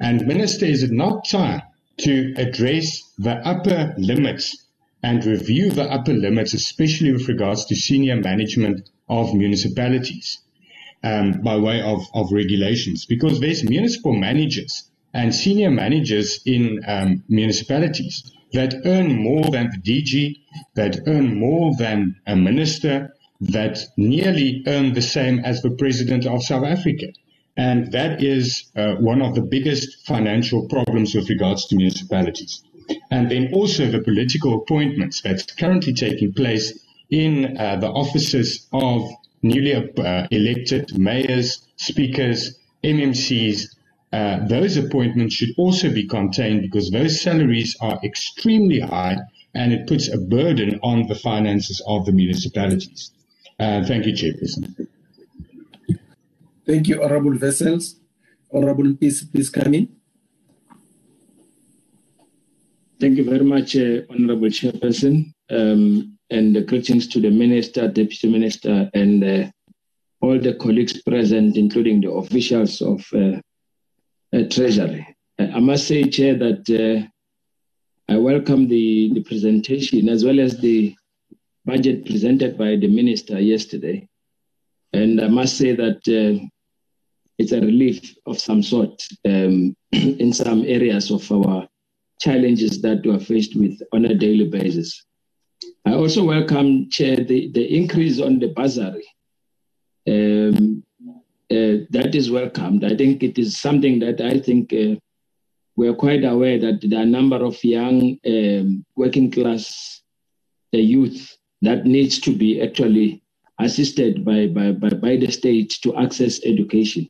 [0.00, 1.62] And Minister, is it not time
[1.98, 4.65] to address the upper limits
[5.02, 10.38] and review the upper limits, especially with regards to senior management of municipalities
[11.02, 13.06] um, by way of, of regulations?
[13.06, 19.78] Because there's municipal managers and senior managers in um, municipalities that earn more than the
[19.78, 20.36] DG,
[20.74, 26.42] that earn more than a minister, that nearly earn the same as the president of
[26.42, 27.06] South Africa.
[27.56, 32.62] And that is uh, one of the biggest financial problems with regards to municipalities.
[33.10, 36.78] And then also the political appointments that's currently taking place
[37.10, 39.08] in uh, the offices of
[39.42, 43.74] newly uh, elected mayors, speakers, MMCs.
[44.12, 49.16] Uh, those appointments should also be contained because those salaries are extremely high
[49.54, 53.10] and it puts a burden on the finances of the municipalities.
[53.58, 54.86] Uh, thank you, Chairperson.
[56.66, 57.96] Thank you, Honorable Wessels.
[58.52, 59.88] Honorable Peace, please come in.
[62.98, 68.26] Thank you very much, uh, Honorable Chairperson, um, and uh, greetings to the Minister, Deputy
[68.26, 69.50] Minister, and uh,
[70.22, 73.38] all the colleagues present, including the officials of uh,
[74.34, 75.06] uh, Treasury.
[75.38, 77.06] I must say, Chair, that uh,
[78.10, 80.96] I welcome the, the presentation as well as the
[81.66, 84.08] budget presented by the Minister yesterday.
[84.94, 86.00] And I must say that
[87.36, 91.68] it's a relief of some sort um, in some areas of our
[92.20, 95.04] challenges that we are faced with on a daily basis.
[95.84, 99.06] I also welcome, Chair, the, the increase on the bursary.
[100.08, 100.82] Um,
[101.50, 102.84] uh, that is welcomed.
[102.84, 104.98] I think it is something that I think uh,
[105.76, 110.02] we are quite aware that there are a number of young um, working class
[110.74, 113.22] uh, youth that needs to be actually
[113.60, 117.08] assisted by, by, by, by the state to access education.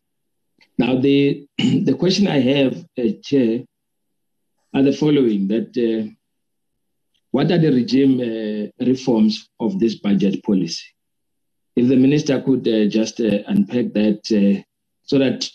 [0.78, 3.60] Now, the, the question I have, uh, Chair,
[4.76, 6.06] are the following that uh,
[7.30, 10.84] what are the regime uh, reforms of this budget policy?
[11.76, 14.62] If the minister could uh, just uh, unpack that uh,
[15.02, 15.48] so that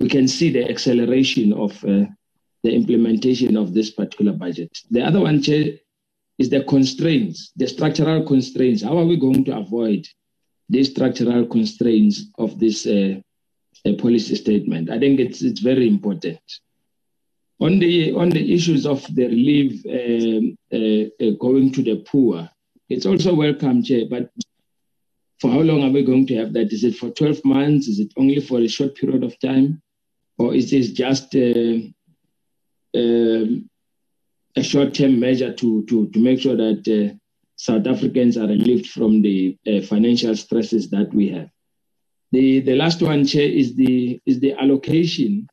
[0.00, 2.06] we can see the acceleration of uh,
[2.62, 4.78] the implementation of this particular budget.
[4.90, 5.74] The other one, Chair,
[6.38, 8.82] is the constraints, the structural constraints.
[8.82, 10.06] How are we going to avoid
[10.70, 12.86] these structural constraints of this
[13.84, 14.90] a policy statement.
[14.90, 16.40] I think it's it's very important.
[17.60, 22.48] On the on the issues of the relief um, uh, uh, going to the poor,
[22.88, 24.06] it's also welcome, Chair.
[24.10, 24.30] But
[25.40, 26.72] for how long are we going to have that?
[26.72, 27.86] Is it for 12 months?
[27.86, 29.80] Is it only for a short period of time,
[30.36, 31.78] or is this just uh,
[32.96, 33.70] um,
[34.56, 37.14] a short-term measure to to to make sure that uh,
[37.56, 41.50] South Africans are relieved from the uh, financial stresses that we have?
[42.34, 45.46] The, the last one, Chair, is the, is the allocation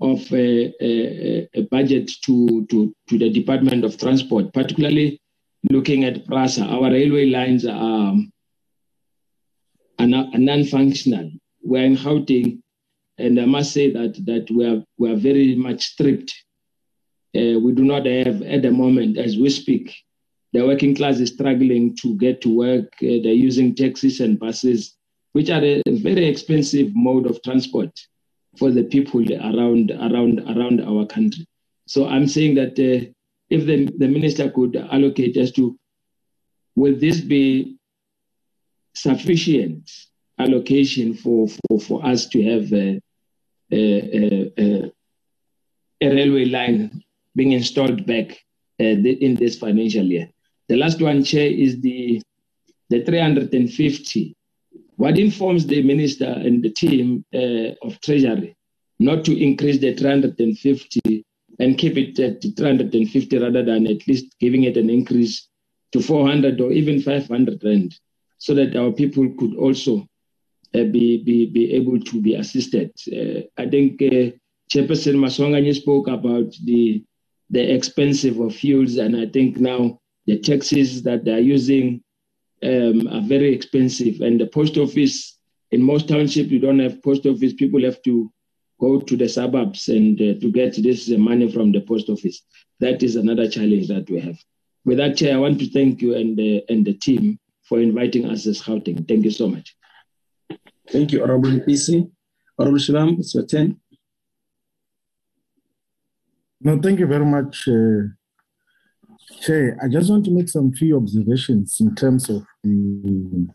[0.00, 5.20] of a, a, a, budget to, to, to the Department of Transport, particularly
[5.70, 6.64] looking at PRASA.
[6.64, 8.14] Our railway lines are,
[9.98, 11.32] are, non-functional.
[11.62, 12.62] We're in Gauteng,
[13.18, 16.32] and I must say that, that we, are, we are very much stripped.
[17.36, 19.94] Uh, we do not have, at the moment, as we speak,
[20.52, 22.92] the working class is struggling to get to work.
[23.02, 24.96] Uh, they're using taxis and buses
[25.32, 27.90] which are a very expensive mode of transport
[28.56, 31.46] for the people around around around our country.
[31.86, 33.10] So I'm saying that uh,
[33.48, 35.76] if the, the minister could allocate as to
[36.76, 37.76] will this be
[38.94, 39.90] sufficient
[40.38, 43.00] allocation for, for, for us to have a,
[43.72, 44.92] a, a,
[46.00, 47.02] a railway line
[47.36, 48.30] being installed back
[48.80, 50.30] uh, in this financial year.
[50.68, 52.22] The last one, Chair, is the
[52.88, 54.34] the 350
[55.00, 58.54] what informs the minister and the team uh, of Treasury
[58.98, 61.24] not to increase the 350
[61.58, 65.48] and keep it at 350 rather than at least giving it an increase
[65.92, 67.98] to 400 or even 500 rand
[68.36, 70.06] so that our people could also
[70.74, 72.92] uh, be, be, be able to be assisted.
[73.10, 74.36] Uh, I think uh,
[74.70, 77.02] Chairperson Maswanganyi spoke about the,
[77.48, 82.02] the expensive of fuels, and I think now the taxes that they're using
[82.62, 84.20] um, are very expensive.
[84.20, 85.38] And the post office,
[85.70, 87.52] in most townships, you don't have post office.
[87.54, 88.32] People have to
[88.80, 92.42] go to the suburbs and uh, to get this money from the post office.
[92.80, 94.38] That is another challenge that we have.
[94.84, 98.24] with that, Chair, I want to thank you and the, and the team for inviting
[98.26, 99.06] us as Gauteng.
[99.06, 99.76] Thank you so much.
[100.90, 102.10] Thank you, Honorable PC.
[102.58, 103.80] Honorable Shivambu, it's your turn.
[106.60, 108.08] No, thank you very much, uh,
[109.40, 109.78] Chair.
[109.82, 113.48] I just want to make some few observations in terms of the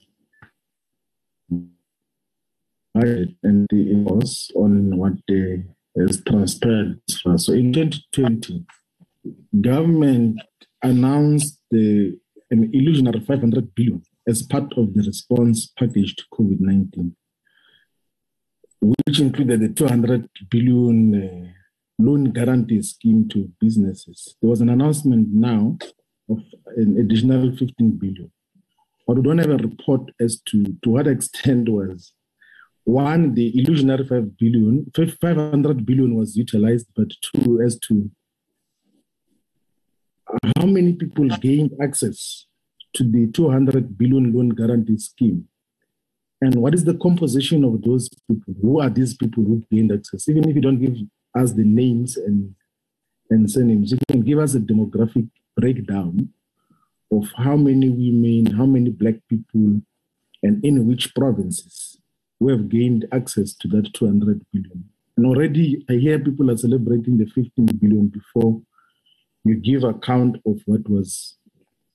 [2.94, 5.64] budget and the impulse on what they
[5.98, 7.00] has transpired.
[7.10, 8.66] So in 2020,
[9.62, 10.42] government
[10.82, 12.18] announced the
[12.52, 17.12] an illusionary 500 billion as part of the response package to COVID-19,
[18.82, 21.52] which included the 200 billion uh,
[21.98, 24.36] loan guarantee scheme to businesses.
[24.42, 25.78] There was an announcement now
[26.30, 26.40] of
[26.76, 28.32] an additional 15 billion.
[29.08, 32.14] But we don't have a report as to, to what extent was
[32.86, 38.12] one, the illusionary 5 billion, 500 billion was utilized, but two, as to
[40.56, 42.46] how many people gained access
[42.94, 45.48] to the 200 billion loan guarantee scheme?
[46.42, 48.54] And what is the composition of those people?
[48.62, 50.30] Who are these people who gained access?
[50.30, 50.96] Even if you don't give
[51.36, 52.56] us the names and,
[53.30, 56.30] and surnames, you can give us a demographic breakdown
[57.12, 59.82] of how many women, how many black people,
[60.44, 61.98] and in which provinces
[62.40, 64.90] we have gained access to that 200 billion.
[65.18, 68.62] And already I hear people are celebrating the 15 billion before
[69.44, 71.38] you give account of what was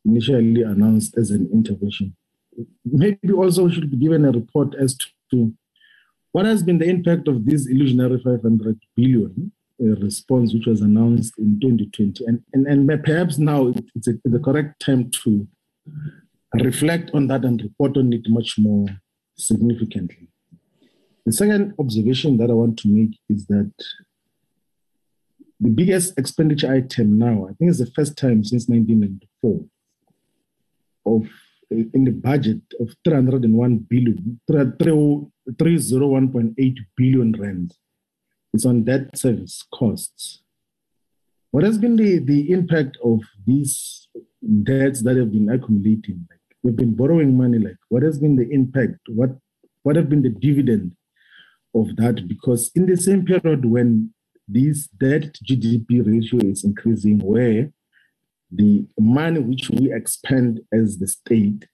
[0.05, 2.17] initially announced as an intervention.
[2.85, 4.97] Maybe also should be given a report as
[5.31, 5.53] to
[6.33, 9.53] what has been the impact of this illusionary 500 billion
[9.83, 12.25] uh, response, which was announced in 2020.
[12.27, 15.49] And, and, and perhaps now it's a, the correct time to
[16.55, 18.87] reflect on that and report on it much more
[19.37, 20.29] significantly.
[21.27, 23.73] The second observation that I want to make is that
[25.61, 29.65] the biggest expenditure item now, I think it's the first time since 1994,
[31.07, 31.29] of
[31.71, 34.41] in the budget of 301 billion,
[35.53, 37.75] 301.8 billion rand.
[38.53, 40.43] It's on debt service costs.
[41.51, 44.09] What has been the, the impact of these
[44.63, 46.27] debts that have been accumulating?
[46.31, 47.59] Like we've been borrowing money.
[47.59, 48.99] Like what has been the impact?
[49.09, 49.31] What
[49.83, 50.93] what have been the dividend
[51.75, 52.29] of that?
[52.29, 54.13] Because in the same period when
[54.47, 57.71] this debt GDP ratio is increasing, where
[58.51, 61.67] the money which we expend as the state,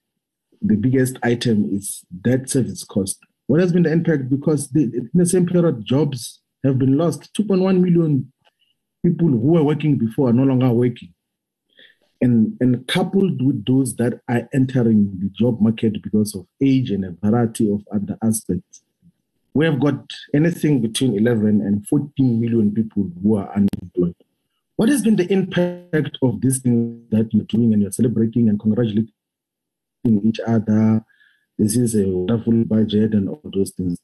[0.61, 3.19] the biggest item is debt service cost.
[3.47, 4.29] What has been the impact?
[4.29, 7.33] Because the, in the same period, jobs have been lost.
[7.33, 8.31] 2.1 million
[9.05, 11.13] people who were working before are no longer working.
[12.19, 17.05] And, and coupled with those that are entering the job market because of age and
[17.05, 18.81] a variety of other aspects,
[19.53, 20.03] we have got
[20.33, 24.15] anything between 11 and 14 million people who are unemployed.
[24.75, 28.59] What has been the impact of this thing that you're doing and you're celebrating and
[28.59, 29.09] congratulating
[30.23, 31.03] each other?
[31.57, 33.97] This is a wonderful budget and all those things.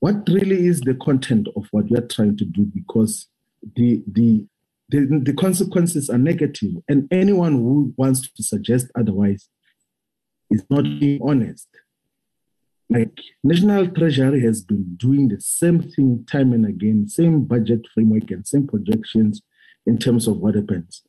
[0.00, 2.66] What really is the content of what we are trying to do?
[2.74, 3.28] Because
[3.74, 4.44] the the
[4.88, 9.48] the, the consequences are negative, and anyone who wants to suggest otherwise
[10.50, 11.00] is not mm.
[11.00, 11.68] being honest.
[12.88, 18.30] Like National Treasury has been doing the same thing time and again, same budget framework
[18.30, 19.42] and same projections
[19.86, 21.02] in terms of what happens.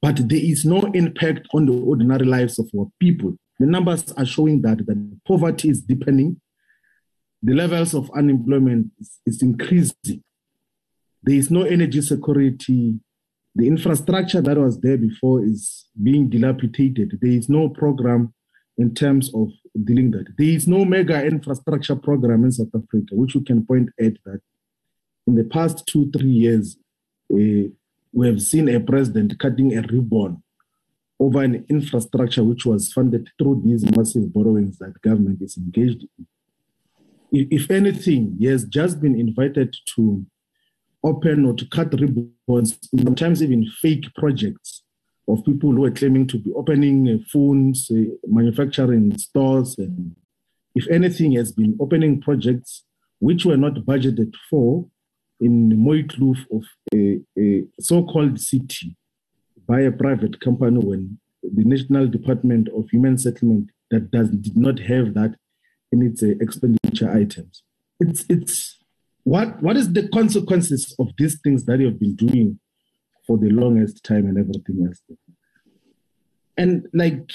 [0.00, 3.36] But there is no impact on the ordinary lives of our people.
[3.58, 6.40] The numbers are showing that, the poverty is deepening,
[7.42, 10.22] the levels of unemployment is, is increasing.
[11.22, 12.98] There is no energy security.
[13.54, 17.18] The infrastructure that was there before is being dilapidated.
[17.20, 18.34] There is no program
[18.76, 19.50] in terms of
[19.84, 20.26] dealing that.
[20.36, 24.40] There is no mega infrastructure program in South Africa, which you can point at that
[25.26, 26.76] in the past two, three years,
[27.32, 27.68] uh,
[28.12, 30.42] we have seen a president cutting a ribbon
[31.24, 36.26] over an infrastructure which was funded through these massive borrowings that government is engaged in.
[37.50, 40.24] If anything, he has just been invited to
[41.02, 44.82] open or to cut ribbons, in sometimes even fake projects
[45.26, 50.14] of people who are claiming to be opening uh, phones, uh, manufacturing stores, and
[50.74, 52.84] if anything, has been opening projects
[53.20, 54.86] which were not budgeted for
[55.40, 58.96] in Mooikloof of a, a so-called city
[59.66, 64.78] by a private company when the National Department of Human Settlement that does did not
[64.80, 65.36] have that
[65.92, 67.62] in its uh, expenditure items.
[68.00, 68.78] It's it's
[69.24, 72.58] what what is the consequences of these things that you have been doing
[73.26, 75.00] for the longest time and everything else.
[76.56, 77.30] And like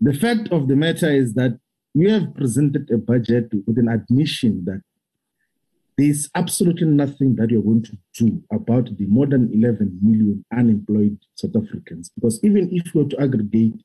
[0.00, 1.58] the fact of the matter is that
[1.94, 4.82] you have presented a budget with an admission that
[5.96, 10.44] there is absolutely nothing that you're going to do about the more than 11 million
[10.52, 12.10] unemployed South Africans.
[12.14, 13.82] Because even if you were to aggregate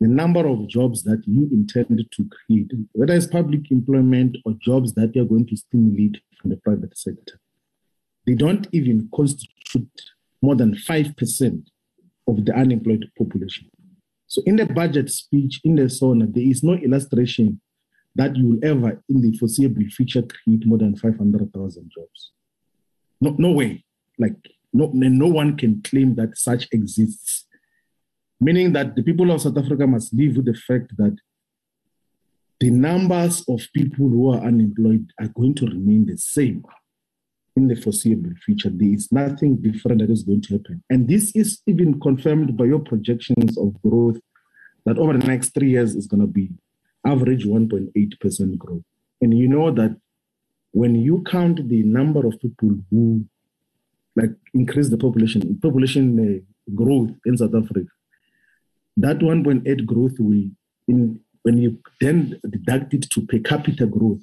[0.00, 4.94] the number of jobs that you intend to create, whether it's public employment or jobs
[4.94, 7.40] that you're going to stimulate from the private sector,
[8.26, 10.02] they don't even constitute
[10.42, 11.66] more than 5%
[12.26, 13.70] of the unemployed population.
[14.26, 17.60] So in the budget speech, in the SONA, there is no illustration
[18.18, 22.32] that you will ever, in the foreseeable future, create more than 500,000 jobs.
[23.20, 23.84] No, no way.
[24.18, 24.34] Like,
[24.72, 27.46] no, no one can claim that such exists.
[28.40, 31.16] Meaning that the people of South Africa must live with the fact that
[32.58, 36.64] the numbers of people who are unemployed are going to remain the same
[37.56, 38.68] in the foreseeable future.
[38.68, 40.82] There is nothing different that is going to happen.
[40.90, 44.18] And this is even confirmed by your projections of growth
[44.86, 46.50] that over the next three years is going to be
[47.08, 48.82] average 1.8% growth.
[49.20, 49.96] And you know that
[50.72, 53.24] when you count the number of people who
[54.14, 57.88] like increase the population, population uh, growth in South Africa,
[58.96, 60.44] that 1.8 growth will,
[60.88, 64.20] in when you then deduct it to per capita growth,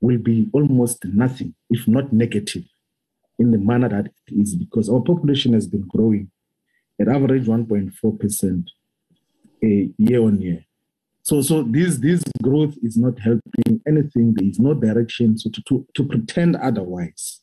[0.00, 2.64] will be almost nothing, if not negative,
[3.38, 6.30] in the manner that it is, because our population has been growing
[7.00, 8.64] at average 1.4%
[9.62, 10.64] a uh, year on year.
[11.24, 14.34] So, so this this growth is not helping anything.
[14.34, 15.38] There is no direction.
[15.38, 17.40] So, to to, to pretend otherwise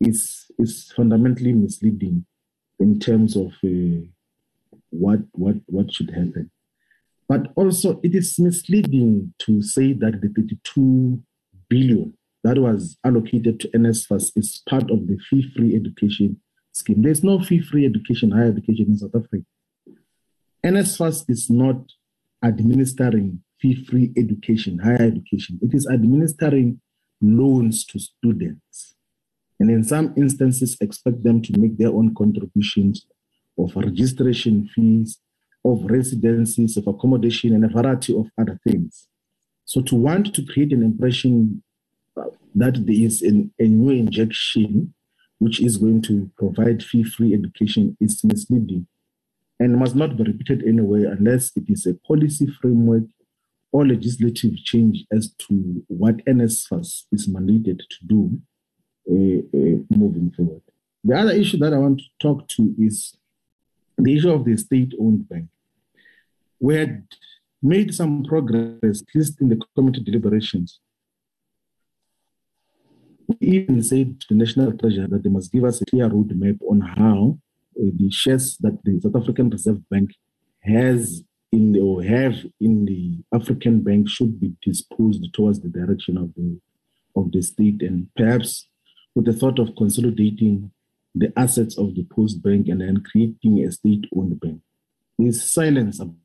[0.00, 2.24] is is fundamentally misleading
[2.80, 4.06] in terms of uh,
[4.88, 6.50] what what what should happen.
[7.28, 11.22] But also, it is misleading to say that the 32
[11.68, 16.40] billion that was allocated to NSFAS is part of the fee-free education
[16.72, 17.02] scheme.
[17.02, 19.44] There's no fee-free education, higher education in South Africa.
[20.64, 21.76] NSFAS is not
[22.44, 25.58] administering fee-free education, higher education.
[25.62, 26.80] It is administering
[27.20, 28.94] loans to students.
[29.58, 33.06] And in some instances, expect them to make their own contributions
[33.58, 35.18] of registration fees,
[35.64, 39.08] of residencies, of accommodation, and a variety of other things.
[39.64, 41.62] So to want to create an impression
[42.54, 44.92] that there is an, a new injection
[45.38, 48.86] which is going to provide fee-free education is misleading
[49.60, 53.04] and must not be repeated anyway unless it is a policy framework
[53.72, 58.40] or legislative change as to what NSFAS is mandated to do
[59.10, 60.62] uh, uh, moving forward.
[61.02, 63.16] The other issue that I want to talk to is
[63.98, 65.48] the issue of the state-owned bank.
[66.60, 67.04] We had
[67.62, 70.80] made some progress, at least in the committee deliberations.
[73.26, 76.60] We even said to the National Treasury that they must give us a clear roadmap
[76.62, 77.38] on how
[77.80, 80.10] Uh, the shares that the South African Reserve Bank
[80.60, 81.22] has
[81.52, 86.34] in the, or have in the African bank should be disposed towards the direction of
[86.34, 86.60] the
[87.16, 88.68] of the state and perhaps
[89.14, 90.70] with the thought of consolidating
[91.14, 94.60] the assets of the post bank and then creating a state-owned bank.
[95.16, 96.16] There's silence about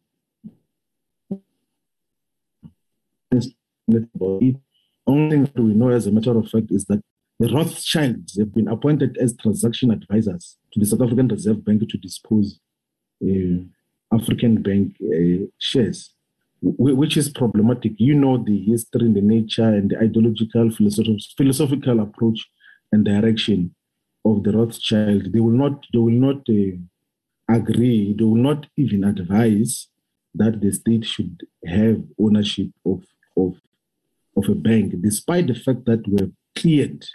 [3.31, 4.55] it.
[5.05, 7.03] Only thing that we know as a matter of fact is that
[7.39, 11.97] the Rothschilds have been appointed as transaction advisors to the South African Reserve Bank to
[11.97, 12.59] dispose
[13.23, 13.63] uh,
[14.13, 16.13] African bank uh, shares,
[16.61, 17.93] which is problematic.
[17.97, 22.45] You know the history, and the nature, and the ideological, philosophical approach
[22.91, 23.73] and direction
[24.25, 25.31] of the Rothschild.
[25.31, 25.85] They will not.
[25.93, 28.13] They will not uh, agree.
[28.17, 29.87] They will not even advise
[30.35, 33.03] that the state should have ownership of
[33.37, 33.55] of
[34.35, 37.05] of a bank, despite the fact that we have cleared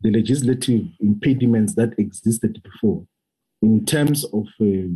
[0.00, 3.06] the legislative impediments that existed before
[3.62, 4.88] in terms of uh,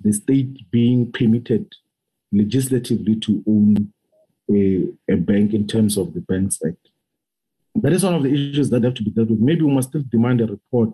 [0.00, 1.72] the state being permitted
[2.32, 3.92] legislatively to own
[4.50, 6.76] a, a, bank in terms of the Banks Act.
[7.76, 9.40] That is one of the issues that have to be dealt with.
[9.40, 10.90] Maybe we must still demand a report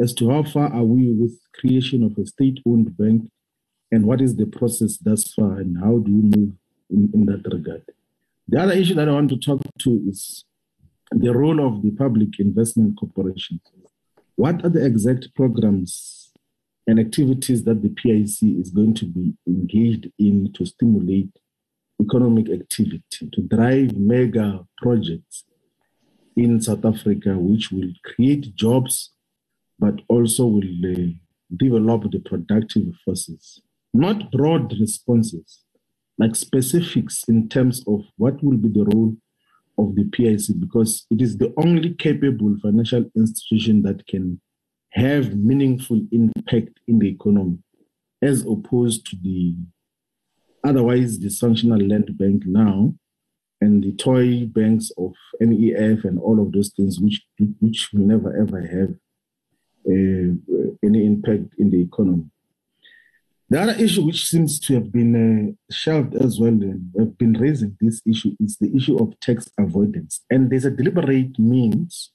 [0.00, 3.30] as to how far are we with creation of a state-owned bank
[3.90, 6.52] and what is the process thus far and how do we move
[6.90, 7.82] in, in that regard.
[8.48, 10.44] The other issue that I want to talk to is
[11.14, 13.60] the role of the public investment corporation.
[14.36, 16.32] What are the exact programs
[16.86, 21.30] and activities that the PIC is going to be engaged in to stimulate
[22.00, 25.44] economic activity, to drive mega projects
[26.36, 29.12] in South Africa, which will create jobs,
[29.78, 31.12] but also will uh,
[31.56, 33.60] develop the productive forces?
[33.94, 35.60] Not broad responses,
[36.18, 39.14] like specifics in terms of what will be the role
[39.78, 44.40] of the PIC because it is the only capable financial institution that can
[44.90, 47.58] have meaningful impact in the economy
[48.20, 49.56] as opposed to the
[50.64, 52.94] otherwise dysfunctional land bank now
[53.62, 57.22] and the toy banks of NEF and all of those things, which
[57.60, 58.90] which will never ever have
[59.86, 60.34] uh,
[60.84, 62.24] any impact in the economy.
[63.52, 67.34] The other issue which seems to have been uh, shelved as well, and have been
[67.34, 70.22] raising this issue, is the issue of tax avoidance.
[70.30, 72.12] And there's a deliberate means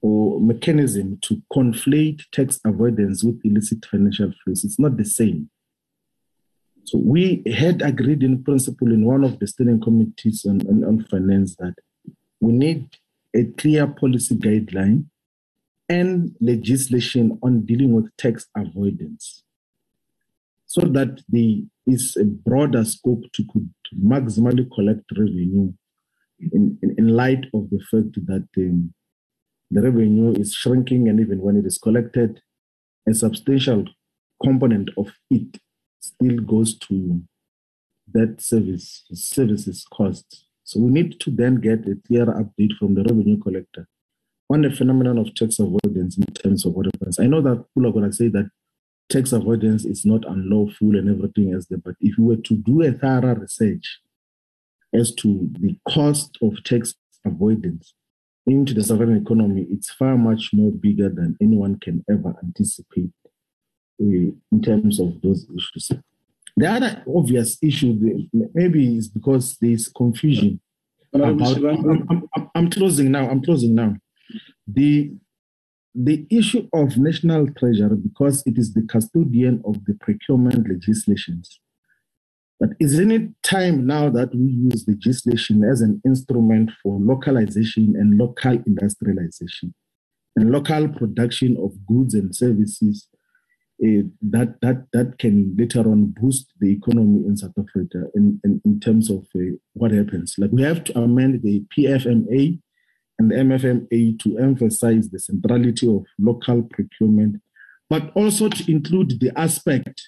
[0.00, 4.64] or mechanism to conflate tax avoidance with illicit financial flows.
[4.64, 5.48] It's not the same.
[6.82, 11.04] So we had agreed in principle in one of the standing committees on, on, on
[11.04, 11.76] finance that
[12.40, 12.88] we need
[13.32, 15.04] a clear policy guideline
[15.88, 19.44] and legislation on dealing with tax avoidance
[20.74, 21.54] so that there
[21.86, 25.72] is a broader scope to, to maximally collect revenue
[26.40, 28.92] in, in, in, light of the fact that um,
[29.70, 32.40] the revenue is shrinking and even when it is collected,
[33.08, 33.84] a substantial
[34.42, 35.60] component of it
[36.00, 37.22] still goes to
[38.12, 40.46] that service services cost.
[40.64, 43.86] So we need to then get a clear update from the revenue collector
[44.50, 47.20] on the phenomenon of tax avoidance in terms of what happens.
[47.20, 48.50] I know that people are going to say that
[49.08, 51.78] tax avoidance is not unlawful and everything else there.
[51.78, 54.00] But if you were to do a thorough research
[54.92, 56.94] as to the cost of tax
[57.24, 57.94] avoidance
[58.46, 63.10] into the sovereign economy, it's far much more bigger than anyone can ever anticipate
[64.00, 65.90] uh, in terms of those issues.
[66.56, 67.98] The other obvious issue
[68.54, 70.60] maybe is because there's confusion.
[71.12, 73.28] About, I'm, I'm, I'm closing now.
[73.28, 73.96] I'm closing now.
[74.66, 75.12] The
[75.94, 81.60] the issue of national treasury, because it is the custodian of the procurement legislations,
[82.58, 88.18] but isn't it time now that we use legislation as an instrument for localization and
[88.18, 89.74] local industrialization
[90.36, 93.08] and local production of goods and services
[93.84, 98.60] uh, that, that, that can later on boost the economy in South Africa in, in,
[98.64, 99.40] in terms of uh,
[99.72, 100.36] what happens?
[100.38, 102.60] Like we have to amend the PFMA
[103.18, 107.40] and the MFMA to emphasize the centrality of local procurement,
[107.88, 110.00] but also to include the aspect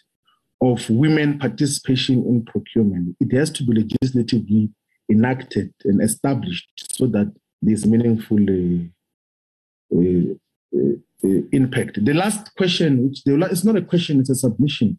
[0.60, 3.16] of women participation in procurement.
[3.20, 4.70] It has to be legislatively
[5.10, 10.34] enacted and established so that there's meaningful uh, uh,
[11.24, 12.04] uh, impact.
[12.04, 14.98] The last question, which the, it's not a question, it's a submission.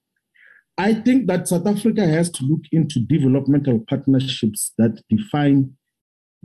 [0.77, 5.76] I think that South Africa has to look into developmental partnerships that define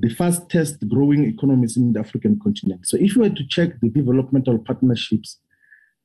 [0.02, 2.80] the fastest growing economies in the African continent.
[2.86, 5.38] So if you were to check the developmental partnerships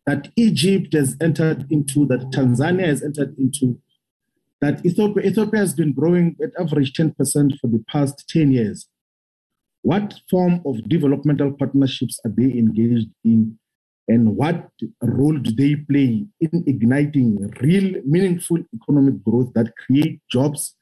[0.05, 3.79] that Egypt has entered into, that Tanzania has entered into,
[4.61, 7.15] that Ethiopia, Ethiopia has been growing at average 10%
[7.59, 8.87] for the past 10 years.
[9.81, 13.57] What form of developmental partnerships are they engaged in?
[14.07, 14.69] And what
[15.01, 20.75] role do they play in igniting real, meaningful economic growth that create jobs,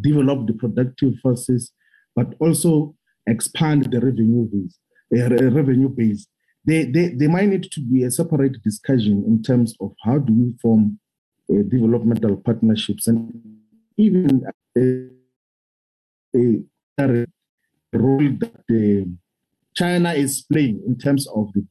[0.00, 1.72] develop the productive forces,
[2.18, 2.96] but also
[3.28, 4.76] expand the revenue base.
[5.16, 5.28] Uh,
[5.60, 6.26] revenue base.
[6.64, 10.32] They, they, they might need to be a separate discussion in terms of how do
[10.32, 10.98] we form
[11.50, 13.32] uh, developmental partnerships and
[13.96, 14.42] even
[14.76, 15.08] a,
[17.94, 19.08] role that uh,
[19.74, 21.62] China is playing in terms of the,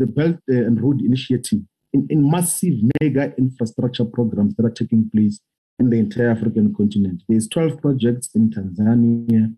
[0.00, 1.60] the Belt and Road Initiative
[1.92, 5.40] in, in massive mega infrastructure programs that are taking place
[5.80, 7.22] in the entire African continent.
[7.28, 9.54] There's 12 projects in Tanzania,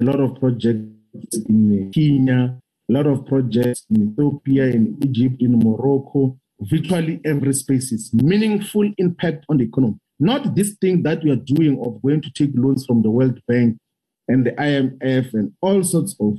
[0.00, 5.40] a lot of projects in uh, Kenya, a lot of projects in Ethiopia, in Egypt,
[5.40, 9.98] in Morocco, virtually every space is meaningful impact on the economy.
[10.20, 13.40] Not this thing that we are doing of going to take loans from the World
[13.46, 13.78] Bank
[14.26, 16.38] and the IMF and all sorts of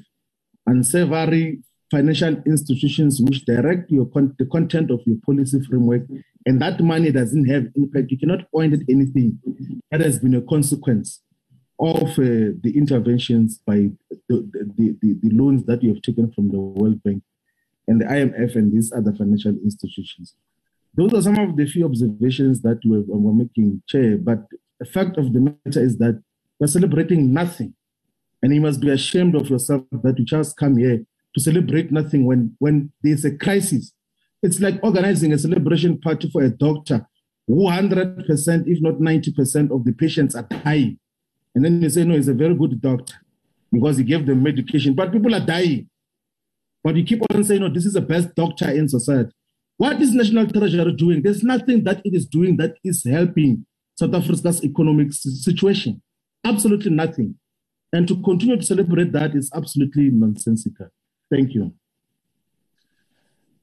[0.68, 1.60] unsavory
[1.90, 6.04] financial institutions which direct your con- the content of your policy framework,
[6.46, 8.12] and that money doesn't have impact.
[8.12, 9.40] You cannot point at anything
[9.90, 11.22] that has been a consequence
[11.80, 13.90] of uh, the interventions by
[14.28, 17.24] the, the, the, the, loans that you have taken from the World Bank
[17.88, 20.36] and the IMF and these other financial institutions.
[20.96, 24.18] Those are some of the few observations that we're, we're making, Chair.
[24.18, 24.40] But
[24.80, 26.22] the fact of the matter is that
[26.60, 27.74] we're celebrating nothing.
[28.42, 32.26] And you must be ashamed of yourself that you just come here to celebrate nothing
[32.26, 33.94] when, when there's a crisis.
[34.44, 37.08] It's like organizing a celebration party for a doctor
[37.48, 41.00] who 100%, if not 90% of the patients are dying
[41.56, 43.16] and then they say, no, he's a very good doctor
[43.72, 44.94] because he gave them medication.
[44.94, 45.90] But people are dying.
[46.84, 49.32] But you keep on saying, no, this is the best doctor in society.
[49.78, 51.22] What is National Treasury doing?
[51.22, 53.66] There's nothing that it is doing that is helping
[53.96, 56.02] South Africa's economic situation.
[56.44, 57.36] Absolutely nothing.
[57.92, 60.88] And to continue to celebrate that is absolutely nonsensical.
[61.32, 61.74] Thank you.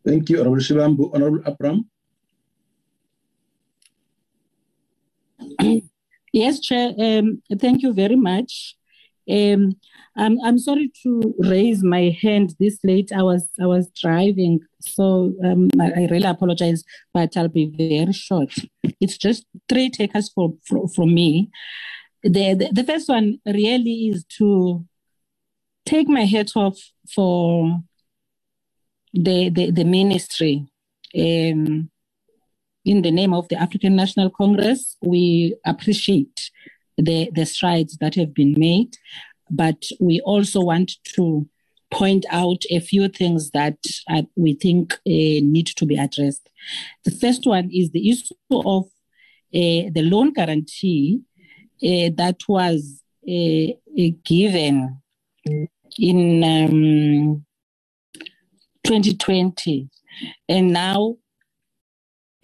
[0.04, 1.14] Thank you, Honorable Shivambu.
[1.14, 1.90] Honorable Abram.
[6.36, 6.92] Yes, Chair.
[6.98, 8.76] Um, thank you very much.
[9.26, 9.72] Um,
[10.18, 13.10] I'm I'm sorry to raise my hand this late.
[13.10, 16.84] I was I was driving, so um, I, I really apologize,
[17.14, 18.52] but I'll be very short.
[19.00, 20.58] It's just three takers from
[20.94, 21.50] from, me.
[22.22, 24.84] The, the the first one really is to
[25.86, 26.78] take my hat off
[27.14, 27.80] for
[29.14, 30.66] the the, the ministry.
[31.18, 31.90] Um,
[32.86, 36.50] in the name of the African National Congress, we appreciate
[36.96, 38.96] the, the strides that have been made,
[39.50, 41.46] but we also want to
[41.90, 46.48] point out a few things that uh, we think uh, need to be addressed.
[47.04, 51.22] The first one is the issue of uh, the loan guarantee
[51.82, 53.72] uh, that was uh,
[54.24, 55.00] given
[55.98, 57.44] in um,
[58.84, 59.88] 2020.
[60.48, 61.16] And now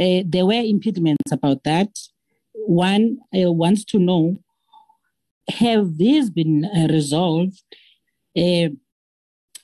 [0.03, 1.91] uh, there were impediments about that.
[2.55, 4.37] One uh, wants to know
[5.49, 7.63] have these been uh, resolved?
[8.37, 8.71] Uh,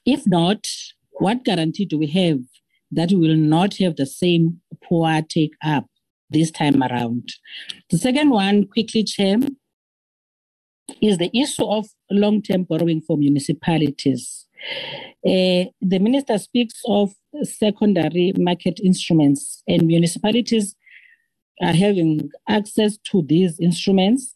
[0.04, 0.66] if not,
[1.12, 2.40] what guarantee do we have
[2.90, 5.86] that we will not have the same poor take up
[6.30, 7.28] this time around?
[7.90, 9.38] The second one, quickly, Chair,
[11.02, 14.46] is the issue of long term borrowing for municipalities.
[15.26, 17.12] Uh, the minister speaks of
[17.42, 20.74] secondary market instruments, and municipalities
[21.60, 24.34] are having access to these instruments.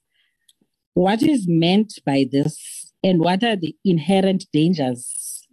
[0.95, 5.47] What is meant by this, and what are the inherent dangers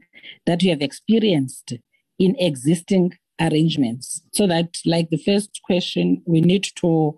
[0.45, 1.73] that you have experienced
[2.17, 4.21] in existing arrangements?
[4.33, 7.17] So that, like the first question, we need to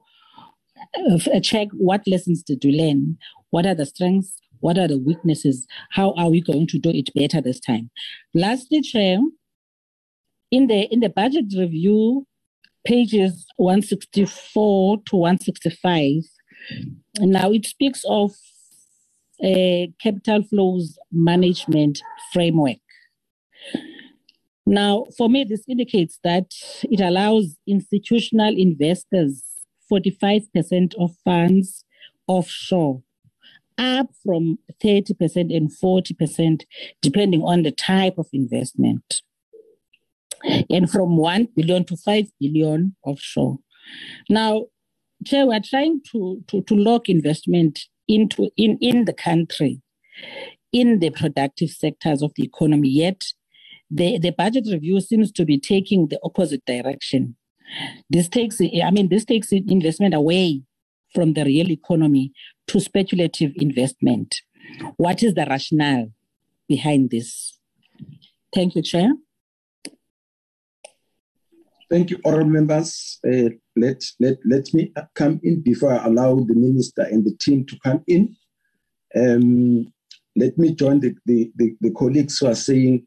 [0.98, 3.18] uh, check what lessons did we learn,
[3.50, 5.68] what are the strengths, what are the weaknesses?
[5.92, 7.90] How are we going to do it better this time?
[8.34, 9.20] Lastly, Chair,
[10.52, 12.26] in the in the budget review,
[12.86, 16.24] pages 164 to 165,
[17.20, 18.32] now it speaks of
[19.44, 22.02] a capital flows management
[22.32, 22.78] framework.
[24.66, 29.44] Now, for me, this indicates that it allows institutional investors
[29.92, 31.84] 45% of funds
[32.28, 33.02] offshore
[33.78, 36.64] up from 30% and 40%,
[37.02, 39.22] depending on the type of investment.
[40.70, 43.60] And from 1 billion to 5 billion offshore.
[44.30, 44.66] Now,
[45.26, 49.82] Chair, we're trying to, to, to lock investment into in, in the country,
[50.72, 53.24] in the productive sectors of the economy, yet
[53.90, 57.36] the, the budget review seems to be taking the opposite direction.
[58.10, 60.64] This takes, I mean, this takes investment away
[61.14, 62.32] from the real economy
[62.68, 64.42] to speculative investment.
[64.98, 66.12] What is the rationale
[66.68, 67.60] behind this?
[68.54, 69.12] Thank you, Chair.
[71.90, 73.20] Thank you, honorable members.
[73.26, 77.66] Uh, let, let, let me come in before I allow the minister and the team
[77.66, 78.36] to come in.
[79.14, 79.92] Um,
[80.38, 83.06] let me join the, the, the, the, colleagues who are saying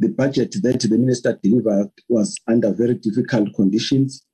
[0.00, 4.25] the budget that the minister delivered was under very difficult conditions.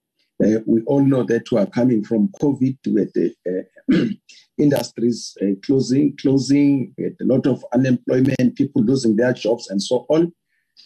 [0.42, 4.04] Uh, we all know that we are coming from COVID with the uh,
[4.58, 10.32] industries uh, closing, closing, a lot of unemployment, people losing their jobs, and so on.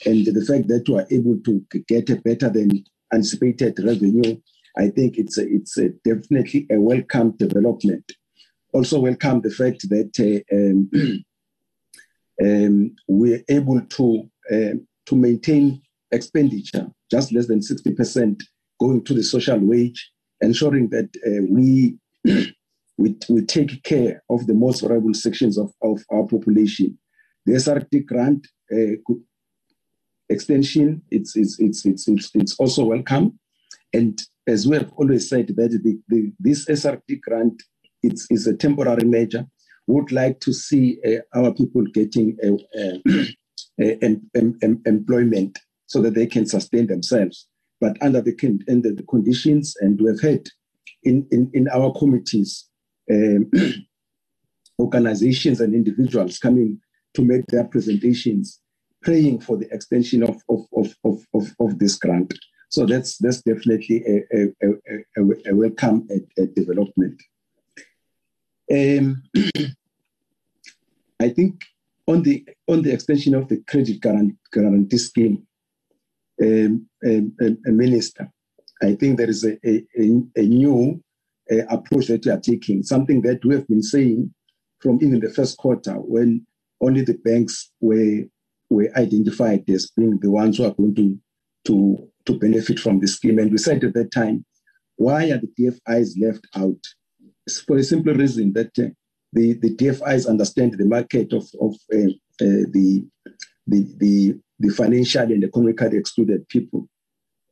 [0.05, 2.85] And the fact that we are able to get a better than
[3.15, 4.37] anticipated revenue,
[4.77, 8.13] I think it's a, it's a definitely a welcome development.
[8.75, 10.91] Also, welcome the fact that uh, um,
[12.45, 14.77] um, we're able to uh,
[15.07, 15.81] to maintain
[16.13, 18.43] expenditure just less than 60%
[18.79, 21.97] going to the social wage, ensuring that uh, we,
[22.99, 26.99] we, we take care of the most vulnerable sections of, of our population.
[27.47, 28.97] The SRD grant uh,
[30.29, 33.39] extension, it's, it's, it's, it's, it's, it's also welcome.
[33.93, 37.63] And as we have always said, that the, the, this SRD grant
[38.03, 39.47] it's, is a temporary measure.
[39.89, 42.37] Would like to see uh, our people getting
[43.79, 47.47] employment so that they can sustain themselves
[47.81, 48.35] but under the,
[48.69, 50.47] under the conditions, and we've had
[51.03, 52.69] in, in, in our committees
[53.11, 53.51] um,
[54.79, 56.81] organizations and individuals coming
[57.15, 58.61] to make their presentations
[59.03, 62.35] praying for the extension of, of, of, of, of, of this grant.
[62.69, 64.69] So that's, that's definitely a, a,
[65.19, 66.09] a, a welcome
[66.55, 67.23] development.
[68.71, 69.23] Um,
[71.21, 71.63] I think
[72.07, 75.46] on the on the extension of the credit guarantee scheme,
[76.41, 78.29] a, minister.
[78.83, 79.85] I think there is a, a,
[80.37, 81.03] a new
[81.51, 84.35] uh, approach that we are taking, something that we have been saying
[84.81, 86.47] from even the first quarter when
[86.81, 88.25] only the banks were
[88.69, 91.19] were identified as being the ones who are going to
[91.65, 93.39] to to benefit from the scheme.
[93.39, 94.45] And we said at that time,
[94.97, 96.81] why are the DFIs left out?
[97.47, 98.89] It's for a simple reason that uh,
[99.33, 102.11] the, the DFIs understand the market of, of uh,
[102.41, 103.05] uh, the,
[103.67, 106.89] the, the, the financial and economically excluded people.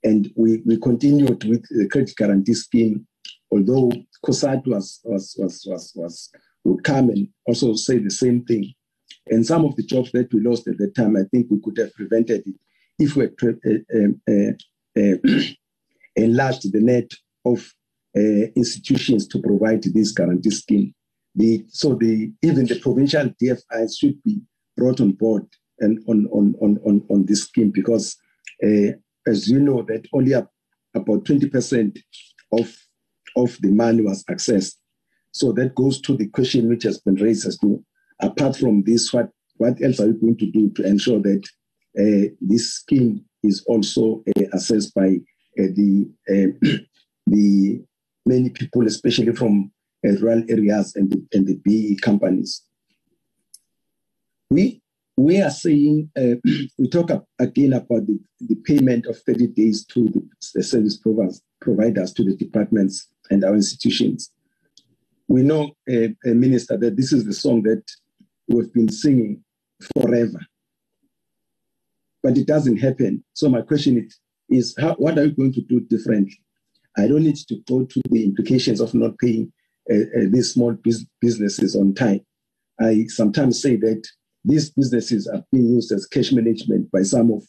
[0.03, 3.07] And we, we continued with the credit guarantee scheme,
[3.51, 3.91] although
[4.25, 6.31] COSAT was, was, was, was, was,
[6.65, 8.73] would come and also say the same thing.
[9.29, 11.79] And some of the jobs that we lost at that time, I think we could
[11.79, 12.55] have prevented it
[12.99, 15.41] if we had uh, uh, uh,
[16.17, 17.11] enlarged the net
[17.45, 17.73] of
[18.17, 20.95] institutions to provide this guarantee scheme.
[21.35, 24.41] The, so the, even the provincial DFIs should be
[24.77, 25.47] brought on board
[25.81, 28.17] and on, on, on, on, on this scheme because,
[28.63, 31.99] as you know, that only about 20%
[32.53, 32.77] of,
[33.37, 34.75] of the money was accessed.
[35.33, 37.85] So that goes to the question which has been raised as to,
[38.21, 41.45] apart from this, what, what else are you going to do to ensure that
[41.99, 45.19] uh, this scheme is also uh, assessed by
[45.59, 46.09] uh, the
[47.27, 47.83] the
[48.27, 49.71] many people, especially from
[50.03, 52.63] rural areas and the, and the BE companies.
[54.51, 54.83] We
[55.17, 56.37] we are saying uh,
[56.79, 60.09] we talk again about the, the payment of 30 days to
[60.55, 64.31] the, service providers, providers to the departments and our institutions.
[65.29, 67.83] We know, uh, Minister, that this is the song that
[68.49, 69.43] we've been singing
[69.99, 70.41] forever
[72.25, 73.23] but it doesn't happen.
[73.35, 74.19] So my question is,
[74.49, 76.41] is how, what are you going to do differently?
[76.97, 79.53] I don't need to go to the implications of not paying
[79.93, 80.75] uh, uh, these small
[81.21, 82.21] businesses on time.
[82.81, 84.03] I sometimes say that
[84.45, 87.43] these businesses are being used as cash management by some of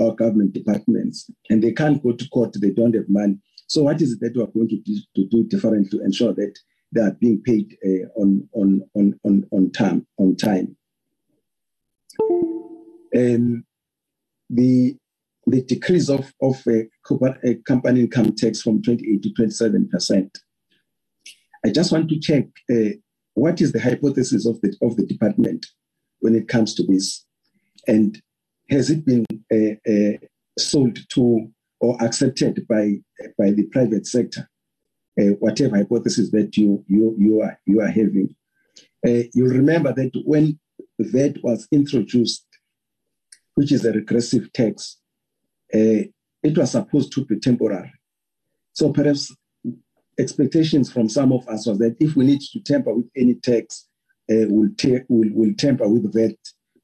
[0.00, 3.36] our government departments, and they can't go to court, they don't have money.
[3.68, 6.32] So what is it that we are going to do, to do different to ensure
[6.34, 6.58] that
[6.92, 10.06] they are being paid uh, on, on, on, on, on time?
[10.18, 10.76] On time?
[13.16, 13.64] Um,
[14.48, 14.96] the
[15.46, 16.86] the decrease of, of a,
[17.44, 20.38] a company income tax from 28 to 27 percent.
[21.64, 22.96] I just want to check uh,
[23.34, 25.66] what is the hypothesis of the of the department
[26.20, 27.24] when it comes to this,
[27.86, 28.20] and
[28.70, 30.18] has it been uh, uh,
[30.58, 32.96] sold to or accepted by
[33.38, 34.48] by the private sector?
[35.20, 38.34] Uh, whatever hypothesis that you you you are you are having,
[39.34, 40.58] you'll remember that when
[40.98, 42.46] VAT was introduced
[43.54, 44.98] which is a regressive tax,
[46.42, 47.92] it was supposed to be temporary.
[48.72, 49.34] So perhaps
[50.18, 53.88] expectations from some of us was that if we need to tamper with any tax,
[54.30, 56.36] uh, we'll, ta- we'll, we'll tamper with VAT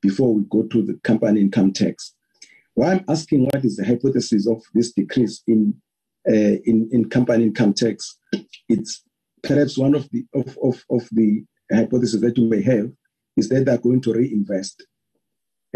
[0.02, 2.14] before we go to the company income tax.
[2.74, 5.74] Why I'm asking what is the hypothesis of this decrease in
[6.28, 8.18] uh, in, in company income tax,
[8.68, 9.02] it's
[9.42, 12.90] perhaps one of the of, of, of the hypotheses that you may have
[13.36, 14.84] is that they're going to reinvest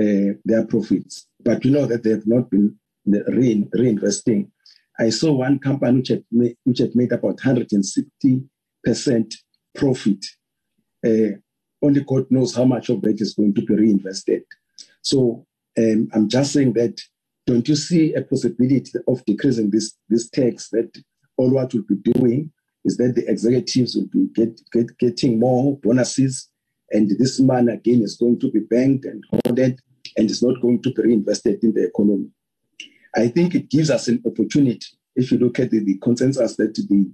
[0.00, 1.28] uh, their profits.
[1.44, 2.76] But you know that they have not been
[3.06, 4.50] re- reinvesting.
[4.98, 9.34] I saw one company which had made, which had made about 160%
[9.74, 10.26] profit.
[11.04, 11.38] Uh,
[11.82, 14.42] only God knows how much of that is going to be reinvested.
[15.02, 15.46] So
[15.78, 17.00] um, I'm just saying that
[17.46, 20.90] don't you see a possibility of decreasing this, this tax that
[21.36, 22.52] all what we'll be doing
[22.84, 26.48] is that the executives will be get, get, getting more bonuses
[26.90, 29.80] and this money again is going to be banked and hoarded
[30.16, 32.28] and is not going to be reinvested in the economy.
[33.16, 34.86] I think it gives us an opportunity,
[35.16, 37.10] if you look at the, the consensus that the,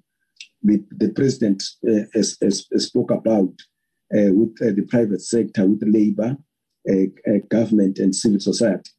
[0.63, 3.53] the, the president uh, has, has, has, spoke about
[4.13, 6.37] with uh, the private sector, with labor,
[6.91, 8.91] uh, uh, government, and civil society.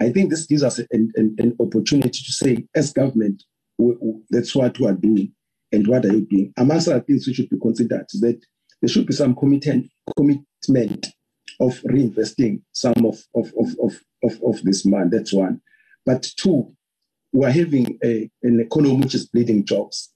[0.00, 3.42] I think this gives us an, an, an opportunity to say, as government,
[3.78, 5.32] we, we, that's what we are doing,
[5.72, 6.52] and what are you doing?
[6.56, 8.40] Amongst other things we should be considered that
[8.80, 11.08] there should be some commitment, commitment
[11.60, 15.08] of reinvesting some of, of, of, of, of, of this money.
[15.10, 15.60] That's one.
[16.06, 16.72] But two,
[17.32, 20.14] we're having a, an economy which is bleeding jobs.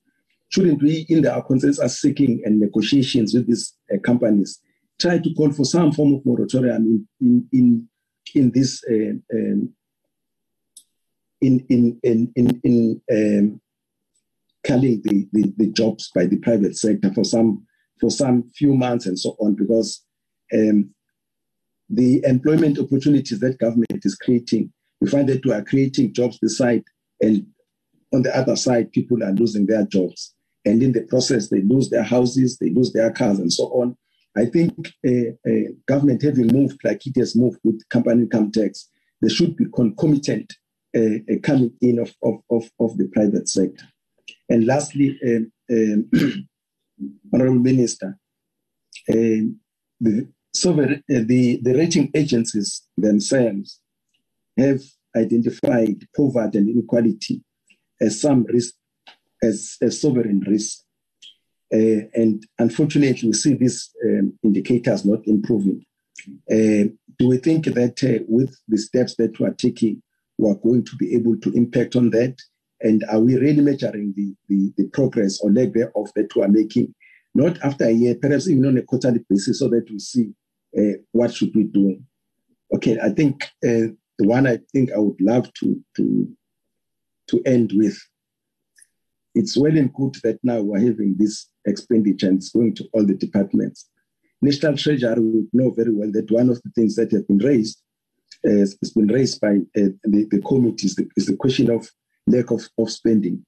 [0.53, 4.61] Shouldn't we, in the, our consensus seeking and negotiations with these uh, companies,
[5.01, 7.89] try to call for some form of moratorium in, in, in,
[8.35, 9.73] in this uh, um,
[11.41, 13.61] in in in in, in um,
[14.65, 17.67] culling the, the, the, jobs by the private sector for some
[18.01, 20.05] for some few months and so on because
[20.55, 20.95] um,
[21.91, 26.59] the employment opportunities that government is creating, we find that we are creating jobs this
[26.59, 26.85] side,
[27.21, 27.47] and
[28.15, 30.35] on the other side, people are losing their jobs.
[30.65, 33.97] And in the process, they lose their houses, they lose their cars, and so on.
[34.37, 34.73] I think
[35.07, 38.89] uh, uh, government having moved like it has moved with company income tax,
[39.21, 40.53] there should be concomitant
[40.97, 43.85] uh, coming in of, of, of, of, the private sector.
[44.49, 46.11] And lastly, um, um,
[47.35, 48.19] Honorable Minister,
[49.13, 49.59] um,
[50.01, 53.81] the, so the, the, the rating agencies themselves
[54.59, 54.83] have
[55.17, 57.43] identified poverty and inequality
[58.01, 58.75] as some risk,
[59.43, 60.81] as a sovereign risk.
[61.75, 65.85] Uh, and unfortunately, we see these um, indicators not improving.
[66.51, 66.85] Uh,
[67.19, 70.03] do we think that uh, with the steps that we are taking,
[70.39, 72.37] we are going to be able to impact on that?
[72.81, 76.49] And are we really measuring the, the, the progress or lack thereof that we are
[76.49, 76.95] making,
[77.35, 80.33] not after a year, perhaps even on a quarterly basis, so that we see
[80.77, 81.99] uh, what should we do?
[82.75, 86.29] Okay, I think uh, the one I think I would love to to
[87.29, 87.99] to end with.
[89.35, 93.05] It's well and good that now we're having this expenditure and it's going to all
[93.05, 93.89] the departments.
[94.43, 97.81] National Treasury would know very well that one of the things that have been raised
[98.47, 101.89] uh, has been raised by uh, the, the committees is, is the question of
[102.27, 103.45] lack of, of spending,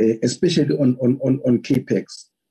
[0.00, 2.04] uh, especially on, on, on, on CAPEX,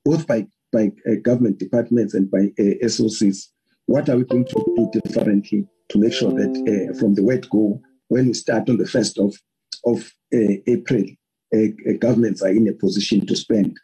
[0.04, 3.46] both by, by uh, government departments and by uh, SOCs.
[3.86, 7.48] What are we going to do differently to make sure that uh, from the word
[7.50, 9.34] go, when we start on the 1st of,
[9.86, 11.04] of April,
[11.98, 13.78] governments are in a position to spend?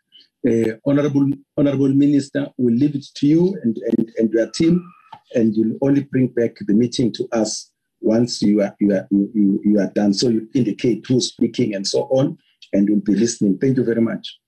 [0.46, 4.86] Uh, honorable honorable minister will leave it to you and, and, and your team
[5.34, 9.60] and you'll only bring back the meeting to us once you are you are you,
[9.64, 10.12] you are done.
[10.14, 12.38] So you indicate who's speaking and so on
[12.72, 13.58] and we'll be listening.
[13.58, 14.38] Thank you very much.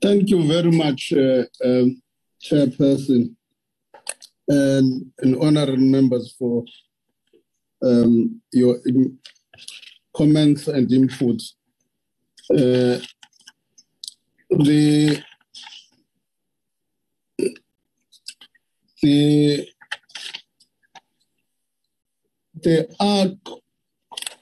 [0.00, 2.00] Thank you very much uh, um,
[2.40, 3.34] chairperson
[4.50, 6.64] and, and honorable members for
[7.82, 8.78] um, your
[10.14, 11.52] comments and inputs.
[12.52, 12.98] Uh,
[14.50, 15.22] the
[19.02, 19.68] the
[22.62, 23.60] the arc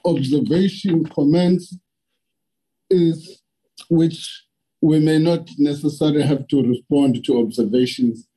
[0.03, 1.77] observation comments
[2.89, 3.41] is
[3.89, 4.45] which
[4.81, 8.27] we may not necessarily have to respond to observations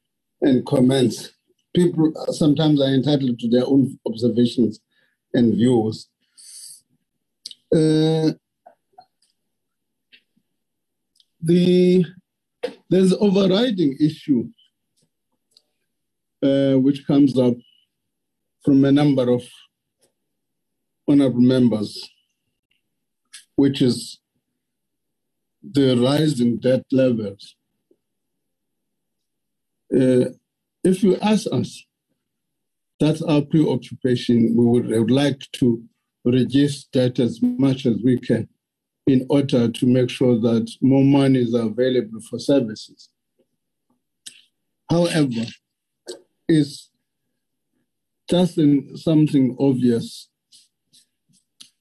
[0.43, 1.33] and comments.
[1.75, 4.81] People sometimes are entitled to their own observations
[5.33, 6.09] and views.
[7.75, 8.33] Uh,
[11.43, 12.05] the
[12.91, 14.49] there's overriding issue
[16.43, 17.55] uh, which comes up
[18.65, 19.43] from a number of
[21.09, 22.11] honorable members,
[23.57, 24.21] which is
[25.63, 27.57] the rise in debt levels.
[29.95, 30.27] Uh,
[30.85, 31.85] if you ask us,
[32.99, 34.55] that's our preoccupation.
[34.57, 35.83] We would, would like to
[36.25, 38.49] reduce debt as much as we can
[39.07, 43.09] in order to make sure that more money is available for services.
[44.89, 45.47] However,
[46.49, 46.91] it's
[48.31, 48.59] just
[48.97, 50.29] something obvious.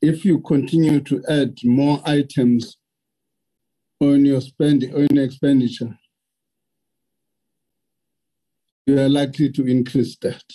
[0.01, 2.77] If you continue to add more items
[3.99, 5.95] on your spending, on your expenditure,
[8.91, 10.49] you are likely to increase debt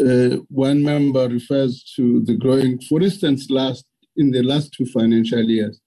[0.00, 3.84] uh, one member refers to the growing, for instance, last
[4.16, 5.80] in the last two financial years,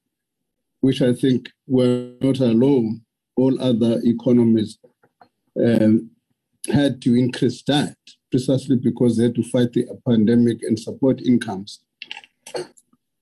[0.81, 3.01] which I think were not alone.
[3.35, 4.79] All other economies
[5.63, 6.09] um,
[6.73, 7.95] had to increase that
[8.31, 11.81] precisely because they had to fight the pandemic and support incomes,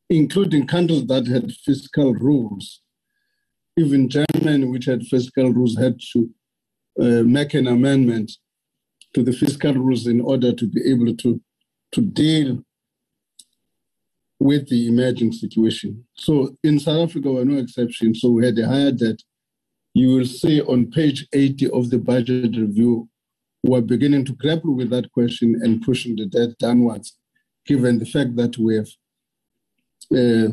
[0.10, 2.82] including countries that had fiscal rules.
[3.78, 6.30] Even Germany, which had fiscal rules, had to
[7.00, 8.32] uh, make an amendment
[9.14, 11.42] to the fiscal rules in order to be able to,
[11.92, 12.64] to deal
[14.40, 16.06] with the emerging situation.
[16.16, 18.14] So in South Africa, we're no exception.
[18.14, 19.22] So we had a higher debt.
[19.94, 23.10] You will see on page 80 of the budget review,
[23.64, 27.18] we're beginning to grapple with that question and pushing the debt downwards,
[27.66, 28.90] given the fact that we have
[30.12, 30.52] uh,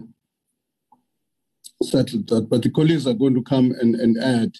[1.83, 2.49] settled that.
[2.49, 4.53] But the colleagues are going to come and, and add.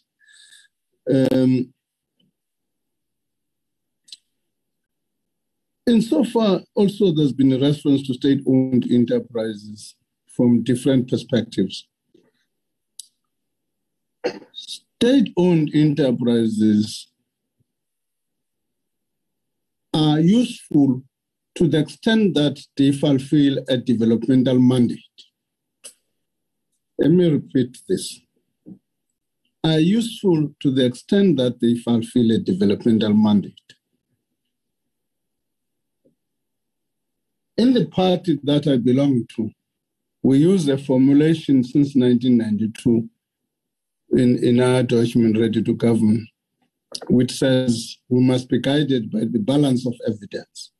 [1.11, 1.73] Um,
[5.87, 9.97] Insofar, also, there's been a reference to state owned enterprises
[10.29, 11.89] from different perspectives.
[14.53, 17.09] State owned enterprises
[19.93, 21.03] are useful
[21.57, 25.01] to the extent that they fulfill a developmental mandate.
[26.97, 28.21] Let me repeat this.
[29.65, 33.55] Are useful to the extent that they fulfill a developmental mandate.
[37.57, 39.51] In the party that I belong to,
[40.23, 43.09] we use a formulation since 1992
[44.13, 46.27] in, in our document, Ready to Govern,
[47.09, 50.73] which says we must be guided by the balance of evidence.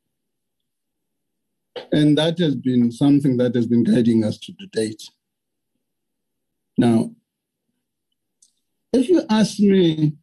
[1.91, 5.03] And that has been something that has been guiding us to the date.
[6.77, 7.11] Now,
[8.93, 10.13] if you ask me,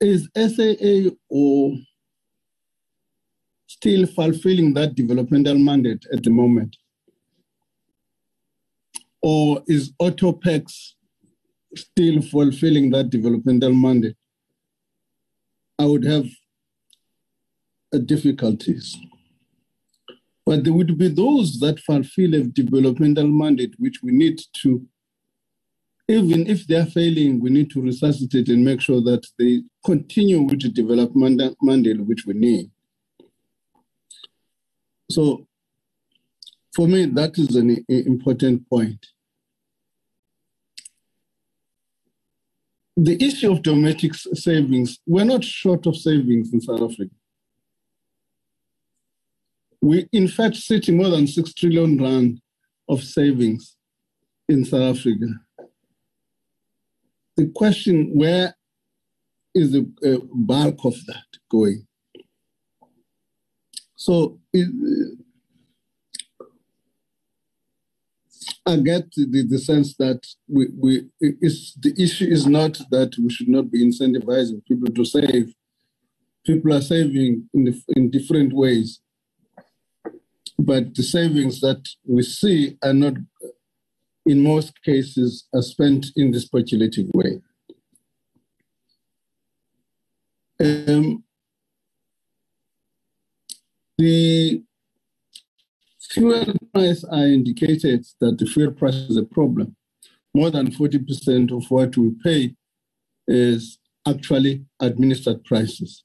[0.00, 1.74] is SAA or
[3.68, 6.76] still fulfilling that developmental mandate at the moment?
[9.22, 10.94] Or is Autopex
[11.76, 14.16] still fulfilling that developmental mandate?
[15.78, 16.26] I would have
[18.06, 18.96] difficulties.
[20.44, 24.84] But there would be those that fulfill a developmental mandate, which we need to,
[26.08, 30.60] even if they're failing, we need to resuscitate and make sure that they continue with
[30.62, 32.70] the development mandate which we need.
[35.10, 35.46] So
[36.74, 39.06] for me, that is an important point.
[42.96, 47.14] The issue of domestic savings, we're not short of savings in South Africa.
[49.80, 52.40] We, in fact, sit more than 6 trillion rand
[52.88, 53.76] of savings
[54.48, 55.26] in South Africa.
[57.36, 58.54] The question, where
[59.54, 61.86] is the uh, bulk of that going?
[63.96, 64.68] So it,
[68.66, 73.48] I get the, the sense that we, we the issue is not that we should
[73.48, 75.54] not be incentivizing people to save.
[76.44, 79.00] People are saving in, the, in different ways
[80.58, 83.14] but the savings that we see are not,
[84.26, 87.40] in most cases, are spent in the speculative way.
[90.60, 91.24] Um,
[93.98, 94.62] the
[96.00, 99.76] fuel price, I indicated that the fuel price is a problem.
[100.34, 102.54] More than 40% of what we pay
[103.26, 106.04] is actually administered prices.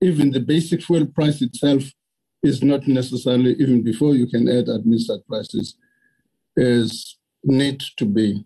[0.00, 1.84] Even the basic fuel price itself
[2.42, 5.76] is not necessarily, even before you can add administered prices,
[6.56, 8.44] is need to be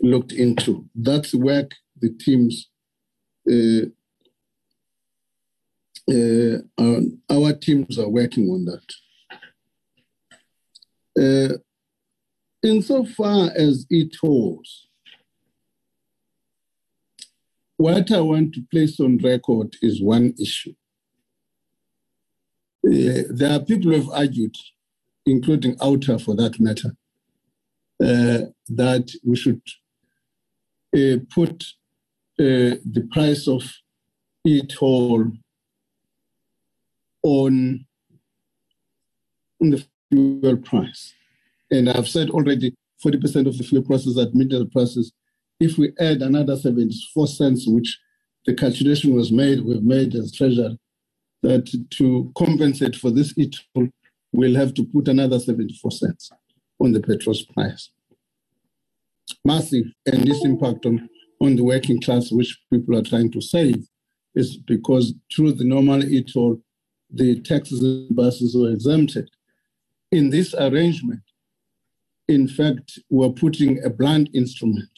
[0.00, 0.86] looked into.
[0.94, 2.68] That's work the teams,
[3.50, 3.86] uh,
[6.10, 8.82] uh, our teams are working on that.
[11.18, 11.58] Uh,
[12.62, 14.88] insofar as it holds,
[17.76, 20.74] what I want to place on record is one issue.
[22.86, 24.56] Uh, there are people who have argued,
[25.26, 26.96] including OUTA for that matter,
[27.98, 29.60] that we should
[30.96, 31.64] uh, put
[32.40, 33.62] uh, the price of
[34.44, 35.32] e-toll
[37.22, 37.84] on,
[39.60, 41.14] on the fuel price.
[41.70, 45.12] And I've said already 40% of the fuel prices are middle prices.
[45.60, 47.98] If we add another 74 cents, which
[48.46, 50.78] the calculation was made, we've made as treasury,
[51.42, 53.88] that to compensate for this e-toll,
[54.32, 56.30] we'll have to put another 74 cents
[56.80, 57.90] on the petrol price.
[59.44, 61.08] Massive, and this impact on,
[61.40, 63.86] on the working class, which people are trying to save,
[64.34, 66.60] is because through the normal e-toll,
[67.10, 69.28] the taxes and buses were exempted.
[70.12, 71.20] In this arrangement,
[72.28, 74.88] in fact, we're putting a blunt instrument.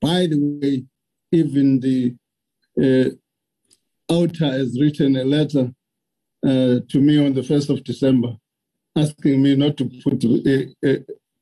[0.00, 0.84] By the way,
[1.32, 2.14] even the
[2.78, 3.10] uh,
[4.12, 5.72] OUTA has written a letter
[6.44, 8.36] uh, to me on the 1st of December
[8.96, 10.98] asking me not to put uh, uh,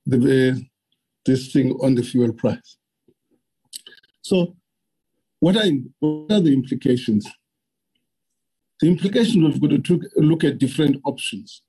[0.07, 0.67] the,
[1.25, 2.79] this thing on the fuel price.
[4.23, 4.57] So,
[5.41, 5.69] what are,
[5.99, 7.29] what are the implications?
[8.81, 11.63] The implications we've got to look at different options.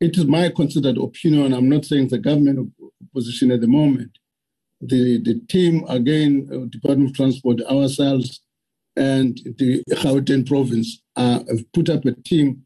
[0.00, 1.52] It is my considered opinion.
[1.52, 2.72] I'm not saying the government
[3.12, 4.18] position at the moment.
[4.80, 8.40] The, the team, again, uh, Department of Transport, ourselves,
[8.96, 12.64] and the Gauteng province uh, have put up a team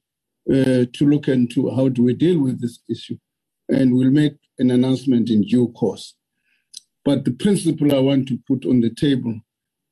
[0.50, 3.16] uh, to look into how do we deal with this issue.
[3.68, 6.14] And we'll make an announcement in due course.
[7.04, 9.40] But the principle I want to put on the table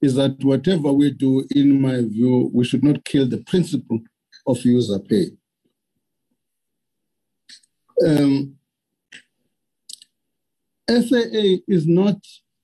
[0.01, 4.01] is that whatever we do, in my view, we should not kill the principle
[4.47, 5.27] of user pay.
[8.07, 8.57] Um,
[10.89, 12.19] SAA is not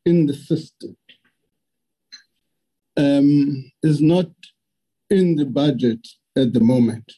[0.04, 0.96] in the system
[2.98, 4.26] um, is not
[5.08, 6.06] in the budget
[6.36, 7.10] at the moment.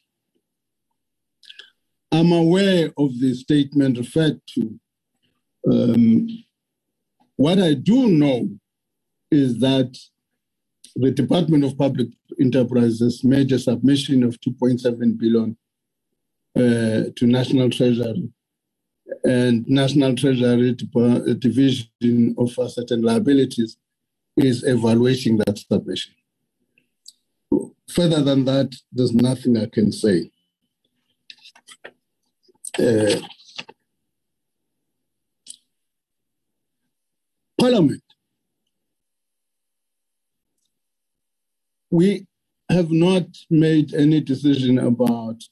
[2.12, 4.80] I'm aware of the statement referred to.
[5.70, 6.28] Um,
[7.36, 8.48] what I do know
[9.30, 9.96] is that
[10.96, 12.08] the Department of Public
[12.40, 15.56] Enterprises made a submission of 2.7 billion
[16.56, 18.28] uh, to National Treasury,
[19.24, 20.74] and National Treasury
[21.38, 23.76] Division of Asset and Liabilities
[24.36, 26.14] is evaluating that submission.
[27.90, 30.30] Further than that, there's nothing I can say.
[32.78, 33.20] Uh,
[37.58, 38.02] Parliament.
[41.90, 42.26] We
[42.70, 45.42] have not made any decision about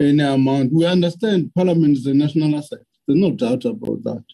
[0.00, 0.72] any amount.
[0.72, 2.80] We understand Parliament is a national asset.
[3.06, 4.24] There's no doubt about that.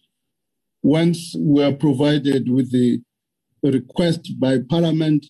[0.83, 3.01] Once we are provided with the
[3.63, 5.27] request by Parliament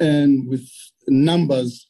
[0.00, 0.68] and with
[1.06, 1.88] numbers,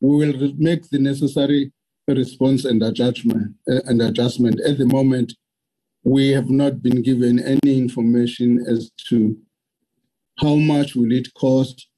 [0.00, 1.72] we will make the necessary
[2.08, 3.54] response and adjustment.
[3.70, 4.60] Uh, and adjustment.
[4.60, 5.34] At the moment,
[6.04, 9.36] we have not been given any information as to
[10.38, 11.88] how much will it cost,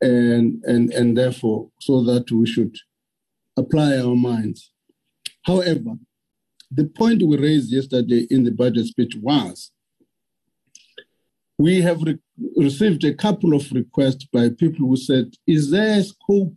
[0.00, 2.76] and and and therefore, so that we should
[3.56, 4.72] apply our minds.
[5.42, 5.94] However,
[6.70, 9.70] the point we raised yesterday in the budget speech was
[11.56, 12.18] we have re-
[12.56, 16.52] received a couple of requests by people who said, is there scope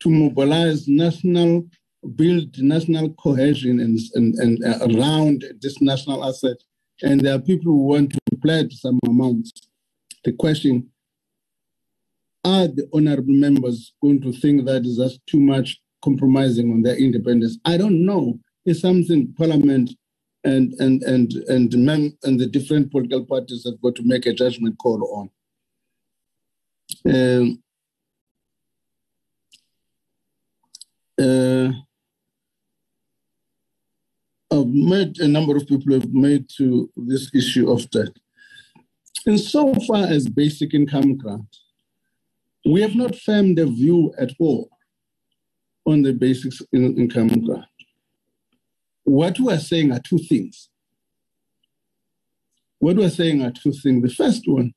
[0.00, 1.66] to mobilize national,
[2.14, 6.56] build national cohesion and, and, and uh, around this national asset?
[7.02, 9.52] And there are people who want to pledge some amounts.
[10.24, 10.90] The question,
[12.44, 16.96] are the honorable members going to think that is just too much compromising on their
[16.96, 17.58] independence?
[17.64, 18.38] I don't know.
[18.64, 19.90] It's something Parliament
[20.44, 24.32] and and and and men and the different political parties have got to make a
[24.32, 25.30] judgment call
[27.04, 27.12] on.
[27.14, 27.62] Um,
[31.18, 31.72] uh,
[34.50, 38.16] I've met a number of people have made to this issue of debt.
[39.26, 41.56] And so far as basic income grant,
[42.64, 44.70] we have not formed a view at all
[45.84, 47.64] on the basic income grant.
[49.04, 50.68] What we are saying are two things.
[52.78, 54.02] What we are saying are two things.
[54.02, 54.72] The first one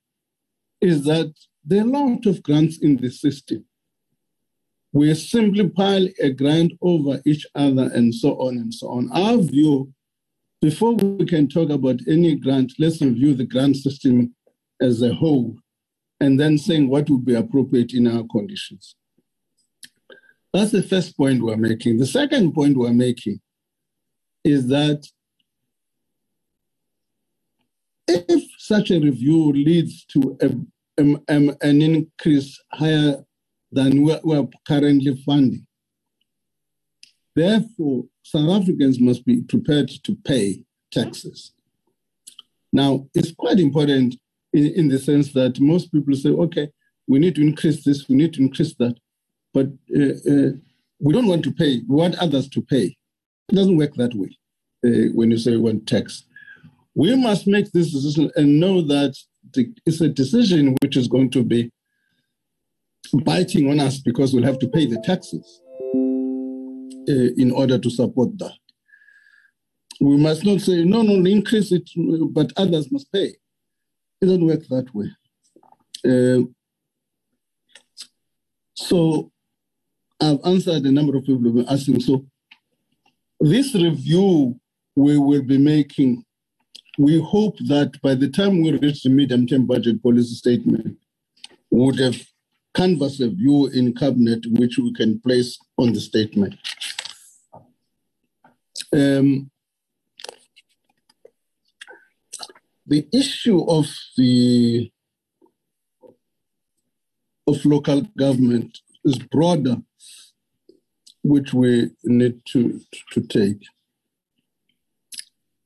[0.79, 3.65] is that there are a lot of grants in the system.
[4.93, 9.09] We simply pile a grant over each other and so on and so on.
[9.11, 9.93] Our view,
[10.61, 14.35] before we can talk about any grant, let's review the grant system
[14.81, 15.55] as a whole
[16.19, 18.95] and then saying what would be appropriate in our conditions.
[20.53, 21.97] That's the first point we're making.
[21.97, 23.39] The second point we're making
[24.43, 25.05] is that
[28.07, 33.23] if such a review leads to a, a, a, an increase higher
[33.71, 35.65] than we're currently funding,
[37.35, 41.53] therefore South Africans must be prepared to pay taxes.
[42.73, 44.15] Now, it's quite important
[44.53, 46.69] in, in the sense that most people say, okay,
[47.07, 48.95] we need to increase this, we need to increase that,
[49.53, 50.51] but uh, uh,
[50.99, 52.95] we don't want to pay, we want others to pay.
[53.49, 54.37] It doesn't work that way
[54.85, 56.25] uh, when you say one tax.
[56.93, 59.15] We must make this decision and know that
[59.53, 61.71] the, it's a decision which is going to be
[63.11, 65.61] biting on us because we'll have to pay the taxes
[67.09, 68.53] uh, in order to support that.
[69.99, 71.89] We must not say, no, no, increase it,
[72.31, 73.35] but others must pay.
[74.21, 75.09] It doesn't work that way.
[76.03, 76.47] Uh,
[78.73, 79.31] so
[80.19, 81.99] I've answered a number of people who been asking.
[81.99, 82.25] So
[83.39, 84.59] this review
[84.95, 86.23] we will be making,
[86.97, 90.97] we hope that by the time we reach the medium-term budget policy statement,
[91.69, 92.21] we would have
[92.73, 96.55] canvassed a view in cabinet which we can place on the statement.
[98.93, 99.51] Um,
[102.85, 103.87] the issue of
[104.17, 104.91] the
[107.47, 109.77] of local government is broader,
[111.23, 112.79] which we need to,
[113.11, 113.61] to take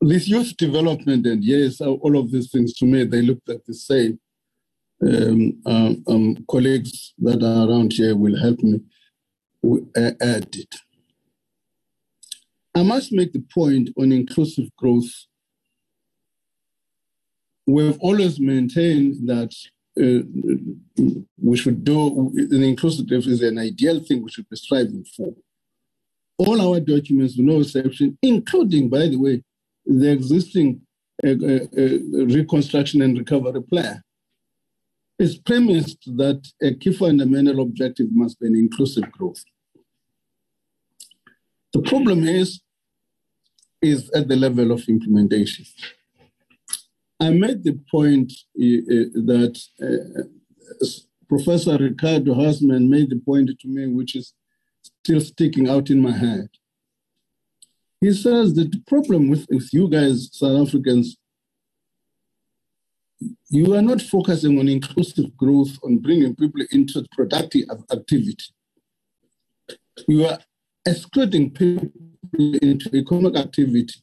[0.02, 3.74] this youth development and yes, all of these things to me, they look like the
[3.74, 4.20] same.
[5.02, 8.80] Um, um, um, colleagues that are around here will help me
[9.96, 10.76] add it.
[12.74, 15.12] I must make the point on inclusive growth.
[17.68, 19.54] We've always maintained that
[19.98, 20.24] uh,
[21.42, 25.34] we should do an inclusive is an ideal thing we should be striving for.
[26.38, 29.42] All our documents, no exception, including, by the way,
[29.86, 30.82] the existing
[31.26, 34.04] uh, uh, reconstruction and recovery plan
[35.18, 39.44] is premised that a key fundamental objective must be an inclusive growth.
[41.74, 42.62] The problem is,
[43.82, 45.66] is at the level of implementation.
[47.20, 50.24] I made the point uh, that uh,
[51.28, 54.34] Professor Ricardo Hausmann made the point to me, which is
[55.04, 56.50] still sticking out in my head.
[58.02, 61.18] He says that the problem with, with you guys, South Africans,
[63.50, 68.46] you are not focusing on inclusive growth, on bringing people into productive activity.
[70.08, 70.40] You are
[70.86, 71.90] excluding people
[72.38, 73.96] into economic activity,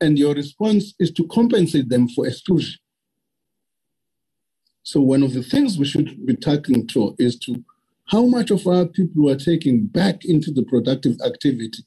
[0.00, 2.78] and your response is to compensate them for exclusion.
[4.82, 7.62] So one of the things we should be tackling to is to
[8.06, 11.82] how much of our people were taking back into the productive activity.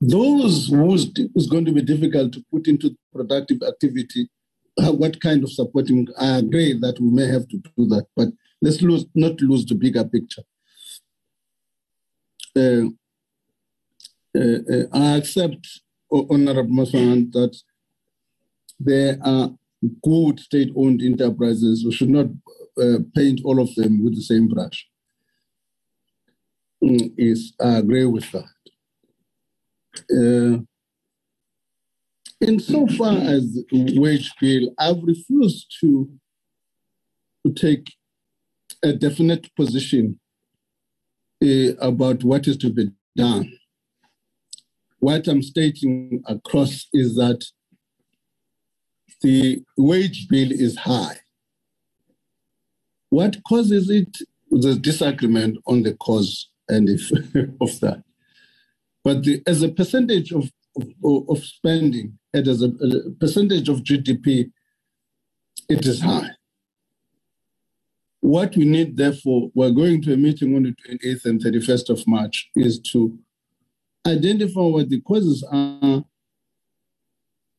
[0.00, 4.28] Those who's going to be difficult to put into productive activity,
[5.00, 6.08] what kind of supporting?
[6.18, 8.28] I agree that we may have to do that, but
[8.62, 10.42] let's lose, not lose the bigger picture.
[12.56, 12.86] Uh,
[14.36, 15.66] uh, uh, I accept,
[16.12, 17.56] Honorable Masan, that
[18.78, 19.50] there are
[20.02, 21.84] good state-owned enterprises.
[21.84, 22.26] We should not
[22.80, 24.88] uh, paint all of them with the same brush.
[26.82, 28.44] Mm, is I agree with that.
[32.40, 36.10] Insofar as wage bill, I've refused to,
[37.46, 37.92] to take
[38.82, 40.20] a definite position
[41.44, 43.52] uh, about what is to be done.
[45.00, 47.44] What I'm stating across is that
[49.22, 51.18] the wage bill is high.
[53.10, 54.16] What causes it?
[54.50, 57.10] The disagreement on the cause and if
[57.60, 58.04] of that.
[59.04, 60.50] But the, as a percentage of,
[61.04, 64.50] of, of spending and as a, a percentage of GDP,
[65.68, 66.30] it is high.
[68.20, 72.06] What we need, therefore, we're going to a meeting on the 28th and 31st of
[72.06, 73.18] March, is to
[74.06, 76.04] identify what the causes are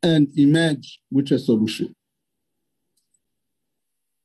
[0.04, 1.96] and emerge with a solution.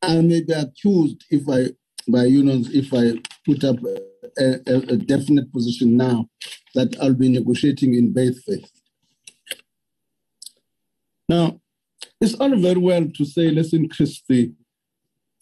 [0.03, 1.73] I may be accused if I,
[2.11, 6.29] by unions, if I put up a, a, a definite position now
[6.75, 8.71] that I'll be negotiating in bad faith.
[11.29, 11.61] Now,
[12.21, 14.53] it's all very well to say let's increase the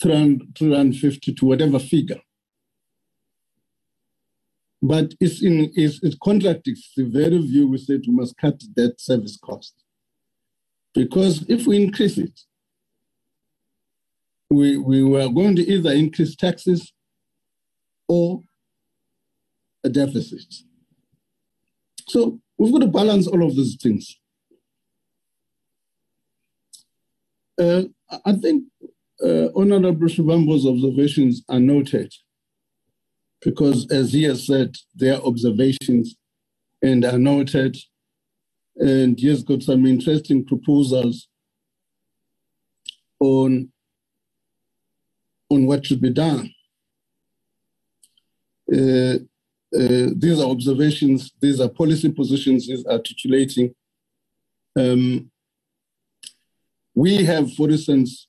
[0.02, 2.20] 350 to whatever figure.
[4.82, 9.00] But it's in, it's, it contradicts the very view we said we must cut that
[9.00, 9.74] service cost.
[10.94, 12.38] Because if we increase it,
[14.50, 16.92] we, we were going to either increase taxes
[18.08, 18.42] or
[19.82, 20.54] a deficit.
[22.08, 24.18] So we've got to balance all of these things.
[27.58, 27.83] Uh,
[28.24, 28.65] I think
[29.23, 32.12] uh, Honorable Shivambu's observations are noted
[33.42, 36.16] because, as he has said, they are observations
[36.83, 37.76] and are noted.
[38.76, 41.28] And he has got some interesting proposals
[43.20, 43.70] on,
[45.49, 46.52] on what should be done.
[48.73, 49.18] Uh,
[49.78, 53.74] uh, these are observations, these are policy positions he's articulating.
[54.76, 55.31] Um,
[56.94, 58.28] we have, for instance,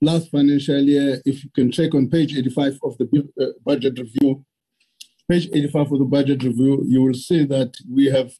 [0.00, 4.44] last financial year, if you can check on page 85 of the uh, budget review,
[5.30, 8.32] page 85 of the budget review, you will see that we have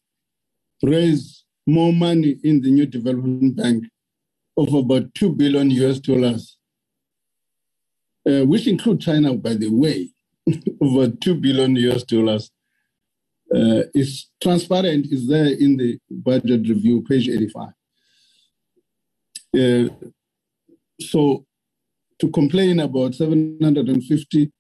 [0.83, 3.85] raised more money in the new development bank
[4.57, 6.57] of about 2 billion US dollars,
[8.29, 10.11] uh, which include China, by the way,
[10.81, 12.51] over 2 billion US dollars.
[13.55, 13.83] Uh,
[14.41, 17.71] transparent, is there in the budget review, page 85.
[19.57, 19.89] Uh,
[21.01, 21.45] so
[22.19, 24.53] to complain about 750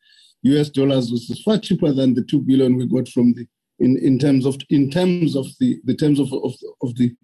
[0.42, 3.46] US dollars, which is far cheaper than the 2 billion we got from the
[3.78, 7.14] in, in terms of in terms of the the terms of, of, of the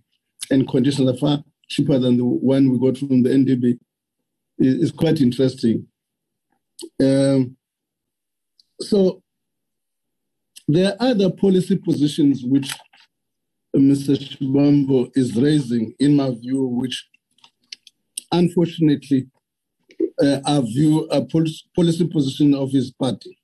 [0.50, 3.78] and conditions are far cheaper than the one we got from the NDB
[4.58, 5.86] is, is quite interesting.
[7.02, 7.56] Um,
[8.80, 9.22] so
[10.68, 12.72] there are other policy positions which
[13.74, 14.16] Mr.
[14.16, 17.06] Shivambu is raising, in my view, which
[18.32, 19.28] unfortunately
[20.22, 23.38] uh, I view a policy position of his party,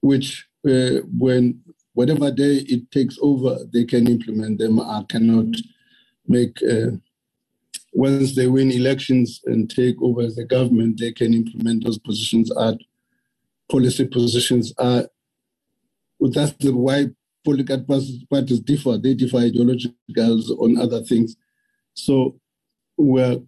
[0.00, 1.60] which uh, when
[1.92, 4.80] whatever day it takes over, they can implement them.
[4.80, 5.46] I cannot
[6.26, 6.92] make, uh,
[7.92, 12.76] once they win elections and take over the government, they can implement those positions at
[13.70, 15.08] policy positions are.
[16.20, 17.10] That's the why
[17.44, 17.84] political
[18.30, 18.98] parties differ.
[18.98, 21.36] They differ ideologicals on other things.
[21.94, 22.40] So
[22.96, 23.40] we're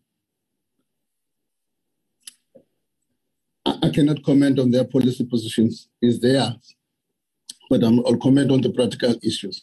[3.66, 5.88] I cannot comment on their policy positions.
[6.00, 6.76] Is theirs
[7.68, 9.62] but i will comment on the practical issues.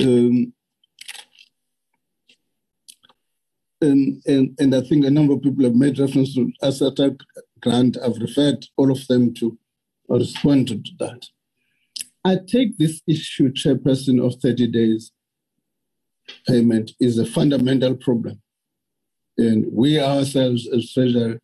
[0.00, 0.52] Um,
[3.80, 7.18] and, and, and I think a number of people have made reference to Asata
[7.60, 7.96] grant.
[8.02, 9.56] I've referred all of them to
[10.08, 11.26] or responded to that.
[12.24, 15.12] I take this issue, Chairperson, of 30 days
[16.46, 18.40] payment is a fundamental problem.
[19.38, 21.38] And we ourselves as Treasury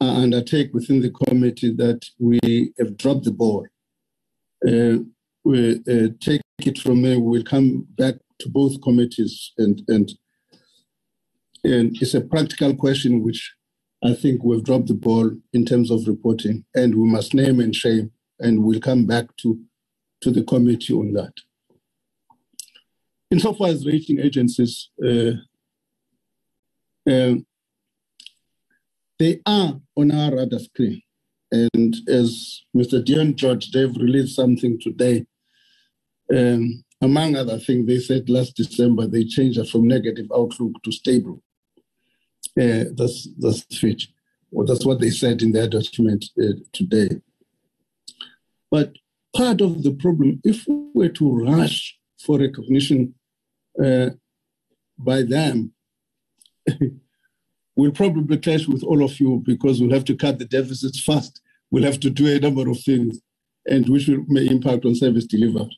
[0.00, 3.66] undertake within the committee that we have dropped the ball
[4.66, 4.98] uh,
[5.44, 7.20] we uh, take it from there.
[7.20, 10.12] We'll come back to both committees, and and
[11.64, 13.54] and it's a practical question which
[14.04, 17.74] I think we've dropped the ball in terms of reporting, and we must name and
[17.74, 19.60] shame, and we'll come back to,
[20.20, 21.32] to the committee on that.
[23.30, 25.32] Insofar as rating agencies, uh,
[27.10, 27.34] uh,
[29.18, 31.02] they are on our radar screen.
[31.50, 33.04] And as Mr.
[33.04, 35.26] Dion George, they've released something today.
[36.34, 41.42] Um, among other things, they said last December they changed from negative outlook to stable.
[42.58, 44.10] Uh, that's that's Fitch.
[44.50, 47.20] Well, that's what they said in their document uh, today.
[48.70, 48.96] But
[49.34, 53.14] part of the problem, if we were to rush for recognition
[53.82, 54.10] uh,
[54.98, 55.72] by them,
[57.76, 61.40] we'll probably clash with all of you because we'll have to cut the deficits fast.
[61.70, 63.20] We'll have to do a number of things,
[63.66, 65.72] and which will, may impact on service delivered.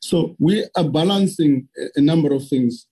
[0.00, 2.86] So we are balancing a number of things.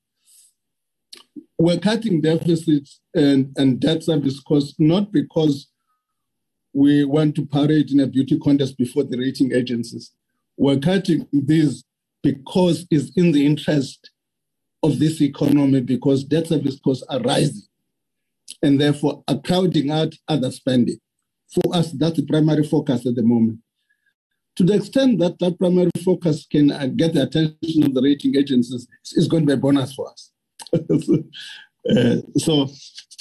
[1.58, 5.68] We're cutting deficits and, and debt service costs not because
[6.72, 10.12] we want to parade in a beauty contest before the rating agencies.
[10.56, 11.84] We're cutting these
[12.22, 14.10] because it's in the interest
[14.84, 17.62] of this economy because debt service costs are rising
[18.62, 20.98] and therefore are crowding out other spending.
[21.54, 23.60] For us, that's the primary focus at the moment.
[24.56, 28.36] To the extent that that primary focus can uh, get the attention of the rating
[28.36, 30.30] agencies, it's going to be a bonus for us.
[30.74, 32.68] uh, so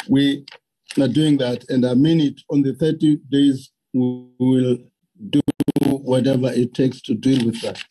[0.09, 0.45] we
[0.99, 2.41] are doing that, and I mean it.
[2.51, 4.77] On the 30 days, we will
[5.29, 5.41] do
[5.85, 7.81] whatever it takes to deal with that.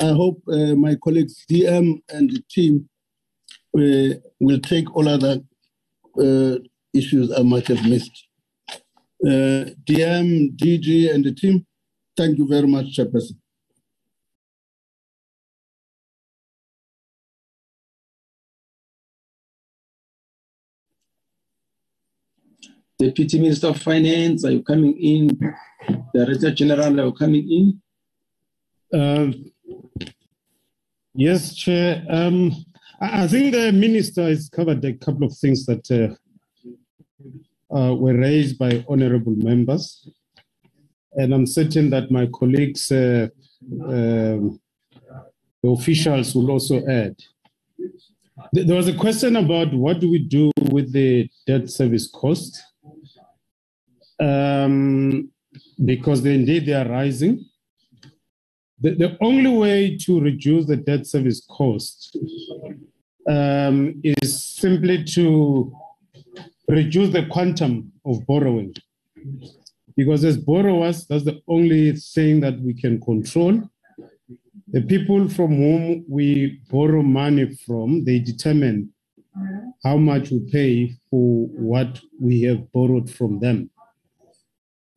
[0.00, 2.88] I hope uh, my colleagues DM and the team
[3.74, 5.40] uh, will take all other
[6.20, 6.58] uh,
[6.94, 8.26] issues I might have missed.
[9.24, 11.66] Uh, DM, DG, and the team,
[12.16, 13.36] thank you very much, Chairperson.
[22.98, 25.38] Deputy Minister of Finance, are you coming in?
[26.14, 27.80] Director General, are you coming
[28.92, 28.98] in?
[28.98, 29.32] Uh,
[31.14, 32.04] yes, Chair.
[32.08, 32.52] Um,
[33.00, 38.58] I think the Minister has covered a couple of things that uh, uh, were raised
[38.58, 40.08] by honorable members.
[41.12, 43.28] And I'm certain that my colleagues, uh,
[43.82, 44.60] um,
[45.62, 47.16] the officials, will also add.
[48.52, 52.62] There was a question about what do we do with the debt service cost,
[54.20, 55.30] um,
[55.84, 57.44] because they, indeed they are rising.
[58.78, 62.16] The, the only way to reduce the debt service cost
[63.28, 65.72] um, is simply to
[66.68, 68.74] reduce the quantum of borrowing.
[69.96, 73.62] Because as borrowers, that's the only thing that we can control.
[74.68, 78.92] The people from whom we borrow money from, they determine
[79.84, 83.70] how much we pay for what we have borrowed from them.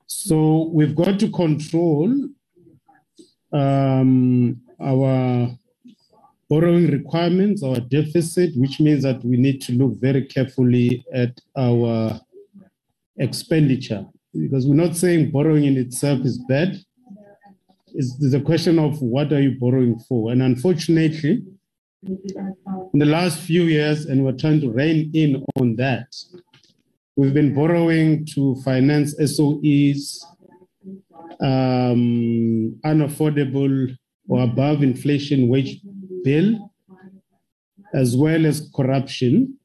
[0.07, 2.29] So we've got to control
[3.53, 5.51] um, our
[6.49, 12.19] borrowing requirements, our deficit, which means that we need to look very carefully at our
[13.17, 14.05] expenditure.
[14.33, 16.77] Because we're not saying borrowing in itself is bad.
[17.93, 20.31] It's, a question of what are you borrowing for?
[20.31, 21.43] And unfortunately,
[22.03, 26.07] in the last few years, and we're trying to rein in on that,
[27.15, 30.23] we've been borrowing to finance SOEs,
[31.41, 33.95] um, unaffordable
[34.27, 35.81] or above inflation wage
[36.23, 36.71] bill,
[37.93, 39.57] as well as corruption.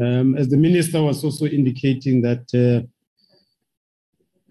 [0.00, 2.86] Um, as the minister was also indicating that uh,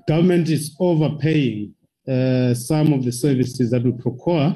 [0.08, 1.74] government is overpaying
[2.08, 4.56] uh, some of the services that we procure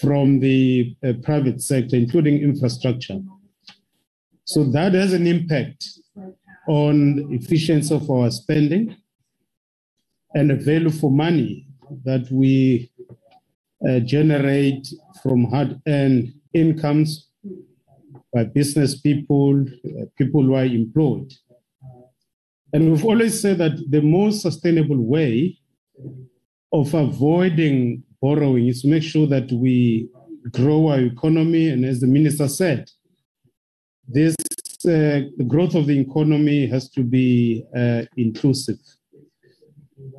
[0.00, 3.20] from the uh, private sector, including infrastructure.
[4.44, 5.88] So that has an impact
[6.66, 8.96] on efficiency of our spending
[10.34, 11.66] and the value for money
[12.04, 12.90] that we
[14.00, 14.86] generate
[15.22, 17.28] from hard-earned incomes
[18.32, 21.32] by business people, uh, people who are employed.
[22.72, 25.58] And we've always said that the most sustainable way
[26.72, 30.08] of avoiding borrowing is to make sure that we
[30.50, 31.68] grow our economy.
[31.68, 32.90] And as the minister said,
[34.08, 34.34] this
[34.84, 38.78] uh, the growth of the economy has to be uh, inclusive.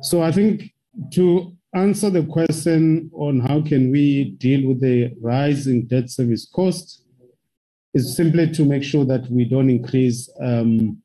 [0.00, 0.72] So I think
[1.12, 6.46] to answer the question on how can we deal with the rise in debt service
[6.46, 7.02] cost
[7.92, 11.00] is simply to make sure that we don't increase um,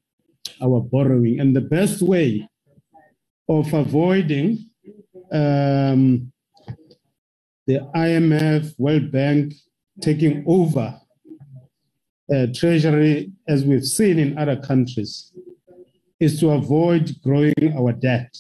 [0.62, 1.40] our borrowing.
[1.40, 2.48] And the best way
[3.48, 4.70] of avoiding
[5.32, 6.32] um,
[7.68, 9.54] the IMF, World Bank
[10.02, 11.00] taking over
[12.34, 15.32] uh, treasury, as we've seen in other countries,
[16.20, 18.36] is to avoid growing our debt.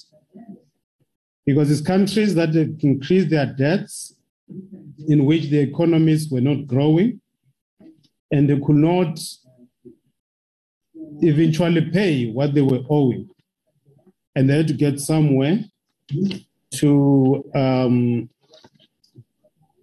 [1.49, 4.13] Because it's countries that increased their debts
[5.07, 7.19] in which the economies were not growing
[8.29, 9.19] and they could not
[11.21, 13.27] eventually pay what they were owing.
[14.35, 15.61] And they had to get somewhere
[16.75, 18.29] to um,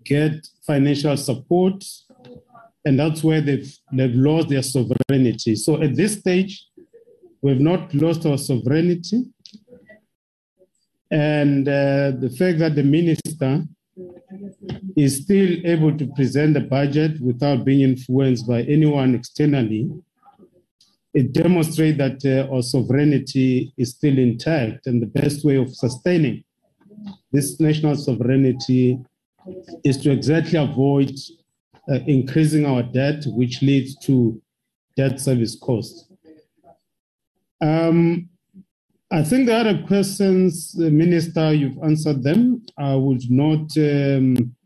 [0.05, 1.85] get financial support.
[2.85, 5.57] And that's where they've, they've lost their sovereignty.
[5.57, 6.65] So at this stage,
[7.43, 9.33] we've not lost our sovereignty.
[11.11, 13.65] And uh, the fact that the minister
[14.97, 19.91] is still able to present the budget without being influenced by anyone externally,
[21.15, 24.87] it demonstrates that uh, our sovereignty is still intact.
[24.87, 26.45] And the best way of sustaining
[27.33, 28.99] this national sovereignty
[29.85, 31.13] is to exactly avoid
[31.89, 34.41] uh, increasing our debt, which leads to
[34.97, 36.09] debt service costs.
[37.61, 38.29] Um,
[39.11, 42.63] I think the other questions, uh, Minister, you've answered them.
[42.77, 43.71] I would not.
[43.77, 44.57] Um,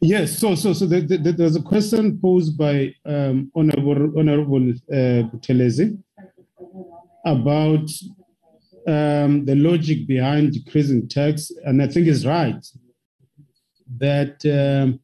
[0.00, 5.22] yes, so so so the, the, there's a question posed by um, Honorable Honorable uh,
[5.30, 6.02] Buthelezi
[7.24, 7.88] about
[8.88, 12.66] um, the logic behind decreasing tax, and I think is right
[13.98, 14.98] that um,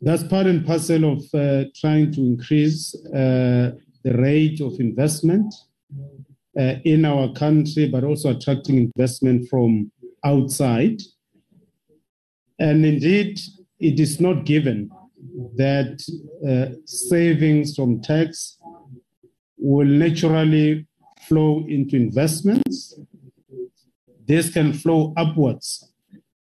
[0.00, 5.52] that's part and parcel of uh, trying to increase uh, the rate of investment
[6.58, 9.90] in our country, but also attracting investment from
[10.24, 11.00] outside.
[12.58, 13.38] And indeed,
[13.78, 14.90] it is not given
[15.56, 16.02] that
[16.46, 18.58] uh, savings from tax
[19.56, 20.86] will naturally
[21.28, 22.98] flow into investments.
[24.26, 25.92] This can flow upwards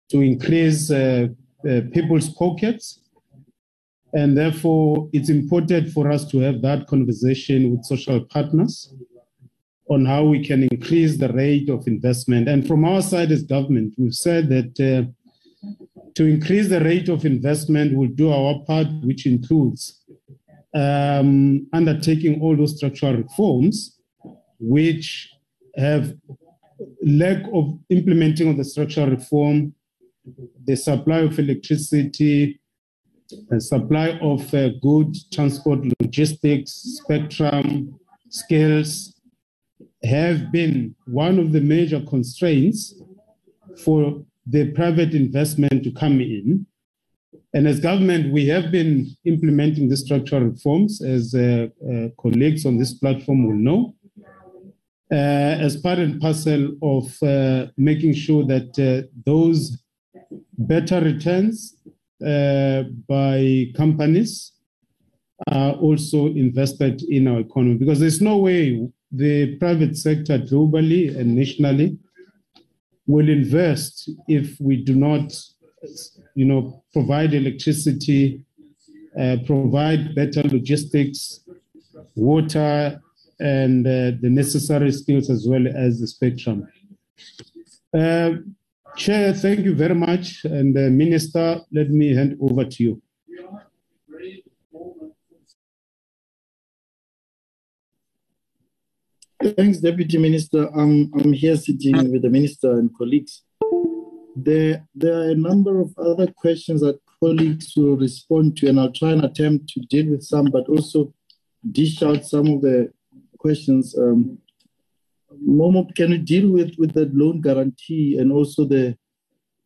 [0.10, 1.28] to increase uh,
[1.68, 3.02] uh, people's pockets.
[4.14, 8.94] And therefore, it's important for us to have that conversation with social partners
[9.90, 12.48] on how we can increase the rate of investment.
[12.48, 15.70] And from our side as government, we've said that uh,
[16.16, 20.04] to increase the rate of investment, we'll do our part, which includes
[20.74, 24.00] um, undertaking all those structural reforms,
[24.60, 25.30] which
[25.78, 26.14] have
[27.06, 29.74] lack of implementing of the structural reform,
[30.66, 32.60] the supply of electricity,
[33.50, 38.00] the supply of uh, good transport logistics, spectrum,
[38.30, 39.15] skills,
[40.06, 42.96] have been one of the major constraints
[43.84, 46.66] for the private investment to come in.
[47.54, 52.78] And as government, we have been implementing the structural reforms, as uh, uh, colleagues on
[52.78, 53.96] this platform will know,
[55.12, 59.78] uh, as part and parcel of uh, making sure that uh, those
[60.58, 61.78] better returns
[62.26, 64.52] uh, by companies
[65.52, 67.76] are also invested in our economy.
[67.76, 71.98] Because there's no way the private sector globally and nationally
[73.08, 75.34] will invest if we do not,
[76.34, 78.42] you know, provide electricity,
[79.20, 81.42] uh, provide better logistics,
[82.16, 83.02] water,
[83.40, 86.68] and uh, the necessary skills as well as the spectrum.
[87.94, 88.32] Uh,
[88.98, 90.46] Chair, thank you very much.
[90.46, 93.02] And uh, Minister, let me hand over to you.
[99.54, 100.68] Thanks, Deputy Minister.
[100.76, 103.44] I'm, I'm here sitting with the Minister and colleagues.
[104.36, 108.92] There, there are a number of other questions that colleagues will respond to, and I'll
[108.92, 111.14] try and attempt to deal with some, but also
[111.72, 112.92] dish out some of the
[113.38, 113.96] questions.
[113.96, 114.40] Um,
[115.48, 118.98] Momo, can you deal with, with the loan guarantee and also the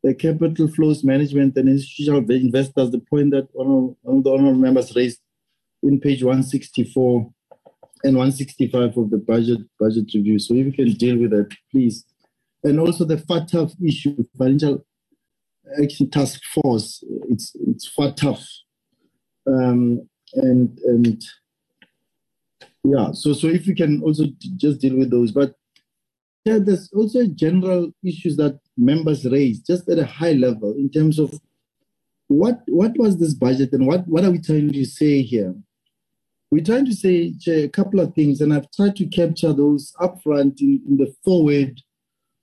[0.01, 4.95] the capital flows management and institutional investors, the point that one of, the honorable members
[4.95, 5.19] raised
[5.83, 7.29] in page 164
[8.03, 10.39] and 165 of the budget budget review.
[10.39, 12.05] So if you can deal with that, please.
[12.63, 14.85] And also the FATF issue, Financial
[15.81, 17.03] Action Task Force.
[17.29, 18.43] It's it's FATF.
[19.47, 21.23] Um, and and
[22.83, 24.25] yeah, so so if you can also
[24.57, 25.31] just deal with those.
[25.31, 25.55] But
[26.45, 31.19] yeah, there's also general issues that members raise, just at a high level, in terms
[31.19, 31.39] of
[32.27, 35.53] what what was this budget and what, what are we trying to say here?
[36.51, 40.59] We're trying to say a couple of things, and I've tried to capture those upfront
[40.61, 41.79] in, in the foreword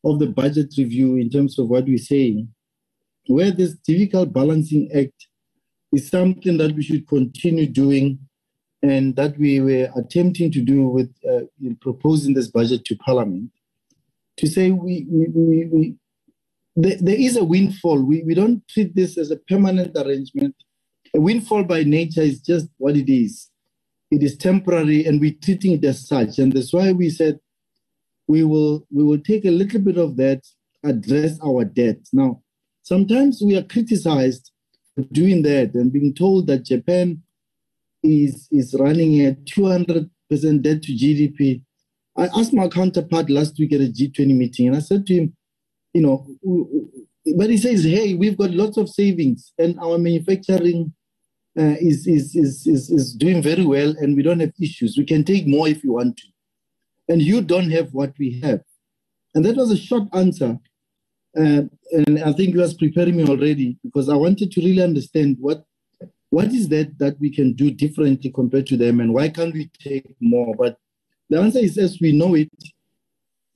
[0.04, 2.48] of the budget review in terms of what we're saying.
[3.26, 5.26] Where this difficult balancing act
[5.92, 8.20] is something that we should continue doing
[8.80, 11.40] and that we were attempting to do with uh,
[11.80, 13.50] proposing this budget to Parliament.
[14.36, 15.94] To say we, we, we, we
[16.76, 18.00] there, there is a windfall.
[18.00, 20.54] We, we don't treat this as a permanent arrangement.
[21.12, 23.50] A windfall by nature is just what it is
[24.10, 26.38] it is temporary and we're treating it as such.
[26.38, 27.40] And that's why we said
[28.28, 30.42] we will we will take a little bit of that,
[30.84, 31.98] address our debt.
[32.12, 32.42] Now,
[32.82, 34.52] sometimes we are criticized
[34.94, 37.22] for doing that and being told that Japan
[38.02, 40.08] is is running at 200%
[40.62, 41.62] debt to GDP.
[42.16, 45.36] I asked my counterpart last week at a G20 meeting, and I said to him,
[45.92, 46.26] you know,
[47.36, 50.94] but he says, hey, we've got lots of savings, and our manufacturing
[51.58, 54.96] uh, is, is, is, is, is doing very well, and we don't have issues.
[54.96, 56.26] We can take more if you want to.
[57.08, 58.62] And you don't have what we have.
[59.34, 60.58] And that was a short answer.
[61.38, 61.62] Uh,
[61.92, 65.64] and I think you was preparing me already because I wanted to really understand what
[66.30, 69.70] what is that that we can do differently compared to them, and why can't we
[69.78, 70.54] take more?
[70.56, 70.78] But
[71.30, 72.50] the answer is as we know it,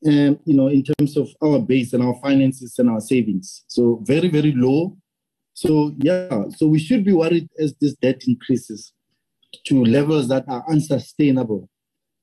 [0.06, 3.64] um, you know, in terms of our base and our finances and our savings.
[3.66, 4.96] So very, very low.
[5.54, 8.92] So yeah, so we should be worried as this debt increases
[9.66, 11.68] to levels that are unsustainable.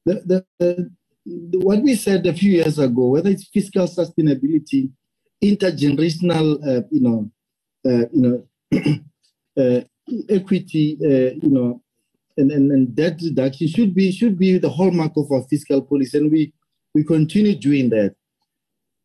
[0.05, 0.89] The, the, the,
[1.59, 4.89] what we said a few years ago, whether it's fiscal sustainability,
[5.43, 7.31] intergenerational, uh, you know,
[7.85, 9.01] uh, you know,
[9.57, 9.81] uh,
[10.29, 11.81] equity, uh, you know,
[12.37, 16.17] and, and, and debt reduction should be should be the hallmark of our fiscal policy,
[16.17, 16.53] and we
[16.93, 18.15] we continue doing that.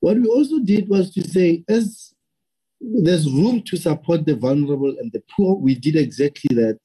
[0.01, 2.12] What we also did was to say, as
[2.83, 6.79] there's room to support the vulnerable and the poor, we did exactly that.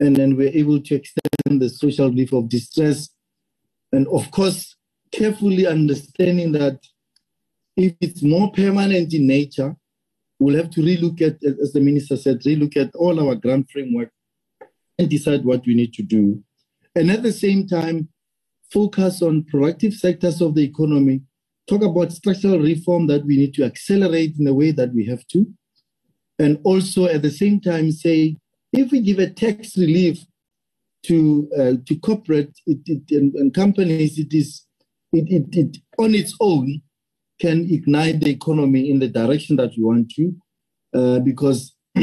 [0.00, 3.08] And then we're able to extend the social relief of distress.
[3.92, 4.76] And of course,
[5.10, 6.78] carefully understanding that
[7.76, 9.74] if it's more permanent in nature,
[10.38, 14.10] we'll have to relook at, as the minister said, relook at all our grant framework
[14.98, 16.42] and decide what we need to do.
[16.94, 18.08] And at the same time,
[18.72, 21.22] focus on productive sectors of the economy,
[21.68, 25.26] talk about structural reform that we need to accelerate in the way that we have
[25.28, 25.46] to,
[26.38, 28.36] and also at the same time say,
[28.72, 30.18] if we give a tax relief
[31.04, 34.64] to uh, to corporate it, it, and, and, companies, it is
[35.12, 36.82] it, it, it on its own
[37.40, 40.34] can ignite the economy in the direction that we want to,
[40.94, 42.02] uh, because uh,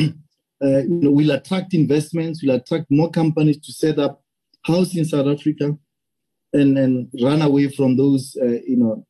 [0.62, 4.22] you know, we'll attract investments, we'll attract more companies to set up
[4.64, 5.78] house in South Africa,
[6.54, 9.06] and, and run away from those, uh, you know,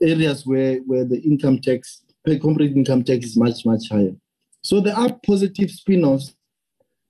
[0.00, 2.02] areas where, where the income tax,
[2.40, 4.14] corporate income tax is much, much higher.
[4.62, 6.34] So there are positive spin-offs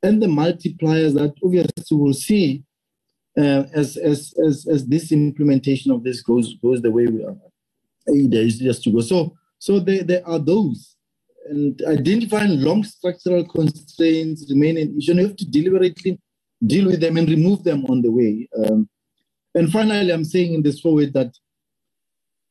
[0.03, 2.65] and the multipliers that obviously we'll see
[3.39, 7.37] uh, as, as, as, as this implementation of this goes, goes the way we are.
[8.07, 9.01] There is just to go.
[9.01, 10.97] So, so there, there are those.
[11.49, 15.15] And identifying long structural constraints remain an issue.
[15.15, 16.19] You have to deliberately
[16.67, 18.49] deal with them and remove them on the way.
[18.65, 18.89] Um,
[19.55, 21.33] and finally, I'm saying in this foreword that,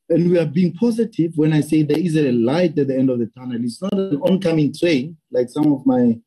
[0.08, 3.10] and we are being positive when I say there is a light at the end
[3.10, 3.58] of the tunnel.
[3.62, 6.18] It's not an oncoming train, like some of my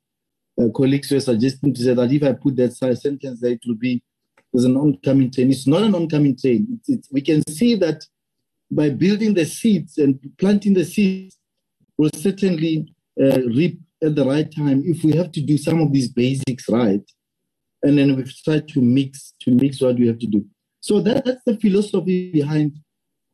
[0.61, 3.75] uh, colleagues were suggesting to say that if I put that sentence there, it will
[3.75, 4.03] be
[4.51, 5.51] there's an oncoming train.
[5.51, 6.67] It's not an oncoming train.
[6.74, 8.03] It's, it's, we can see that
[8.72, 11.38] by building the seeds and planting the seeds,
[11.98, 15.91] we'll certainly uh, reap at the right time if we have to do some of
[15.91, 17.01] these basics right
[17.83, 20.45] and then we've tried to mix to mix what we have to do.
[20.82, 22.77] So that, that's the philosophy behind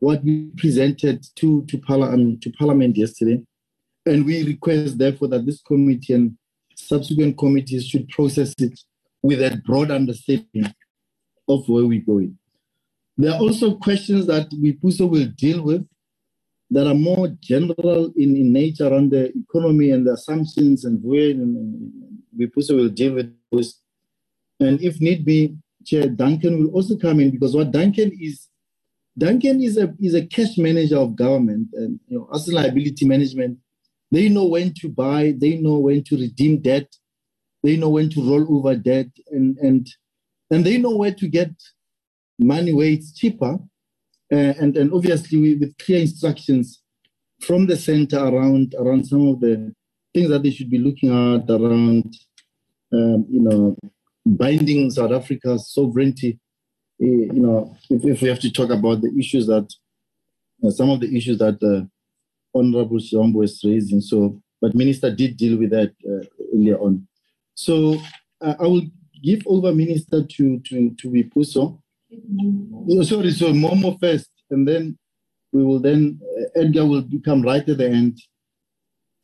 [0.05, 3.41] what we presented to to, um, to Parliament yesterday,
[4.05, 6.37] and we request therefore that this committee and
[6.75, 8.79] subsequent committees should process it
[9.23, 10.67] with a broad understanding
[11.47, 12.37] of where we're going.
[13.17, 15.87] There are also questions that we also will deal with
[16.69, 21.33] that are more general in, in nature on the economy and the assumptions and where
[22.37, 23.79] we also will deal with those
[24.59, 28.47] and if need be, Chair Duncan will also come in because what Duncan is,
[29.17, 33.59] Duncan is a is a cash manager of government and you know asset liability management.
[34.11, 36.95] They know when to buy, they know when to redeem debt,
[37.63, 39.87] they know when to roll over debt, and and
[40.51, 41.51] and they know where to get
[42.37, 43.57] money where it's cheaper,
[44.33, 46.81] uh, and and obviously with clear instructions
[47.41, 49.73] from the center around around some of the
[50.13, 52.15] things that they should be looking at around,
[52.93, 53.75] um, you know,
[54.25, 56.39] binding South Africa's sovereignty.
[57.01, 59.69] Eh, you know, if, if, we have to talk about the issues that
[60.63, 61.85] uh, some of the issues that uh,
[62.57, 63.99] Honorable Shivambu is raising.
[63.99, 67.05] So, but Minister did deal with that uh, earlier on.
[67.53, 67.97] So,
[68.39, 68.83] uh, I will
[69.21, 71.79] give over Minister to to to Vipuso.
[72.89, 74.97] Oh, sorry, so Momo first, and then
[75.51, 78.21] we will then uh, Edgar will come right at the end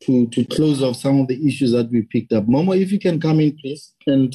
[0.02, 2.44] to to close off some of the issues that we picked up.
[2.44, 4.34] Momo, if you can come in, please, and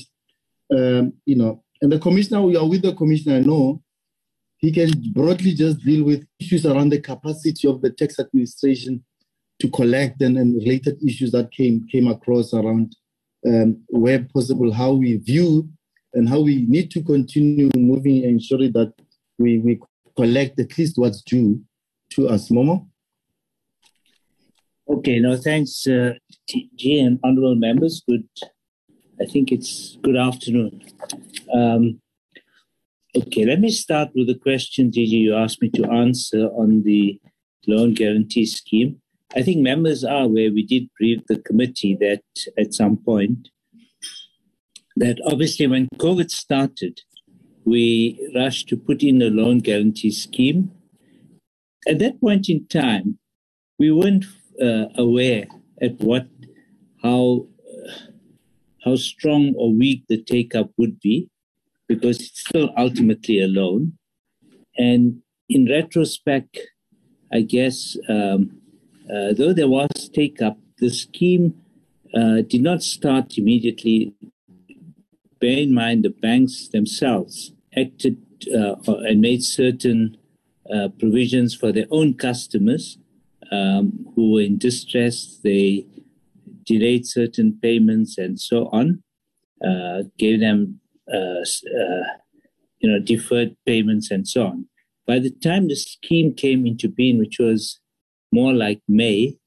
[0.76, 3.82] um, you know, and the commissioner, we are with the commissioner, I know
[4.58, 9.04] he can broadly just deal with issues around the capacity of the tax administration
[9.60, 12.96] to collect and, and related issues that came came across around
[13.48, 15.70] um, where possible how we view
[16.14, 18.94] and how we need to continue moving and ensuring that
[19.38, 19.80] we, we
[20.16, 21.62] collect at least what's due
[22.10, 22.50] to us.
[22.50, 22.88] Momo?
[24.90, 26.14] Okay, no, thanks, uh,
[26.48, 28.02] G and honorable members.
[28.08, 28.28] Good,
[29.20, 30.84] I think it's good afternoon.
[31.52, 32.00] Um,
[33.16, 37.20] okay, let me start with the question, Gigi, you asked me to answer on the
[37.66, 39.02] loan guarantee scheme.
[39.36, 42.22] I think members are aware we did brief the committee that
[42.58, 43.50] at some point
[44.96, 47.02] that obviously when COVID started,
[47.66, 50.72] we rushed to put in a loan guarantee scheme.
[51.88, 53.18] At that point in time,
[53.80, 54.26] we weren't
[54.62, 55.46] uh, aware
[55.82, 56.28] at what
[57.04, 57.48] how
[58.88, 61.30] how strong or weak the take up would be,
[61.88, 63.82] because it's still ultimately a loan.
[64.78, 66.58] And in retrospect,
[67.38, 68.40] I guess um,
[69.14, 71.46] uh, though there was take up, the scheme
[72.14, 74.14] uh, did not start immediately.
[75.42, 78.18] Bear in mind the banks themselves acted
[78.60, 78.76] uh,
[79.10, 80.18] and made certain
[80.74, 82.98] uh, provisions for their own customers
[83.52, 85.40] um, who were in distress.
[85.44, 85.86] They
[86.68, 89.02] delayed certain payments and so on,
[89.66, 90.80] uh, gave them,
[91.12, 91.44] uh,
[92.80, 94.66] you know, deferred payments and so on.
[95.08, 97.80] By the time the scheme came into being, which was
[98.32, 99.38] more like May,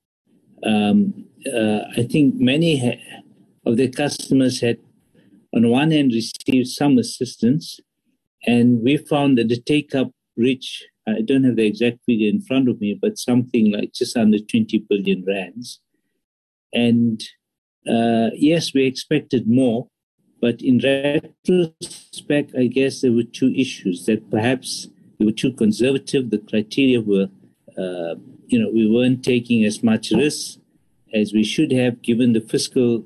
[0.65, 3.23] um, uh, I think many ha-
[3.66, 4.78] of the customers had,
[5.55, 7.78] on one hand, received some assistance,
[8.47, 12.40] and we found that the take up reached, I don't have the exact figure in
[12.40, 15.81] front of me, but something like just under 20 billion rands.
[16.73, 17.23] And
[17.89, 19.89] uh, yes, we expected more,
[20.40, 26.31] but in retrospect, I guess there were two issues that perhaps we were too conservative.
[26.31, 27.28] The criteria were,
[27.76, 28.15] uh,
[28.47, 30.58] you know, we weren't taking as much risk
[31.12, 33.05] as we should have given the fiscal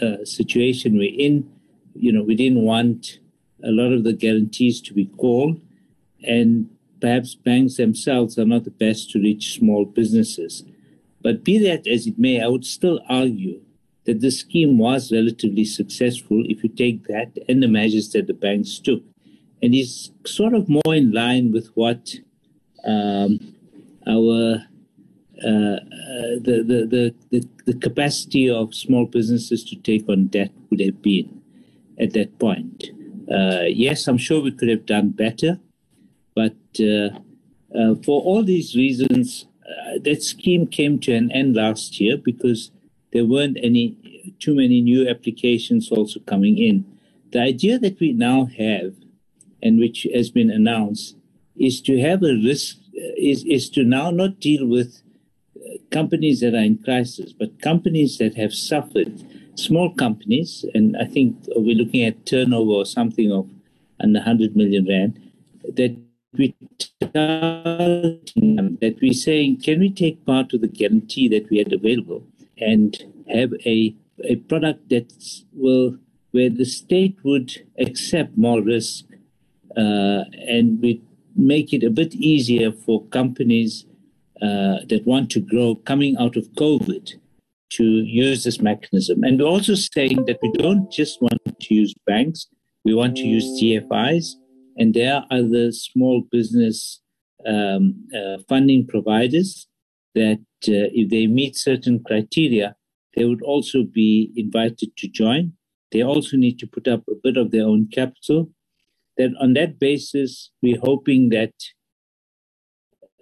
[0.00, 1.48] uh, situation we're in.
[1.94, 3.18] You know, we didn't want
[3.62, 5.60] a lot of the guarantees to be called,
[6.26, 6.68] and
[7.00, 10.64] perhaps banks themselves are not the best to reach small businesses.
[11.24, 13.60] But be that as it may, I would still argue
[14.04, 18.34] that the scheme was relatively successful if you take that and the measures that the
[18.34, 19.02] banks took.
[19.62, 22.14] And is sort of more in line with what
[22.84, 23.40] um,
[24.06, 24.62] our
[25.42, 30.80] uh, uh, the, the, the, the, capacity of small businesses to take on debt would
[30.80, 31.42] have been
[31.98, 32.90] at that point.
[33.30, 35.58] Uh, yes, I'm sure we could have done better,
[36.34, 37.08] but uh,
[37.76, 42.70] uh, for all these reasons, uh, that scheme came to an end last year because
[43.12, 46.84] there weren't any too many new applications also coming in.
[47.32, 48.94] The idea that we now have,
[49.62, 51.16] and which has been announced,
[51.56, 52.76] is to have a risk
[53.16, 55.02] is is to now not deal with
[55.90, 61.36] companies that are in crisis, but companies that have suffered small companies, and I think
[61.54, 63.48] we're looking at turnover or something of
[64.00, 65.20] under 100 million rand,
[65.76, 65.96] that
[66.38, 66.54] we
[67.00, 71.72] tell them that we're saying, can we take part of the guarantee that we had
[71.72, 72.26] available
[72.58, 75.12] and have a a product that
[75.52, 75.96] will
[76.30, 79.04] where the state would accept more risk
[79.76, 81.02] uh, and we
[81.36, 83.86] make it a bit easier for companies
[84.42, 87.14] uh, that want to grow coming out of COVID
[87.70, 89.24] to use this mechanism.
[89.24, 92.46] And we're also saying that we don't just want to use banks,
[92.84, 94.34] we want to use DFIs,
[94.76, 97.00] and there are other small business
[97.46, 99.68] um, uh, funding providers
[100.14, 102.76] that, uh, if they meet certain criteria,
[103.16, 105.52] they would also be invited to join.
[105.92, 108.50] They also need to put up a bit of their own capital.
[109.16, 111.54] Then, on that basis, we're hoping that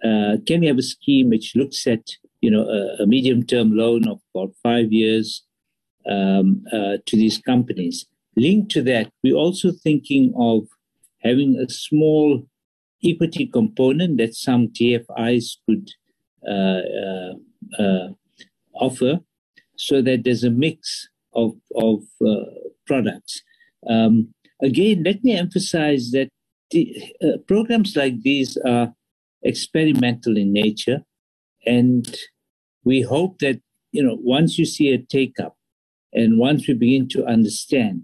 [0.03, 2.01] uh, can we have a scheme which looks at
[2.43, 5.45] you know, a, a medium-term loan of about five years
[6.09, 8.05] um, uh, to these companies.
[8.35, 10.67] Linked to that, we're also thinking of
[11.23, 12.45] having a small
[13.03, 15.89] equity component that some DFIs could
[16.47, 18.07] uh, uh, uh,
[18.73, 19.19] offer,
[19.77, 22.45] so that there's a mix of of uh,
[22.85, 23.41] products.
[23.89, 26.29] Um, again, let me emphasize that
[26.71, 28.93] the, uh, programs like these are
[29.43, 31.03] experimental in nature,
[31.65, 32.05] and
[32.83, 33.59] we hope that
[33.91, 35.55] you know once you see a take up
[36.13, 38.03] and once we begin to understand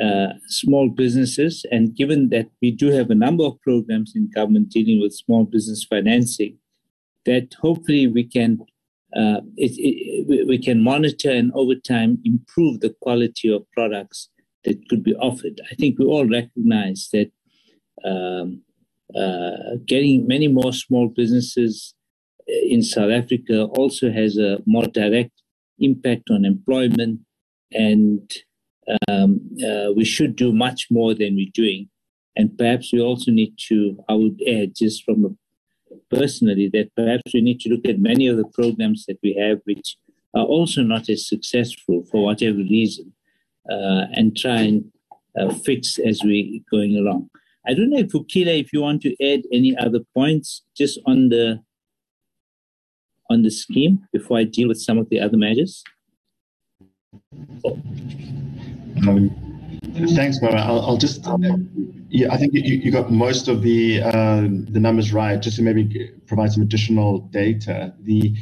[0.00, 4.68] uh, small businesses and given that we do have a number of programs in government
[4.68, 6.56] dealing with small business financing
[7.26, 8.58] that hopefully we can
[9.16, 14.28] uh, it, it, we can monitor and over time improve the quality of products
[14.64, 15.60] that could be offered.
[15.70, 17.32] I think we all recognize that
[18.04, 18.62] um,
[19.16, 21.94] uh, getting many more small businesses
[22.46, 25.32] in South Africa also has a more direct
[25.80, 27.20] impact on employment
[27.72, 28.30] and
[29.08, 31.88] um, uh, we should do much more than we're doing.
[32.36, 37.34] And perhaps we also need to, I would add, just from a, personally, that perhaps
[37.34, 39.96] we need to look at many of the programs that we have, which
[40.34, 43.12] are also not as successful for whatever reason,
[43.70, 44.92] uh, and try and
[45.38, 47.28] uh, fix as we're going along.
[47.66, 51.60] I don't know if if you want to add any other points just on the
[53.28, 55.84] on the scheme before I deal with some of the other measures.
[59.08, 59.30] Um,
[60.14, 60.60] thanks, Mara.
[60.60, 61.26] I'll, I'll just
[62.12, 65.40] yeah, I think you, you got most of the uh, the numbers right.
[65.40, 68.34] Just to maybe provide some additional data, the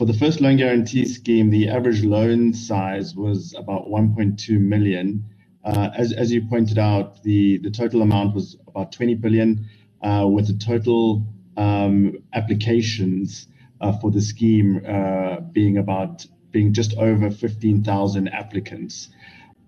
[0.00, 5.22] for the first loan guarantee scheme, the average loan size was about 1.2 million.
[5.62, 9.68] Uh, as, as you pointed out, the, the total amount was about 20 billion,
[10.00, 11.22] uh, with the total
[11.58, 13.48] um, applications
[13.82, 19.10] uh, for the scheme uh, being about being just over 15,000 applicants.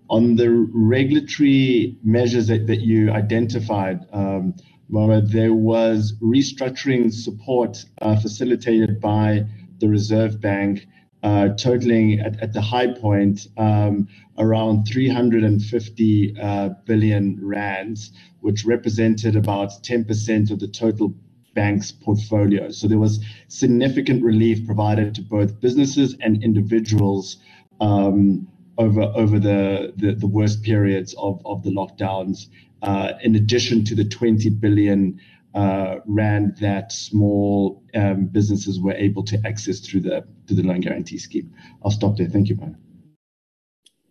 [0.09, 4.53] On the regulatory measures that, that you identified, um,
[4.89, 9.45] there was restructuring support uh, facilitated by
[9.79, 10.87] the Reserve Bank,
[11.23, 14.07] uh, totaling at, at, the high point um,
[14.37, 21.15] around 350 uh, billion rands, which represented about 10% of the total
[21.55, 22.71] bank's portfolio.
[22.71, 27.37] So there was significant relief provided to both businesses and individuals
[27.79, 32.47] um, over over the, the, the worst periods of of the lockdowns.
[32.81, 35.17] Uh, in addition to the 20 billion
[35.55, 40.81] uh, rand that small um, businesses were able to access through the through the loan
[40.81, 41.53] guarantee scheme.
[41.83, 42.27] I'll stop there.
[42.27, 42.77] Thank you, Brian.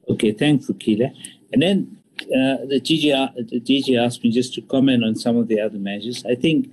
[0.08, 1.12] Okay, thanks, Vukile.
[1.52, 5.48] And then uh, the DG the DG asked me just to comment on some of
[5.48, 6.24] the other measures.
[6.24, 6.68] I think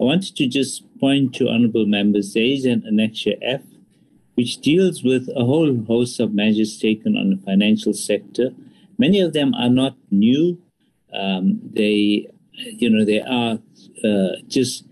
[0.00, 2.32] I wanted to just point to honourable members.
[2.32, 3.62] There is an Annexure F,
[4.34, 8.50] which deals with a whole host of measures taken on the financial sector.
[8.98, 10.60] Many of them are not new.
[11.12, 13.58] Um, they, you know, they are
[14.04, 14.84] uh, just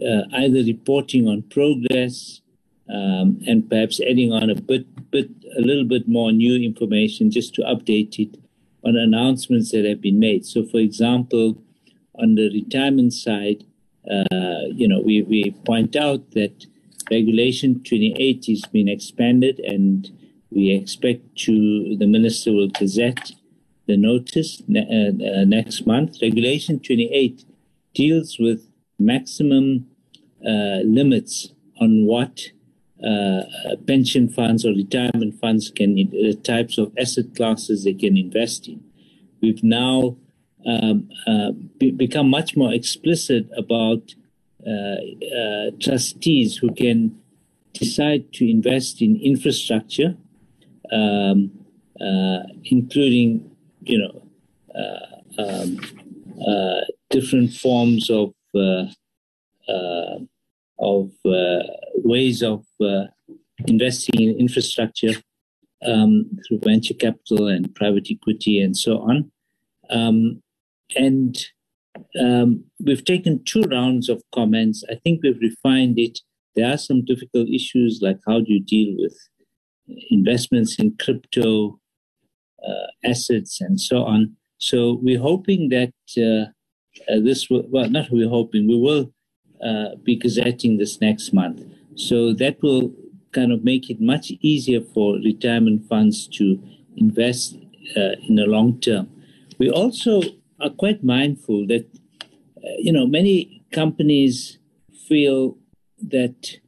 [0.00, 2.40] uh, either reporting on progress
[2.88, 7.54] um, and perhaps adding on a bit, bit, a little bit more new information just
[7.54, 8.38] to update it
[8.84, 10.46] on announcements that have been made.
[10.46, 11.58] So, for example,
[12.14, 13.64] on the retirement side,
[14.08, 16.66] uh, you know, we, we point out that
[17.10, 20.10] Regulation 28 has been expanded and
[20.50, 23.32] we expect to, the minister will gazette
[23.86, 26.18] the notice ne- uh, uh, next month.
[26.20, 27.44] Regulation 28
[27.94, 28.68] deals with
[28.98, 29.86] maximum
[30.46, 32.40] uh, limits on what
[33.04, 33.42] uh,
[33.86, 38.82] pension funds or retirement funds can, the types of asset classes they can invest in.
[39.42, 40.16] We've now
[40.66, 44.25] um, uh, be, become much more explicit about uh, uh,
[45.80, 47.18] trustees who can
[47.72, 50.16] decide to invest in infrastructure,
[50.92, 51.50] um,
[52.00, 53.50] uh, including,
[53.82, 54.22] you know,
[55.38, 55.78] um,
[57.10, 58.86] different forms of uh,
[59.68, 60.18] uh,
[60.78, 61.62] of uh,
[62.04, 62.64] ways of
[63.66, 65.14] investing in infrastructure
[65.86, 69.30] um, through venture capital and private equity and so on.
[69.90, 70.42] Um,
[70.94, 71.36] and
[72.20, 74.84] um, we've taken two rounds of comments.
[74.90, 76.20] I think we've refined it.
[76.54, 79.16] There are some difficult issues like how do you deal with
[80.10, 81.78] investments in crypto
[82.66, 84.36] uh, assets and so on.
[84.58, 86.50] So we're hoping that uh,
[87.12, 89.12] uh, this will, well, not we're hoping, we will
[89.64, 91.62] uh, be gazetting this next month.
[91.94, 92.92] So that will
[93.32, 96.60] kind of make it much easier for retirement funds to
[96.96, 97.56] invest
[97.96, 99.10] uh, in the long term.
[99.58, 100.22] We also
[100.60, 101.86] are quite mindful that,
[102.58, 104.58] uh, you know, many companies
[105.08, 105.56] feel
[106.02, 106.58] that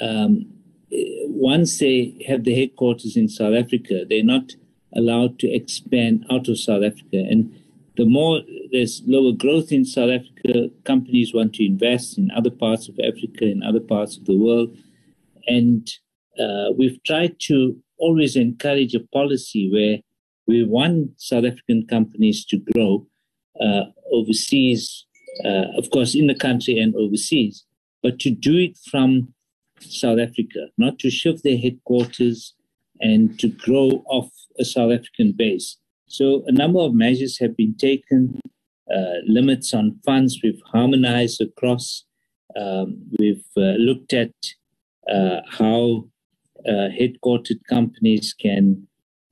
[0.00, 0.46] um,
[0.90, 4.54] once they have the headquarters in South Africa, they're not
[4.94, 7.16] allowed to expand out of South Africa.
[7.16, 7.54] And
[7.96, 8.40] the more
[8.70, 13.44] there's lower growth in South Africa, companies want to invest in other parts of Africa,
[13.44, 14.76] in other parts of the world.
[15.46, 15.90] And
[16.38, 19.98] uh, we've tried to always encourage a policy where
[20.46, 23.11] we want South African companies to grow uh,
[24.12, 25.06] overseas,
[25.44, 27.64] uh, of course, in the country and overseas,
[28.02, 29.32] but to do it from
[29.80, 32.54] South Africa, not to shift their headquarters
[33.00, 35.76] and to grow off a South African base.
[36.06, 38.40] So a number of measures have been taken,
[38.94, 42.04] uh, limits on funds we've harmonized across.
[42.54, 44.32] Um, we've uh, looked at
[45.10, 46.08] uh, how
[46.66, 48.86] uh, headquartered companies can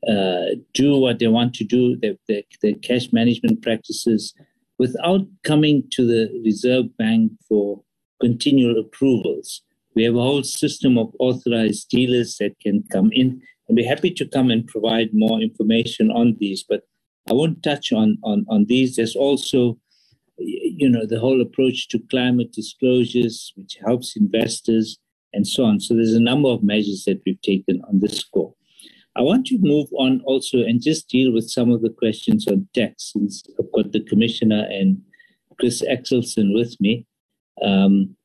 [0.08, 4.34] uh, do what they want to do, their, their, their cash management practices,
[4.78, 7.82] without coming to the Reserve Bank for
[8.20, 9.62] continual approvals.
[9.94, 14.10] We have a whole system of authorized dealers that can come in I'd be happy
[14.10, 16.82] to come and provide more information on these, but
[17.30, 18.96] I won't touch on, on, on these.
[18.96, 19.78] There's also,
[20.38, 24.98] you know, the whole approach to climate disclosures, which helps investors
[25.32, 25.78] and so on.
[25.78, 28.52] So there's a number of measures that we've taken on this score.
[29.16, 32.68] I want to move on also and just deal with some of the questions on
[32.74, 35.02] tax, since I've got the commissioner and
[35.58, 37.06] Chris Axelson with me.
[37.62, 38.16] Um,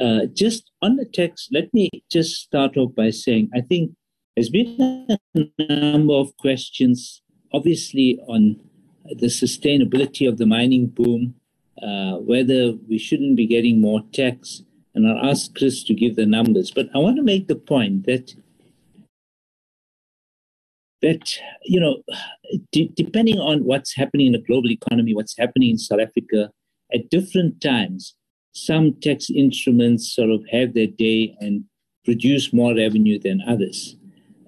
[0.00, 3.92] uh, just on the tax, let me just start off by saying I think
[4.34, 5.06] there's been
[5.36, 7.22] a number of questions,
[7.52, 8.56] obviously, on
[9.04, 11.36] the sustainability of the mining boom,
[11.80, 14.62] uh, whether we shouldn't be getting more tax.
[14.94, 16.70] And I'll ask Chris to give the numbers.
[16.70, 18.34] But I want to make the point that
[21.04, 22.02] that you know,
[22.72, 26.50] depending on what's happening in the global economy, what's happening in South Africa,
[26.92, 28.14] at different times,
[28.52, 31.64] some tax instruments sort of have their day and
[32.04, 33.96] produce more revenue than others.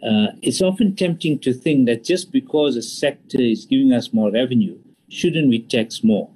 [0.02, 4.31] Uh, it's often tempting to think that just because a sector is giving us more
[4.31, 4.78] revenue,
[5.09, 6.31] shouldn't we tax more?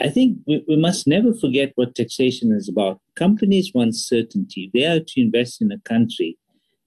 [0.00, 3.00] I think we, we must never forget what taxation is about.
[3.14, 4.70] Companies want certainty.
[4.74, 6.38] They are to invest in a country.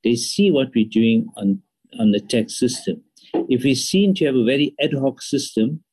[0.04, 1.62] They see what we're doing on,
[2.00, 3.02] on the tax system.
[3.50, 5.84] If we seem to have a very ad hoc system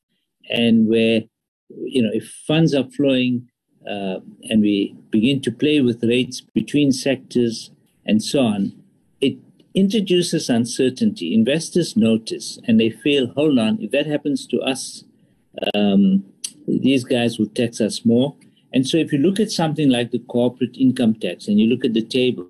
[0.50, 1.22] and where,
[1.68, 3.48] you know, if funds are flowing
[3.88, 7.70] uh, and we begin to play with rates between sectors
[8.06, 8.72] and so on,
[9.20, 9.36] it
[9.74, 11.34] introduces uncertainty.
[11.34, 15.04] Investors notice and they feel, hold on, if that happens to us,
[15.74, 16.24] um,
[16.66, 18.36] these guys will tax us more.
[18.72, 21.84] And so if you look at something like the corporate income tax and you look
[21.84, 22.48] at the table,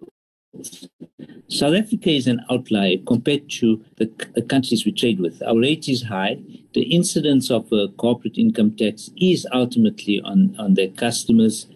[1.48, 5.42] South Africa is an outlier compared to the, the, countries we trade with.
[5.42, 6.38] Our rate is high.
[6.74, 11.66] The incidence of a corporate income tax is ultimately on, on their customers.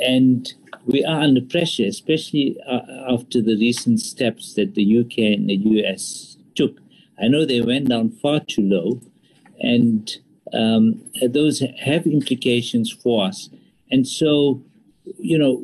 [0.00, 0.52] And
[0.86, 5.56] we are under pressure, especially uh, after the recent steps that the UK and the
[5.56, 6.78] US took.
[7.20, 9.00] I know they went down far too low,
[9.60, 10.16] and
[10.52, 13.50] um, those have implications for us.
[13.90, 14.62] And so,
[15.18, 15.60] you know,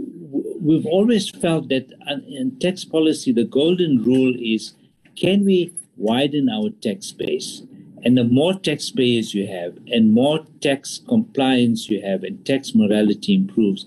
[0.64, 4.72] we've always felt that uh, in tax policy, the golden rule is
[5.14, 7.62] can we widen our tax base?
[8.02, 13.34] And the more taxpayers you have, and more tax compliance you have, and tax morality
[13.34, 13.86] improves,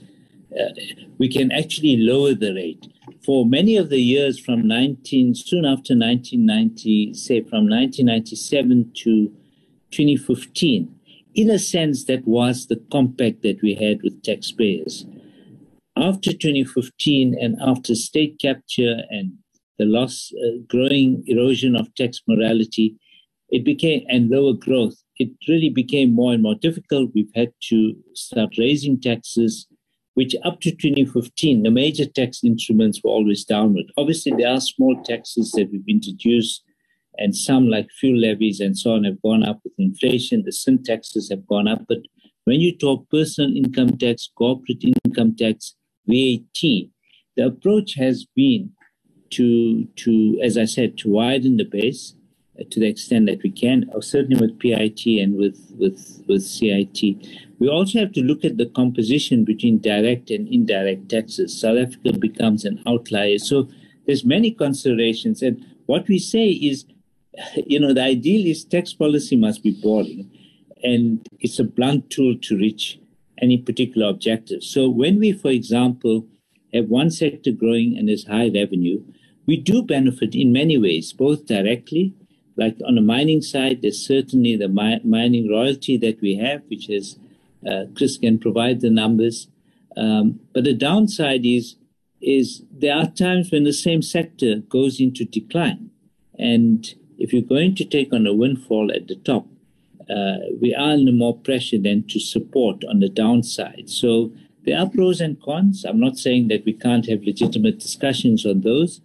[0.59, 0.69] uh,
[1.17, 2.87] we can actually lower the rate.
[3.23, 9.27] For many of the years from 19, soon after 1990, say from 1997 to
[9.91, 10.95] 2015,
[11.35, 15.05] in a sense, that was the compact that we had with taxpayers.
[15.99, 19.31] After 2015 and after state capture and
[19.79, 22.95] the loss, uh, growing erosion of tax morality,
[23.49, 27.09] it became, and lower growth, it really became more and more difficult.
[27.15, 29.65] We've had to start raising taxes,
[30.13, 33.85] which up to 2015, the major tax instruments were always downward.
[33.97, 36.61] Obviously, there are small taxes that we've introduced,
[37.17, 40.43] and some like fuel levies and so on have gone up with inflation.
[40.45, 41.85] The sin taxes have gone up.
[41.89, 42.01] But
[42.43, 45.73] when you talk personal income tax, corporate income tax,
[46.07, 46.61] VAT,
[47.35, 48.71] the approach has been
[49.31, 52.15] to, to as I said, to widen the base
[52.59, 56.43] uh, to the extent that we can, or certainly with PIT and with, with, with
[56.43, 57.01] CIT.
[57.59, 61.59] We also have to look at the composition between direct and indirect taxes.
[61.59, 63.37] South Africa becomes an outlier.
[63.37, 63.69] So
[64.05, 65.41] there's many considerations.
[65.41, 66.85] And what we say is,
[67.55, 70.31] you know, the ideal is tax policy must be boring.
[70.83, 72.99] And it's a blunt tool to reach
[73.41, 74.63] any particular objective.
[74.63, 76.27] So when we, for example,
[76.73, 79.03] have one sector growing and there's high revenue,
[79.45, 82.13] we do benefit in many ways, both directly,
[82.57, 86.89] like on the mining side, there's certainly the mi- mining royalty that we have, which
[86.89, 87.17] is
[87.69, 89.47] uh, Chris can provide the numbers.
[89.95, 91.75] Um, but the downside is
[92.19, 95.91] is there are times when the same sector goes into decline,
[96.37, 99.45] and if you're going to take on a windfall at the top,
[100.61, 103.89] we are under more pressure than to support on the downside.
[103.89, 104.31] So
[104.65, 105.85] there are pros and cons.
[105.85, 109.01] I'm not saying that we can't have legitimate discussions on those,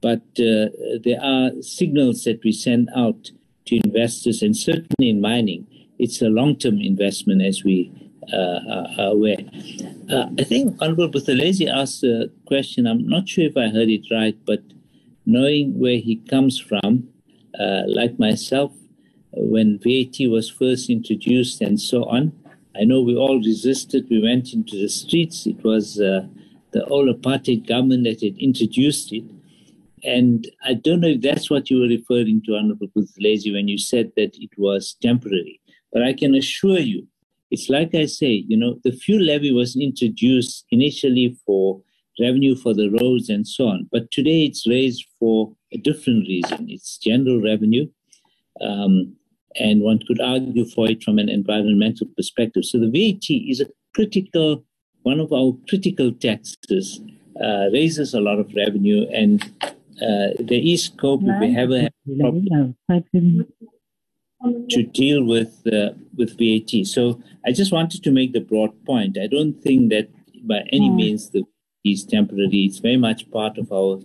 [0.00, 0.70] but uh,
[1.04, 3.30] there are signals that we send out
[3.66, 5.66] to investors, and certainly in mining,
[5.98, 7.92] it's a long-term investment, as we
[8.32, 8.60] uh,
[8.98, 9.44] are aware.
[10.10, 12.86] Uh, I think Honorable Buthelezi asked a question.
[12.86, 14.62] I'm not sure if I heard it right, but
[15.26, 17.08] knowing where he comes from,
[17.58, 18.72] uh, like myself,
[19.32, 22.32] when VAT was first introduced and so on.
[22.76, 24.06] I know we all resisted.
[24.10, 25.46] We went into the streets.
[25.46, 26.26] It was uh,
[26.72, 29.24] the old apartheid government that had introduced it.
[30.02, 33.76] And I don't know if that's what you were referring to, Honorable Buthelezi, when you
[33.76, 35.60] said that it was temporary.
[35.92, 37.06] But I can assure you,
[37.50, 41.82] it's like I say, you know, the fuel levy was introduced initially for
[42.20, 43.88] revenue for the roads and so on.
[43.90, 46.66] But today it's raised for a different reason.
[46.68, 47.88] It's general revenue.
[48.60, 49.16] Um,
[49.56, 52.64] and one could argue for it from an environmental perspective.
[52.64, 54.64] So the VAT is a critical,
[55.02, 57.00] one of our critical taxes,
[57.42, 61.90] uh, raises a lot of revenue, and uh, there is scope if we have a
[62.18, 62.74] problem
[64.70, 66.86] to deal with uh, with VAT.
[66.86, 69.18] So I just wanted to make the broad point.
[69.18, 70.08] I don't think that
[70.46, 71.44] by any means the
[71.84, 72.64] is temporary.
[72.64, 74.00] It's very much part of our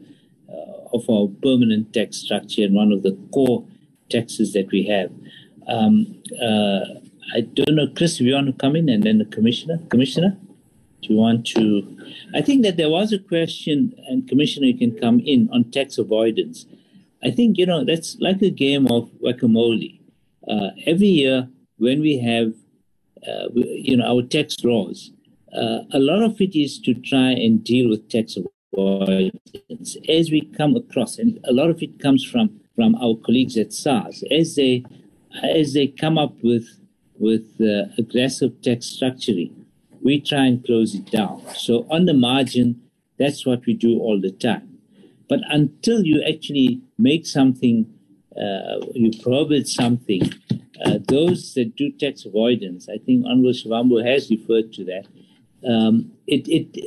[0.50, 3.66] uh, of our permanent tax structure and one of the core
[4.10, 5.12] taxes that we have.
[5.68, 6.82] Um, uh,
[7.34, 9.80] I don't know, Chris, if you want to come in, and then the commissioner.
[9.90, 10.38] Commissioner,
[11.02, 11.98] do you want to?
[12.36, 15.98] I think that there was a question, and commissioner, you can come in on tax
[15.98, 16.66] avoidance.
[17.24, 19.82] I think you know that's like a game of whack-a-mole.
[20.48, 22.54] Uh, every year, when we have,
[23.28, 25.12] uh, you know, our tax laws,
[25.52, 30.42] uh, a lot of it is to try and deal with tax avoidance as we
[30.56, 34.56] come across, and a lot of it comes from from our colleagues at SARS as
[34.56, 34.84] they
[35.44, 36.68] as they come up with
[37.18, 39.54] with uh, aggressive tax structuring.
[40.02, 41.42] We try and close it down.
[41.56, 42.82] So on the margin,
[43.18, 44.78] that's what we do all the time.
[45.28, 47.92] But until you actually make something,
[48.36, 50.22] uh, you prohibit something,
[50.86, 55.08] uh, those that do tax avoidance, I think Honorable Shivambu has referred to that,
[55.68, 56.86] um, it, it,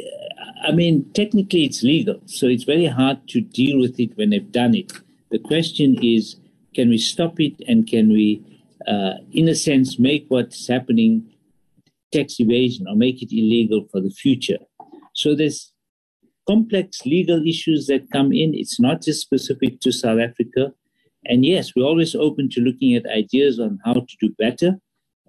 [0.62, 4.52] I mean, technically it's legal, so it's very hard to deal with it when they've
[4.52, 4.92] done it.
[5.30, 6.36] The question is,
[6.74, 8.42] can we stop it and can we,
[8.86, 11.30] uh, in a sense, make what's happening
[12.12, 14.58] tax evasion or make it illegal for the future?
[15.14, 15.72] So there's
[16.46, 18.54] complex legal issues that come in.
[18.54, 20.72] It's not just specific to South Africa.
[21.26, 24.76] And yes, we're always open to looking at ideas on how to do better.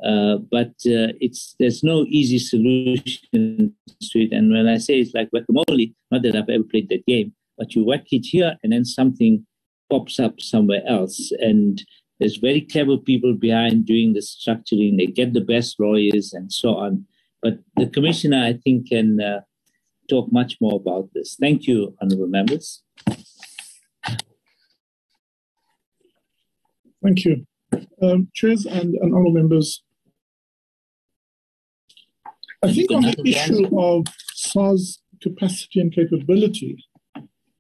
[0.02, 4.32] Uh, but uh, it's there's no easy solution to it.
[4.32, 5.66] And when I say it's like whack-a-mole,
[6.10, 9.46] not that I've ever played that game, but you whack it here and then something
[9.90, 11.32] pops up somewhere else.
[11.40, 11.84] And
[12.20, 14.98] there's very clever people behind doing the structuring.
[14.98, 17.06] They get the best lawyers and so on.
[17.42, 19.42] But the commissioner, I think, can uh,
[20.10, 21.38] talk much more about this.
[21.40, 22.84] Thank you, honourable members.
[27.02, 27.46] Thank you.
[28.02, 29.84] Um, chairs and, and honourable members,
[32.62, 36.84] I think on the issue of SARS capacity and capability,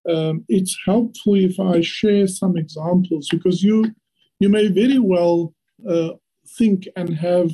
[0.10, 3.94] um, it's helpful if I share some examples because you
[4.40, 5.54] you may very well
[5.88, 6.12] uh,
[6.58, 7.52] think and have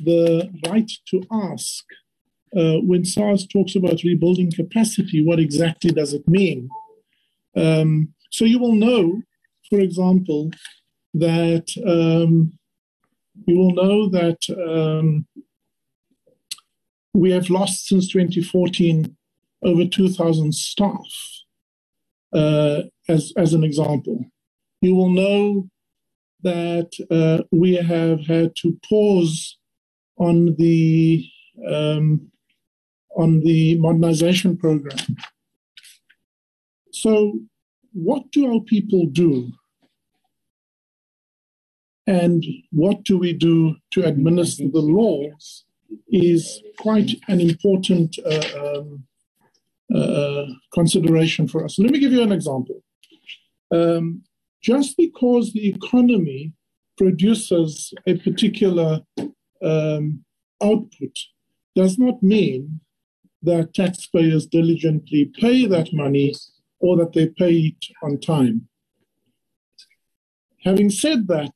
[0.00, 1.84] the right to ask
[2.56, 6.68] uh, when SARS talks about rebuilding capacity, what exactly does it mean?
[7.54, 9.22] Um, so you will know,
[9.68, 10.50] for example,
[11.14, 12.52] that um,
[13.46, 15.26] you will know that um,
[17.12, 19.16] we have lost since 2014
[19.62, 21.06] over 2,000 staff,
[22.36, 24.24] uh, as, as an example.
[24.82, 25.68] You will know
[26.42, 29.58] that uh, we have had to pause
[30.18, 31.24] on the
[31.66, 32.30] um,
[33.16, 34.98] on the modernization program.
[36.92, 37.40] So,
[37.92, 39.50] what do our people do?
[42.06, 45.64] And what do we do to administer the laws
[46.08, 49.04] is quite an important uh, um,
[49.94, 51.78] uh, consideration for us.
[51.78, 52.82] Let me give you an example.
[53.70, 54.22] Um,
[54.62, 56.52] just because the economy
[56.96, 59.00] produces a particular
[59.62, 60.24] um,
[60.62, 61.16] output
[61.74, 62.80] does not mean
[63.42, 66.34] that taxpayers diligently pay that money
[66.80, 68.68] or that they pay it on time.
[70.64, 71.52] Having said that,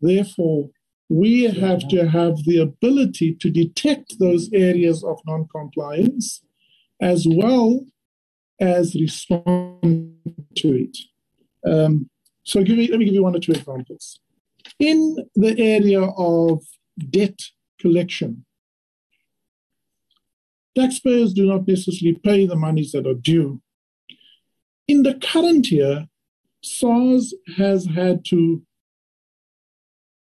[0.00, 0.70] therefore,
[1.08, 6.42] we have to have the ability to detect those areas of non-compliance
[7.00, 7.84] as well
[8.60, 10.16] as respond
[10.56, 10.96] to it.
[11.66, 12.08] Um,
[12.44, 14.20] so give me, let me give you one or two examples.
[14.78, 16.62] In the area of
[17.10, 17.38] debt
[17.80, 18.44] collection,
[20.76, 23.60] taxpayers do not necessarily pay the monies that are due.
[24.86, 26.06] In the current year,
[26.62, 28.62] SARS has had to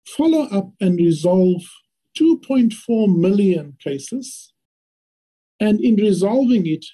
[0.06, 1.61] follow up and resolve
[2.17, 4.53] 2.4 million cases,
[5.59, 6.85] and in resolving it,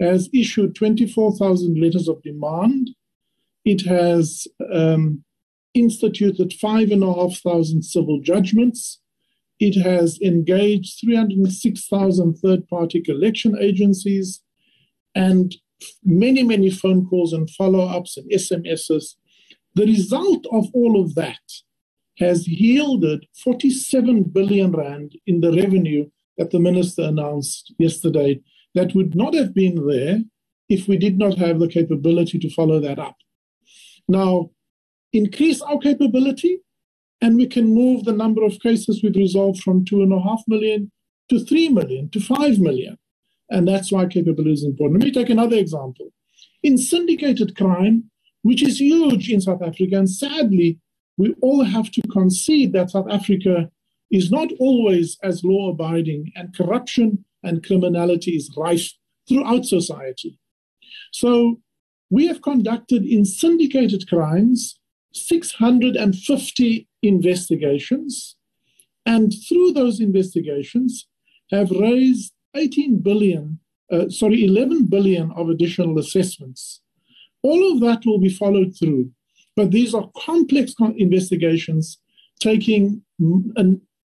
[0.00, 2.90] has issued 24,000 letters of demand.
[3.64, 5.22] It has um,
[5.74, 9.00] instituted 5,500 civil judgments.
[9.58, 14.40] It has engaged 306,000 third party collection agencies
[15.14, 15.54] and
[16.02, 19.16] many, many phone calls and follow ups and SMSs.
[19.74, 21.38] The result of all of that
[22.18, 26.08] has yielded 47 billion rand in the revenue
[26.40, 28.40] that the minister announced yesterday
[28.74, 30.20] that would not have been there
[30.70, 33.16] if we did not have the capability to follow that up.
[34.08, 34.50] Now,
[35.12, 36.60] increase our capability,
[37.20, 40.42] and we can move the number of cases we've resolved from two and a half
[40.48, 40.90] million
[41.28, 42.96] to three million to five million.
[43.50, 45.00] And that's why capability is important.
[45.00, 46.08] Let me take another example.
[46.62, 48.10] In syndicated crime,
[48.40, 50.78] which is huge in South Africa, and sadly,
[51.18, 53.70] we all have to concede that South Africa
[54.10, 58.92] is not always as law abiding, and corruption and criminality is rife
[59.28, 60.38] throughout society.
[61.12, 61.60] So,
[62.10, 64.80] we have conducted in syndicated crimes
[65.12, 68.36] 650 investigations,
[69.06, 71.06] and through those investigations,
[71.50, 73.58] have raised 18 billion,
[73.90, 76.80] uh, sorry, 11 billion of additional assessments.
[77.42, 79.10] All of that will be followed through,
[79.56, 81.98] but these are complex investigations
[82.40, 83.02] taking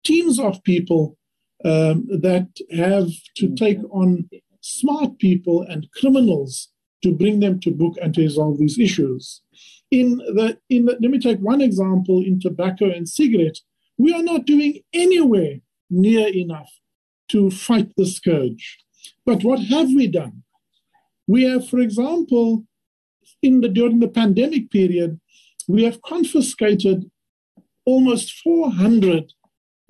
[0.03, 1.17] teams of people
[1.65, 4.29] um, that have to take on
[4.61, 6.69] smart people and criminals
[7.03, 9.41] to bring them to book and to resolve these issues.
[9.91, 13.59] In the, in the, let me take one example in tobacco and cigarette.
[13.97, 15.57] We are not doing anywhere
[15.89, 16.71] near enough
[17.29, 18.79] to fight the scourge.
[19.25, 20.43] But what have we done?
[21.27, 22.65] We have, for example,
[23.41, 25.19] in the during the pandemic period,
[25.67, 27.09] we have confiscated
[27.85, 29.31] almost 400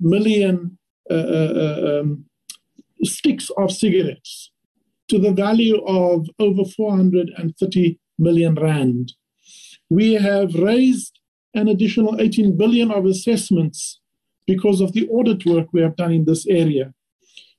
[0.00, 0.78] million
[1.10, 2.24] uh, uh, uh, um,
[3.02, 4.50] sticks of cigarettes
[5.08, 9.12] to the value of over 430 million rand.
[9.90, 11.20] We have raised
[11.52, 14.00] an additional 18 billion of assessments
[14.46, 16.92] because of the audit work we have done in this area.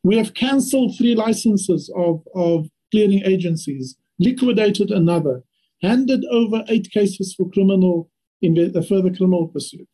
[0.04, 5.44] We have cancelled three licenses of, of clearing agencies, liquidated another,
[5.82, 8.10] handed over eight cases for criminal
[8.42, 9.90] in further criminal pursuit.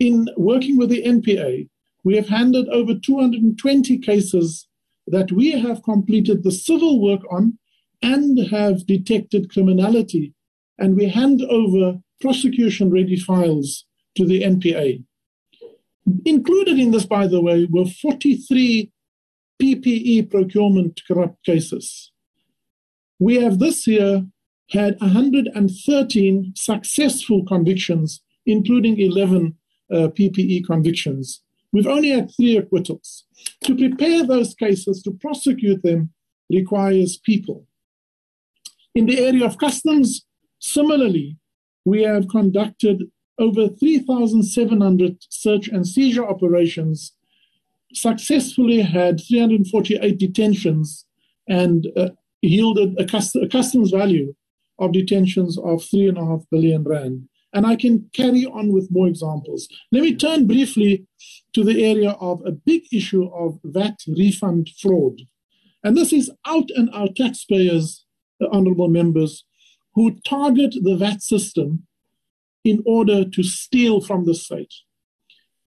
[0.00, 1.68] In working with the NPA,
[2.04, 4.66] we have handed over 220 cases
[5.06, 7.58] that we have completed the civil work on
[8.00, 10.32] and have detected criminality.
[10.78, 13.84] And we hand over prosecution ready files
[14.16, 15.04] to the NPA.
[16.24, 18.90] Included in this, by the way, were 43
[19.60, 22.10] PPE procurement corrupt cases.
[23.18, 24.24] We have this year
[24.70, 29.58] had 113 successful convictions, including 11
[29.92, 31.42] uh, PPE convictions.
[31.72, 33.24] We've only had three acquittals.
[33.64, 36.10] To prepare those cases, to prosecute them,
[36.50, 37.66] requires people.
[38.94, 40.26] In the area of customs,
[40.58, 41.36] similarly,
[41.84, 43.04] we have conducted
[43.38, 47.12] over 3,700 search and seizure operations
[47.92, 51.06] successfully had 348 detentions
[51.48, 52.10] and uh,
[52.42, 54.34] yielded a, cust- a, customs value
[54.78, 57.28] of detentions of three and a half billion rand.
[57.52, 59.68] And I can carry on with more examples.
[59.90, 61.06] Let me turn briefly
[61.52, 65.20] to the area of a big issue of VAT refund fraud.
[65.82, 68.04] And this is out and out taxpayers,
[68.52, 69.44] honorable members,
[69.94, 71.86] who target the VAT system
[72.64, 74.72] in order to steal from the state.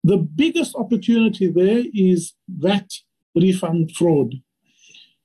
[0.03, 2.89] The biggest opportunity there is VAT
[3.35, 4.35] refund fraud.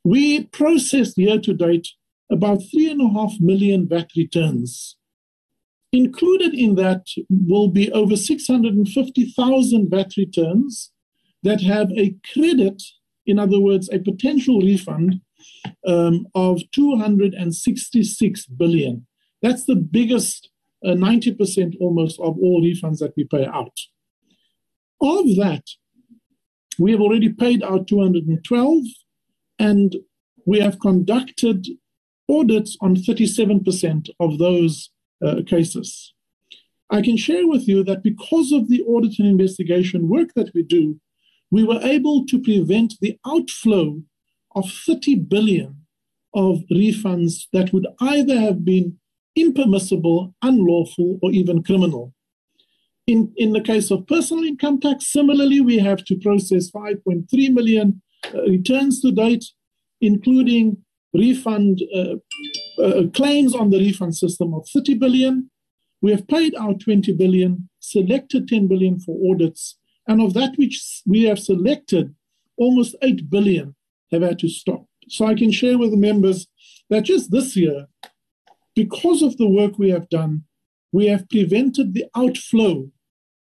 [0.04, 1.88] We processed year to date
[2.30, 4.96] about three and a half million VAT returns.
[5.92, 10.92] Included in that will be over 650,000 VAT returns
[11.42, 12.82] that have a credit,
[13.26, 15.20] in other words, a potential refund
[15.86, 19.06] um, of 266 billion.
[19.40, 20.50] That's the biggest,
[20.84, 23.78] uh, 90% almost of all refunds that we pay out.
[25.00, 25.64] Of that,
[26.78, 28.84] we have already paid out 212,
[29.58, 29.96] and
[30.44, 31.66] we have conducted
[32.28, 34.90] audits on 37% of those
[35.24, 36.14] uh, cases.
[36.90, 40.62] I can share with you that because of the audit and investigation work that we
[40.62, 40.98] do,
[41.50, 44.02] we were able to prevent the outflow
[44.54, 45.76] of 30 billion
[46.34, 48.98] of refunds that would either have been
[49.36, 52.14] impermissible, unlawful, or even criminal.
[53.06, 58.02] In, in the case of personal income tax, similarly, we have to process 5.3 million
[58.34, 59.44] uh, returns to date,
[60.00, 60.76] including
[61.14, 62.16] refund uh,
[62.82, 65.50] uh, claims on the refund system of 30 billion.
[66.00, 71.02] We have paid out 20 billion, selected 10 billion for audits, and of that which
[71.06, 72.14] we have selected,
[72.56, 73.74] almost 8 billion
[74.12, 74.86] have had to stop.
[75.08, 76.46] So I can share with the members
[76.90, 77.86] that just this year,
[78.74, 80.44] because of the work we have done,
[80.92, 82.90] we have prevented the outflow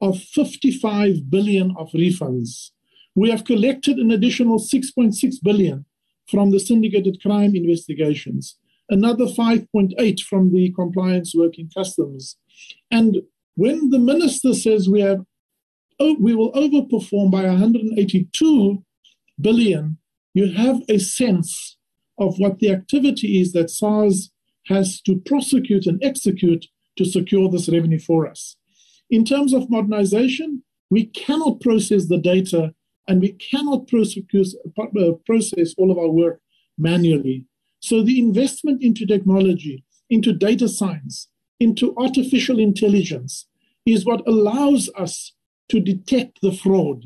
[0.00, 2.70] of 55 billion of refunds.
[3.14, 5.86] We have collected an additional 6.6 billion
[6.28, 8.58] from the syndicated crime investigations,
[8.88, 12.36] another 5.8 from the compliance work in customs.
[12.90, 13.22] And
[13.54, 15.24] when the minister says we have
[15.98, 18.84] oh, we will overperform by 182
[19.40, 19.98] billion,
[20.34, 21.76] you have a sense
[22.18, 24.30] of what the activity is that SARS
[24.66, 26.66] has to prosecute and execute
[26.96, 28.56] to secure this revenue for us.
[29.10, 32.74] In terms of modernization, we cannot process the data
[33.08, 36.40] and we cannot uh, process all of our work
[36.76, 37.44] manually.
[37.80, 41.28] So the investment into technology, into data science,
[41.60, 43.46] into artificial intelligence
[43.84, 45.32] is what allows us
[45.68, 47.04] to detect the fraud.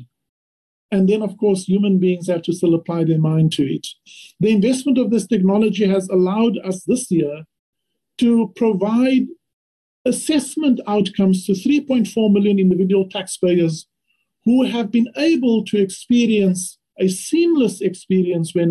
[0.91, 3.87] And then, of course, human beings have to still apply their mind to it.
[4.39, 7.43] The investment of this technology has allowed us this year
[8.17, 9.27] to provide
[10.05, 13.87] assessment outcomes to 3.4 million individual taxpayers
[14.43, 18.65] who have been able to experience a seamless experience where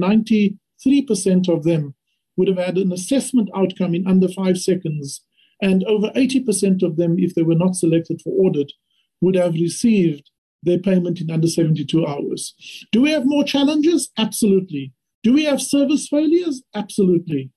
[0.86, 1.94] 93% of them
[2.36, 5.22] would have had an assessment outcome in under five seconds.
[5.62, 8.72] And over 80% of them, if they were not selected for audit,
[9.20, 10.30] would have received
[10.62, 12.54] their payment in under 72 hours.
[12.92, 14.10] Do we have more challenges?
[14.16, 14.92] Absolutely.
[15.22, 16.62] Do we have service failures?
[16.74, 17.50] Absolutely.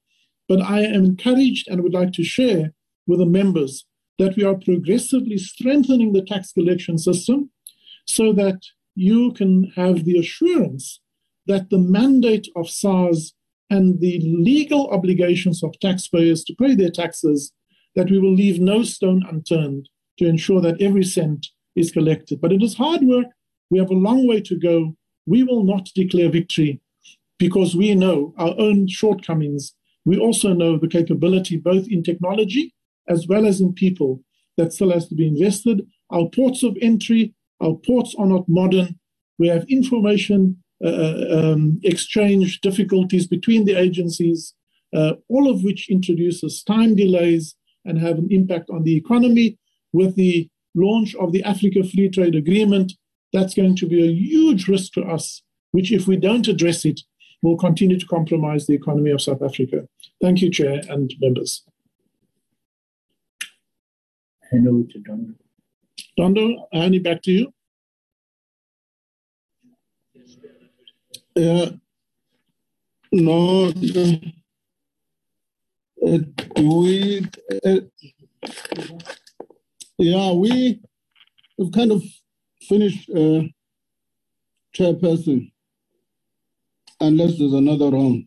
[0.50, 2.74] But I am encouraged and would like to share
[3.08, 3.85] with the members
[4.19, 7.50] that we are progressively strengthening the tax collection system
[8.06, 8.60] so that
[8.95, 11.00] you can have the assurance
[11.47, 13.33] that the mandate of SARS
[13.69, 17.51] and the legal obligations of taxpayers to pay their taxes,
[17.95, 22.39] that we will leave no stone unturned to ensure that every cent is collected.
[22.39, 23.27] But it is hard work.
[23.69, 24.95] We have a long way to go.
[25.25, 26.81] We will not declare victory
[27.39, 29.73] because we know our own shortcomings.
[30.05, 32.73] We also know the capability, both in technology
[33.09, 34.22] as well as in people,
[34.57, 35.81] that still has to be invested.
[36.11, 38.99] Our ports of entry our ports are not modern.
[39.39, 44.53] We have information um, exchange difficulties between the agencies,
[44.95, 47.55] uh, all of which introduces time delays
[47.85, 49.57] and have an impact on the economy.
[49.91, 52.93] With the launch of the Africa Free Trade Agreement,
[53.31, 57.01] that's going to be a huge risk to us, which, if we don't address it,
[57.41, 59.87] will continue to compromise the economy of South Africa.
[60.21, 61.63] Thank you, Chair and members.
[64.49, 65.35] Hello to Dondo.
[66.17, 67.53] Dondo, Annie, back to you.
[71.35, 71.71] Uh,
[73.11, 74.15] no, uh,
[76.57, 77.25] we,
[77.65, 77.79] uh,
[79.97, 80.79] yeah, we
[81.59, 82.03] have kind of
[82.67, 83.41] finished uh,
[84.77, 85.51] chairperson,
[87.01, 88.25] unless there's another round.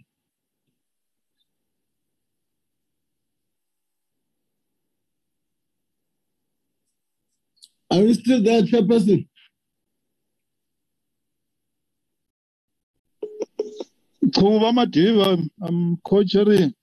[7.90, 9.28] Are you still there, chairperson?
[14.32, 16.74] Madiva, I'm co-chairing.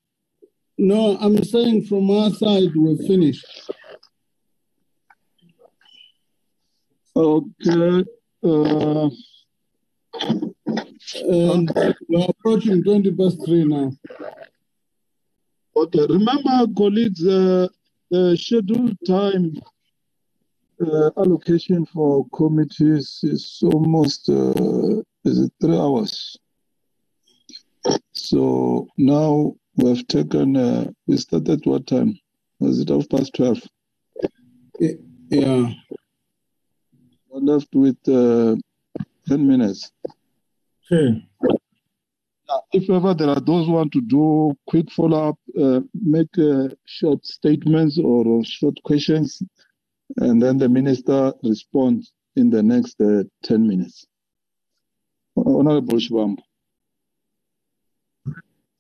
[0.77, 3.45] No, I'm saying from our side, we're finished.
[7.15, 8.03] Okay.
[8.43, 9.09] Uh,
[11.29, 11.71] and
[12.09, 13.91] we're approaching 20 past three now.
[15.75, 16.05] Okay.
[16.09, 17.67] Remember, colleagues, uh,
[18.09, 19.53] the scheduled time
[20.81, 26.37] uh, allocation for committees is almost uh, is it three hours.
[28.13, 32.17] So now we have taken, uh, we started what time?
[32.59, 33.61] Was it half past 12?
[35.29, 35.69] Yeah.
[37.29, 38.55] We're left with uh,
[39.27, 39.91] 10 minutes.
[40.91, 41.27] Okay.
[42.71, 46.69] If ever there are those who want to do quick follow up, uh, make uh,
[46.85, 49.41] short statements or short questions,
[50.17, 54.05] and then the minister responds in the next uh, 10 minutes.
[55.35, 56.37] Honorable Shivambu.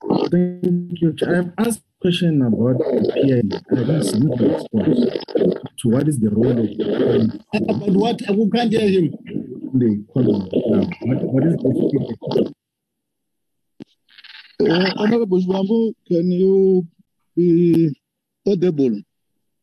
[0.09, 1.15] Thank you.
[1.27, 3.59] I have asked a question about the PI.
[3.71, 4.99] I didn't submit the response
[5.79, 8.21] to what is the role of the But what?
[8.21, 9.15] Who can't hear him?
[9.73, 10.87] The now.
[11.01, 12.53] What, what is the
[14.69, 16.87] uh, Honorable Shivambu, can you
[17.35, 17.95] be
[18.47, 19.01] audible?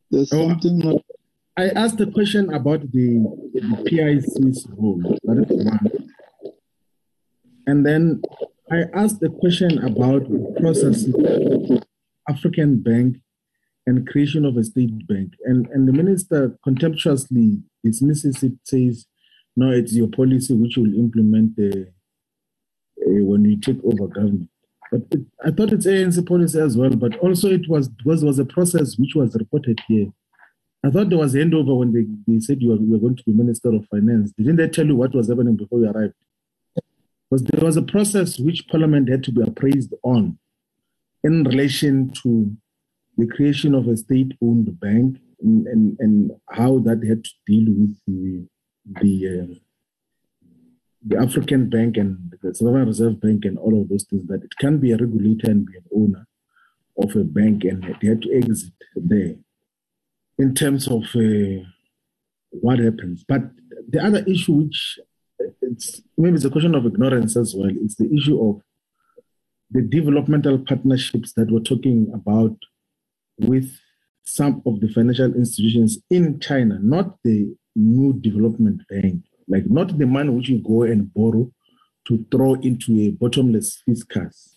[0.09, 0.49] There's Oh.
[0.49, 1.01] something not
[1.57, 3.19] I asked a question about the,
[3.53, 5.01] the PIC's role.
[5.23, 6.09] That is one.
[7.67, 8.21] And then
[8.71, 11.05] I asked a question about the process
[12.29, 13.17] African Bank
[13.85, 15.33] and creation of a state bank.
[15.43, 19.07] And, and the minister contemptuously dismisses it, says,
[19.57, 21.87] no, it's your policy which will implement the,
[23.05, 24.49] uh, when you take over government.
[24.89, 28.39] But it, I thought it's ANC policy as well, but also it was was was
[28.39, 30.07] a process which was reported here.
[30.85, 33.15] I thought there was a handover when they, they said you were, you were going
[33.15, 34.31] to be Minister of Finance.
[34.37, 36.13] Didn't they tell you what was happening before you arrived?
[37.31, 40.37] Because there was a process which Parliament had to be appraised on
[41.23, 42.53] in relation to
[43.17, 47.95] the creation of a state-owned bank and, and, and how that had to deal with
[48.05, 48.47] the
[48.99, 49.55] the, uh,
[51.05, 54.27] the African Bank and the South African Reserve Bank and all of those things.
[54.27, 56.27] That it can be a regulator and be an owner
[56.97, 59.35] of a bank, and it had to exit there
[60.37, 61.63] in terms of uh,
[62.49, 63.23] what happens.
[63.25, 63.43] But
[63.87, 64.99] the other issue, which
[65.61, 68.61] it's maybe it's a question of ignorance as well, It's the issue of
[69.69, 72.55] the developmental partnerships that we're talking about
[73.39, 73.71] with
[74.23, 80.05] some of the financial institutions in China, not the new development bank, like not the
[80.05, 81.49] money which you go and borrow
[82.07, 84.55] to throw into a bottomless fiscus.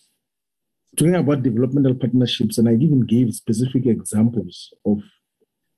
[0.96, 5.02] Talking about developmental partnerships, and I even gave specific examples of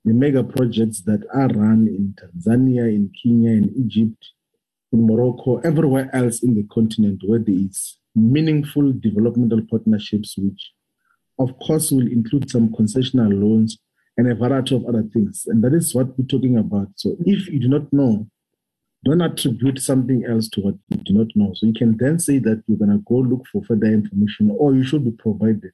[0.05, 4.33] the mega projects that are run in Tanzania, in Kenya, in Egypt,
[4.97, 10.73] in Morocco, everywhere else in the continent where there is meaningful developmental partnerships, which
[11.39, 13.78] of course will include some concessional loans
[14.16, 15.44] and a variety of other things.
[15.47, 16.89] And that is what we're talking about.
[16.97, 18.26] So if you do not know,
[19.05, 21.52] don't attribute something else to what you do not know.
[21.55, 24.75] So you can then say that you're going to go look for further information or
[24.75, 25.73] you should be provided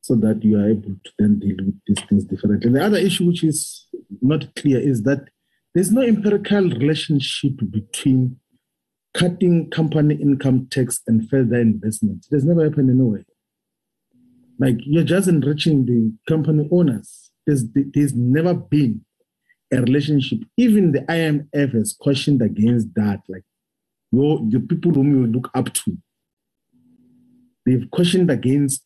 [0.00, 2.66] so that you are able to then deal with these things differently.
[2.66, 3.86] And the other issue which is
[4.20, 5.28] not clear is that
[5.74, 8.36] there's no empirical relationship between
[9.14, 12.26] cutting company income tax and further investment.
[12.30, 13.24] It has never happened anyway.
[14.58, 17.30] Like you're just enriching the company owners.
[17.46, 19.04] There's, there's never been
[19.72, 20.40] a relationship.
[20.56, 23.20] Even the IMF has questioned against that.
[23.28, 23.44] Like
[24.12, 25.96] your the people whom you look up to,
[27.64, 28.82] they've questioned against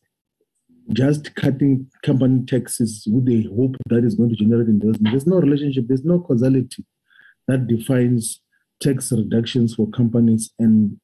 [0.93, 5.11] just cutting company taxes with the hope that is going to generate investment.
[5.11, 6.85] There's no relationship, there's no causality
[7.47, 8.41] that defines
[8.81, 10.97] tax reductions for companies and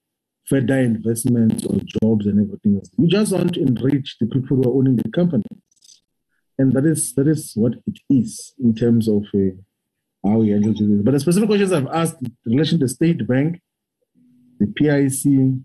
[0.48, 2.90] further investments or jobs and everything else.
[2.98, 5.44] You just want to enrich the people who are owning the company.
[6.58, 9.56] And that is that is what it is in terms of uh,
[10.24, 11.02] how we handle this.
[11.04, 13.60] But the specific questions I've asked in relation to the state bank,
[14.60, 15.64] the PIC,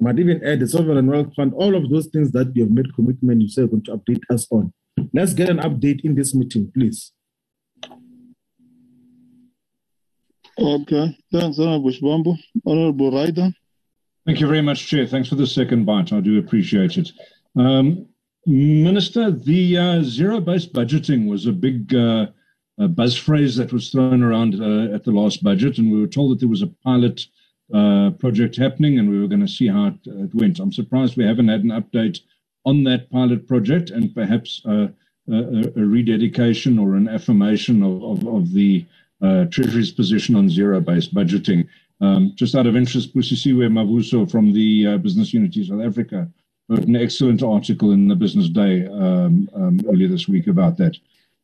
[0.00, 2.94] might even add the sovereign wealth fund, all of those things that you have made
[2.94, 4.72] commitment, you say you're going to update us on.
[5.12, 7.12] Let's get an update in this meeting, please.
[10.58, 12.36] Okay, thanks, Honorable Shivambu.
[12.66, 13.52] Honorable Ryder.
[14.26, 15.06] Thank you very much, Chair.
[15.06, 16.12] Thanks for the second bite.
[16.12, 17.10] I do appreciate it.
[17.56, 18.06] Um,
[18.44, 22.26] Minister, the uh, zero-based budgeting was a big uh,
[22.78, 26.06] a buzz phrase that was thrown around uh, at the last budget, and we were
[26.06, 27.20] told that there was a pilot
[27.72, 30.58] uh, project happening, and we were going to see how it, uh, it, went.
[30.58, 32.20] I'm surprised we haven't had an update
[32.64, 34.92] on that pilot project, and perhaps a,
[35.30, 38.84] a, rededication or an affirmation of, of, of the
[39.22, 41.66] uh, Treasury's position on zero-based budgeting.
[42.00, 46.28] Um, just out of interest, Busisiwe Mavuso from the uh, Business Unity South Africa
[46.68, 50.96] wrote an excellent article in the Business Day um, um, earlier this week about that.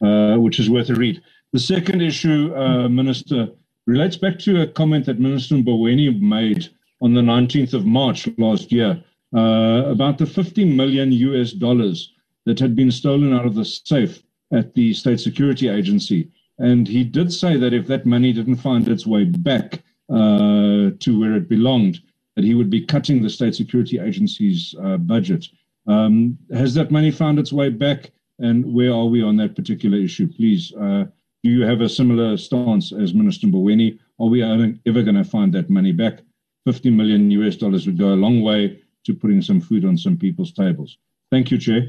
[0.03, 1.23] Uh, which is worth a read.
[1.53, 3.49] The second issue, uh, Minister,
[3.87, 6.69] relates back to a comment that Minister Mboweni made
[7.01, 9.03] on the 19th of March last year
[9.37, 12.13] uh, about the 50 million US dollars
[12.47, 14.23] that had been stolen out of the safe
[14.53, 16.31] at the State Security Agency.
[16.59, 21.19] And he did say that if that money didn't find its way back uh, to
[21.19, 22.01] where it belonged,
[22.37, 25.47] that he would be cutting the State Security Agency's uh, budget.
[25.87, 28.13] Um, has that money found its way back?
[28.39, 30.27] and where are we on that particular issue?
[30.27, 31.05] Please, uh,
[31.45, 33.99] do you have a similar stance as Minister Mboweni?
[34.19, 36.21] Are we ever going to find that money back?
[36.65, 40.17] 50 million US dollars would go a long way to putting some food on some
[40.17, 40.97] people's tables.
[41.31, 41.89] Thank you, Chair.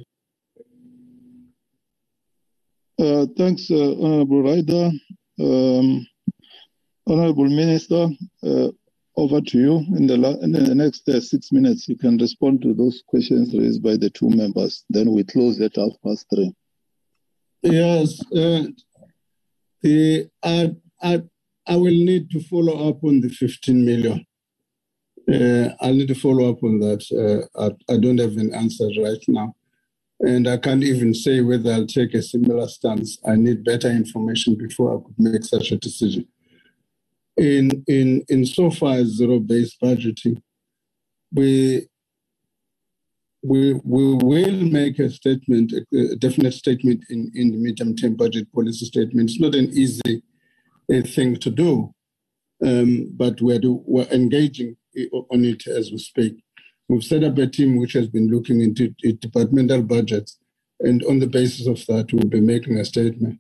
[3.00, 4.92] Uh, thanks, uh, Honorable Ryder.
[5.40, 6.06] Um,
[7.08, 8.09] Honorable Minister,
[8.43, 8.67] uh,
[9.16, 9.77] over to you.
[9.95, 13.82] In the, in the next uh, six minutes, you can respond to those questions raised
[13.82, 14.84] by the two members.
[14.90, 16.53] Then we close at half past three.
[17.61, 18.66] Yes, uh,
[19.85, 21.22] the, I, I,
[21.67, 24.25] I will need to follow up on the 15 million.
[25.31, 27.03] Uh, I'll need to follow up on that.
[27.11, 29.55] Uh, I, I don't have an answer right now.
[30.19, 33.17] And I can't even say whether I'll take a similar stance.
[33.25, 36.27] I need better information before I could make such a decision
[37.38, 40.41] in in in so far as zero-based budgeting,
[41.31, 41.88] we
[43.45, 48.85] we we will make a statement, a, definite statement in, in the medium-term budget policy
[48.85, 49.30] statement.
[49.30, 50.24] It's not an easy
[50.93, 51.93] uh, thing to do,
[52.65, 54.77] um, but we're, do, we're engaging
[55.32, 56.43] on it as we speak.
[56.88, 58.90] We've set up a team which has been looking into
[59.25, 60.38] departmental budgets,
[60.80, 63.40] and on the basis of that, we'll be making a statement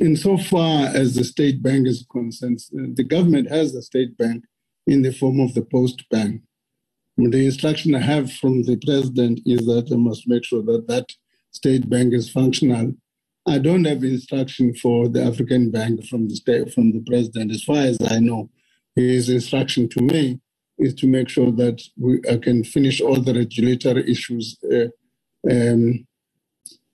[0.00, 4.44] insofar as the state bank is concerned, the government has a state bank
[4.86, 6.42] in the form of the post bank.
[7.16, 11.06] The instruction I have from the president is that I must make sure that that
[11.52, 12.94] state bank is functional.
[13.46, 17.52] I don't have instruction for the African bank from the state from the president.
[17.52, 18.50] As far as I know,
[18.96, 20.40] his instruction to me
[20.78, 24.88] is to make sure that we I can finish all the regulatory issues uh,
[25.48, 26.06] um,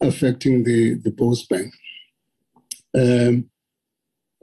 [0.02, 1.72] affecting the the post bank.
[2.94, 3.48] Um,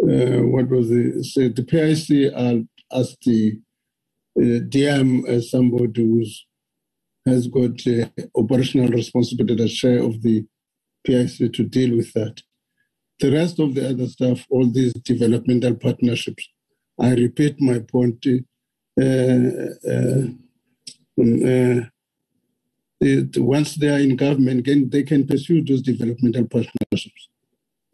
[0.01, 1.25] uh, what was it?
[1.25, 2.33] So the PIC
[2.91, 3.66] asked the uh,
[4.37, 6.23] DM as somebody who
[7.25, 10.45] has got uh, operational responsibility as chair of the
[11.05, 12.41] PIC to deal with that.
[13.19, 16.47] The rest of the other stuff, all these developmental partnerships,
[16.99, 18.25] I repeat my point.
[18.99, 19.03] Uh,
[19.89, 20.27] uh,
[21.19, 21.89] um,
[22.99, 27.29] it, once they are in government, can, they can pursue those developmental partnerships.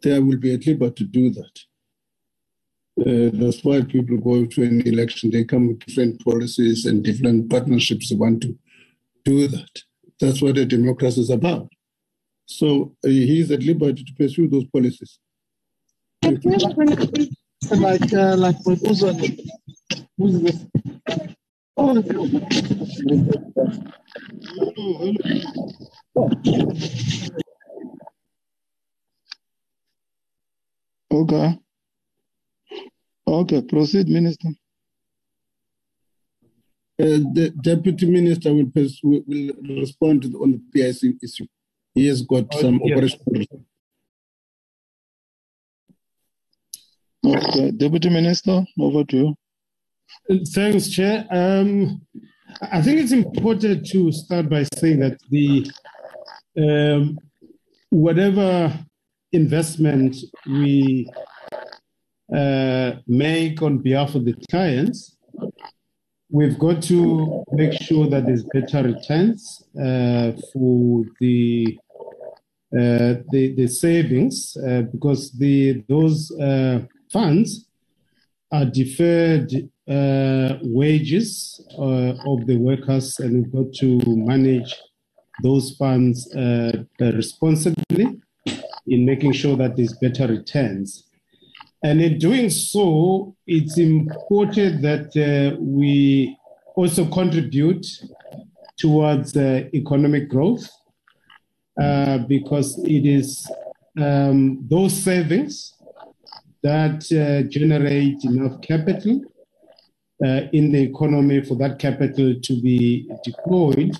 [0.02, 1.60] They will be at liberty to do that.
[3.00, 5.30] Uh, that's why people go to an election.
[5.30, 8.56] They come with different policies and different partnerships they want to
[9.24, 9.82] do that.
[10.20, 11.68] That's what a democracy is about.
[12.46, 15.18] So uh, he is at liberty to pursue those policies.
[16.22, 19.00] Like, uh, like who's,
[20.16, 20.64] who's this?
[21.76, 22.02] Oh,
[31.10, 31.58] Okay.
[33.40, 34.48] Okay, proceed, Minister.
[37.00, 41.46] Uh, the Deputy Minister will, pers- will, will respond to the, on the PIC issue.
[41.94, 42.96] He has got Oh, some yes.
[42.96, 43.64] operational.
[47.26, 49.34] Okay, Deputy Minister, over to you.
[50.54, 51.26] Thanks, Chair.
[51.30, 52.02] Um,
[52.70, 55.68] I think it's important to start by saying that the
[56.56, 57.18] um,
[57.90, 58.72] whatever
[59.32, 61.10] investment we
[62.28, 65.16] make on behalf of the clients,
[66.30, 71.78] we've got to make sure that there's better returns uh, for the
[72.74, 76.80] uh, the, the savings uh, because the those uh,
[77.12, 77.68] funds
[78.50, 79.52] are deferred
[79.88, 84.74] uh, wages uh, of the workers, and we've got to manage
[85.42, 88.20] those funds uh, responsibly
[88.86, 91.10] in making sure that there's better returns.
[91.84, 96.34] And in doing so, it's important that uh, we
[96.74, 97.86] also contribute
[98.78, 100.66] towards uh, economic growth
[101.78, 103.46] uh, because it is
[104.00, 105.74] um, those savings
[106.62, 109.20] that uh, generate enough capital
[110.24, 113.94] uh, in the economy for that capital to be deployed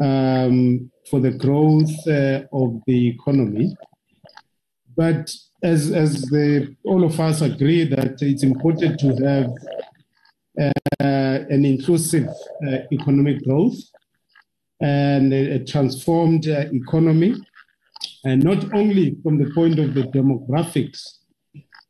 [0.00, 3.76] um, for the growth uh, of the economy.
[4.96, 9.50] But as, as the, all of us agree that it's important to have
[10.60, 13.76] uh, an inclusive uh, economic growth
[14.80, 17.34] and a, a transformed uh, economy,
[18.24, 21.18] and not only from the point of the demographics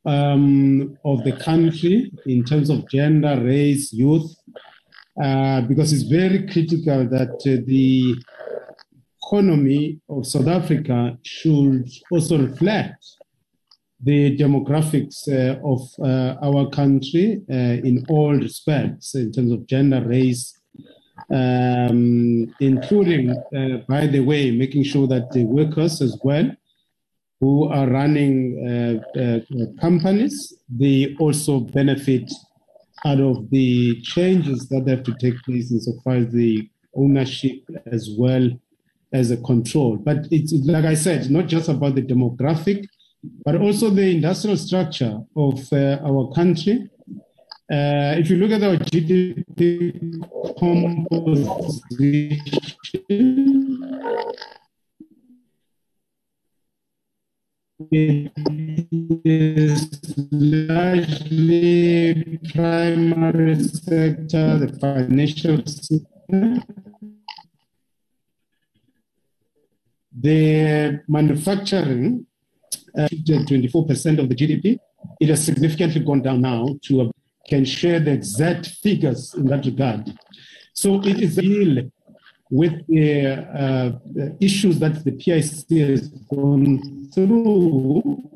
[0.06, 4.34] um, of the country in terms of gender, race, youth,
[5.22, 8.14] uh, because it's very critical that uh, the
[9.26, 13.04] economy of South Africa should also reflect
[14.02, 17.54] the demographics uh, of uh, our country uh,
[17.88, 20.60] in all respects, in terms of gender, race,
[21.32, 26.50] um, including, uh, by the way, making sure that the workers as well
[27.40, 29.40] who are running uh, uh,
[29.80, 32.30] companies, they also benefit
[33.06, 38.48] out of the changes that have to take place insofar as the ownership as well
[39.14, 39.96] as a control.
[39.96, 42.86] But it's like I said, not just about the demographic,
[43.44, 46.90] but also the industrial structure of uh, our country.
[47.72, 50.20] Uh, if you look at our GDP
[50.58, 51.54] composition,
[57.90, 58.32] it
[59.24, 59.88] is
[60.32, 62.12] largely
[62.52, 66.62] primary sector, the financial sector,
[70.20, 72.26] the manufacturing,
[72.96, 74.78] uh, 24% of the GDP.
[75.20, 77.10] It has significantly gone down now to a,
[77.48, 80.12] can share the exact figures in that regard.
[80.72, 81.90] So it is real
[82.50, 88.30] with the, uh, the issues that the PIC has gone through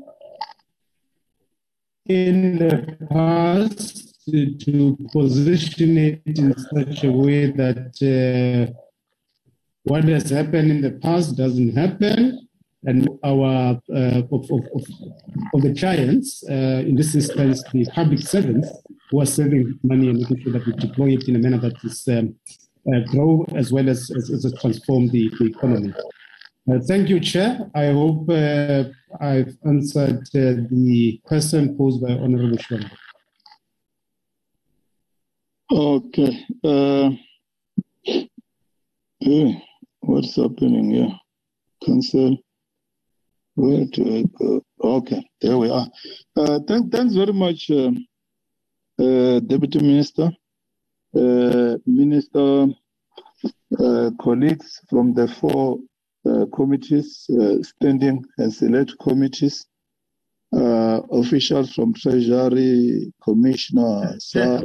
[2.06, 8.72] in the past to, to position it in such a way that uh,
[9.84, 12.48] what has happened in the past doesn't happen,
[12.84, 14.64] and our uh, of, of,
[15.54, 18.68] of, the clients, uh, in this instance, the public servants,
[19.10, 21.74] who are saving money and making sure that we deploy it in a manner that
[21.82, 22.34] is um,
[22.92, 25.92] uh, grow as well as, as, as transform the, the economy.
[26.70, 27.70] Uh, thank you, Chair.
[27.74, 28.84] I hope uh,
[29.20, 32.90] I've answered uh, the question posed by Honorable Shivambu.
[35.70, 36.46] Okay.
[40.08, 41.12] Uh, what's happening here?
[41.84, 42.36] Cancel.
[43.54, 44.62] Where do I go?
[44.82, 45.88] Okay, there we are.
[46.36, 47.90] Uh, thank, thanks very much, uh,
[49.02, 50.30] uh, Deputy Minister,
[51.16, 52.66] uh, Minister,
[53.78, 55.78] uh, colleagues from the four
[56.28, 57.28] uh, committees,
[57.62, 59.66] standing and select committees,
[60.52, 64.62] officials from Treasury, Commissioner, Sir.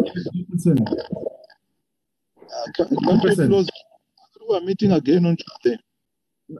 [2.76, 3.66] Can, can
[4.50, 5.80] We are meeting again on Tuesday.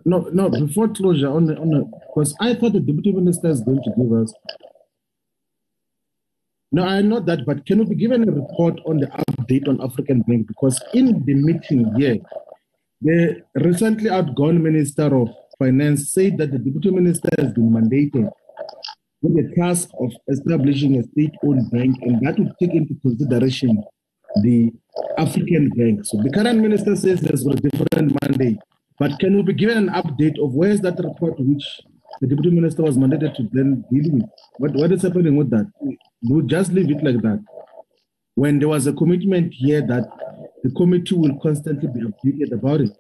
[0.06, 3.92] No, no, before closure, on on because I thought the deputy minister is going to
[3.98, 4.34] give us.
[6.72, 9.82] No, I know that, but can we be given a report on the update on
[9.82, 10.48] African Bank?
[10.48, 12.18] Because in the meeting here,
[13.02, 15.30] the recently outgone Minister of
[15.60, 18.30] Finance said that the deputy minister has been mandated
[19.22, 23.84] with the task of establishing a state-owned bank, and that would take into consideration
[24.42, 24.72] the
[25.18, 26.06] African Bank.
[26.06, 28.58] So the current minister says there's a different mandate.
[29.00, 31.82] But can we be given an update of where is that report which
[32.22, 34.24] the deputy minister was mandated to then deal with?
[34.58, 35.72] What, what is happening with that?
[36.30, 37.44] We just leave it like that?
[38.36, 40.10] When there was a commitment here that
[40.64, 42.92] the committee will constantly be updated about it.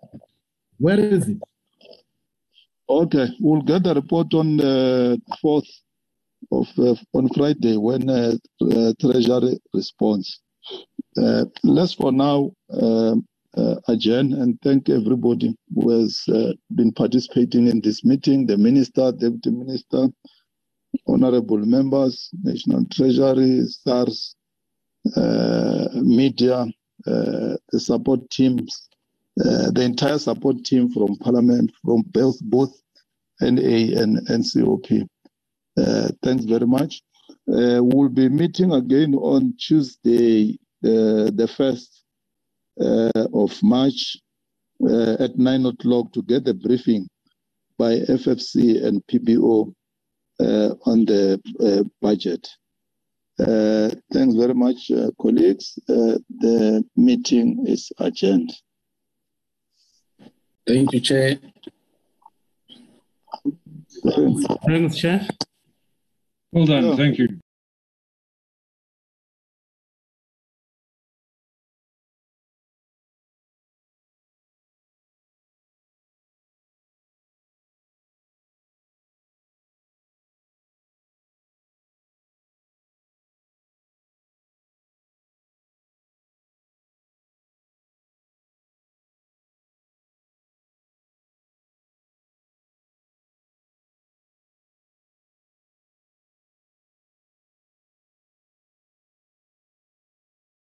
[0.77, 1.37] Where is it?
[2.89, 5.69] Okay, we'll get the report on the 4th
[6.51, 10.41] of uh, on Friday when uh, uh, Treasury responds.
[11.17, 13.25] Uh, let's for now um,
[13.55, 19.11] uh, adjourn and thank everybody who has uh, been participating in this meeting, the minister,
[19.11, 20.07] deputy minister,
[21.07, 24.35] honorable members, National Treasury, SARS,
[25.15, 26.65] uh, media,
[27.05, 28.89] uh, the support teams,
[29.41, 32.73] uh, the entire support team from Parliament, from both, both
[33.41, 35.07] NA and NCOP.
[35.77, 37.01] Uh, thanks very much.
[37.45, 41.87] we'll be meeting again on Tuesday, the 1st
[42.81, 44.17] uh, of March
[44.87, 47.07] uh, at 9 o'clock to get the briefing
[47.77, 49.73] by FFC and PBO
[50.39, 52.47] uh, on the budget.
[53.37, 55.77] thanks very much, colleagues.
[55.87, 58.51] the meeting is adjourned.
[60.65, 61.39] Thank you, Chair.
[64.65, 65.27] Thanks, Chair.
[66.51, 66.95] Well done.
[66.97, 67.42] Thank you.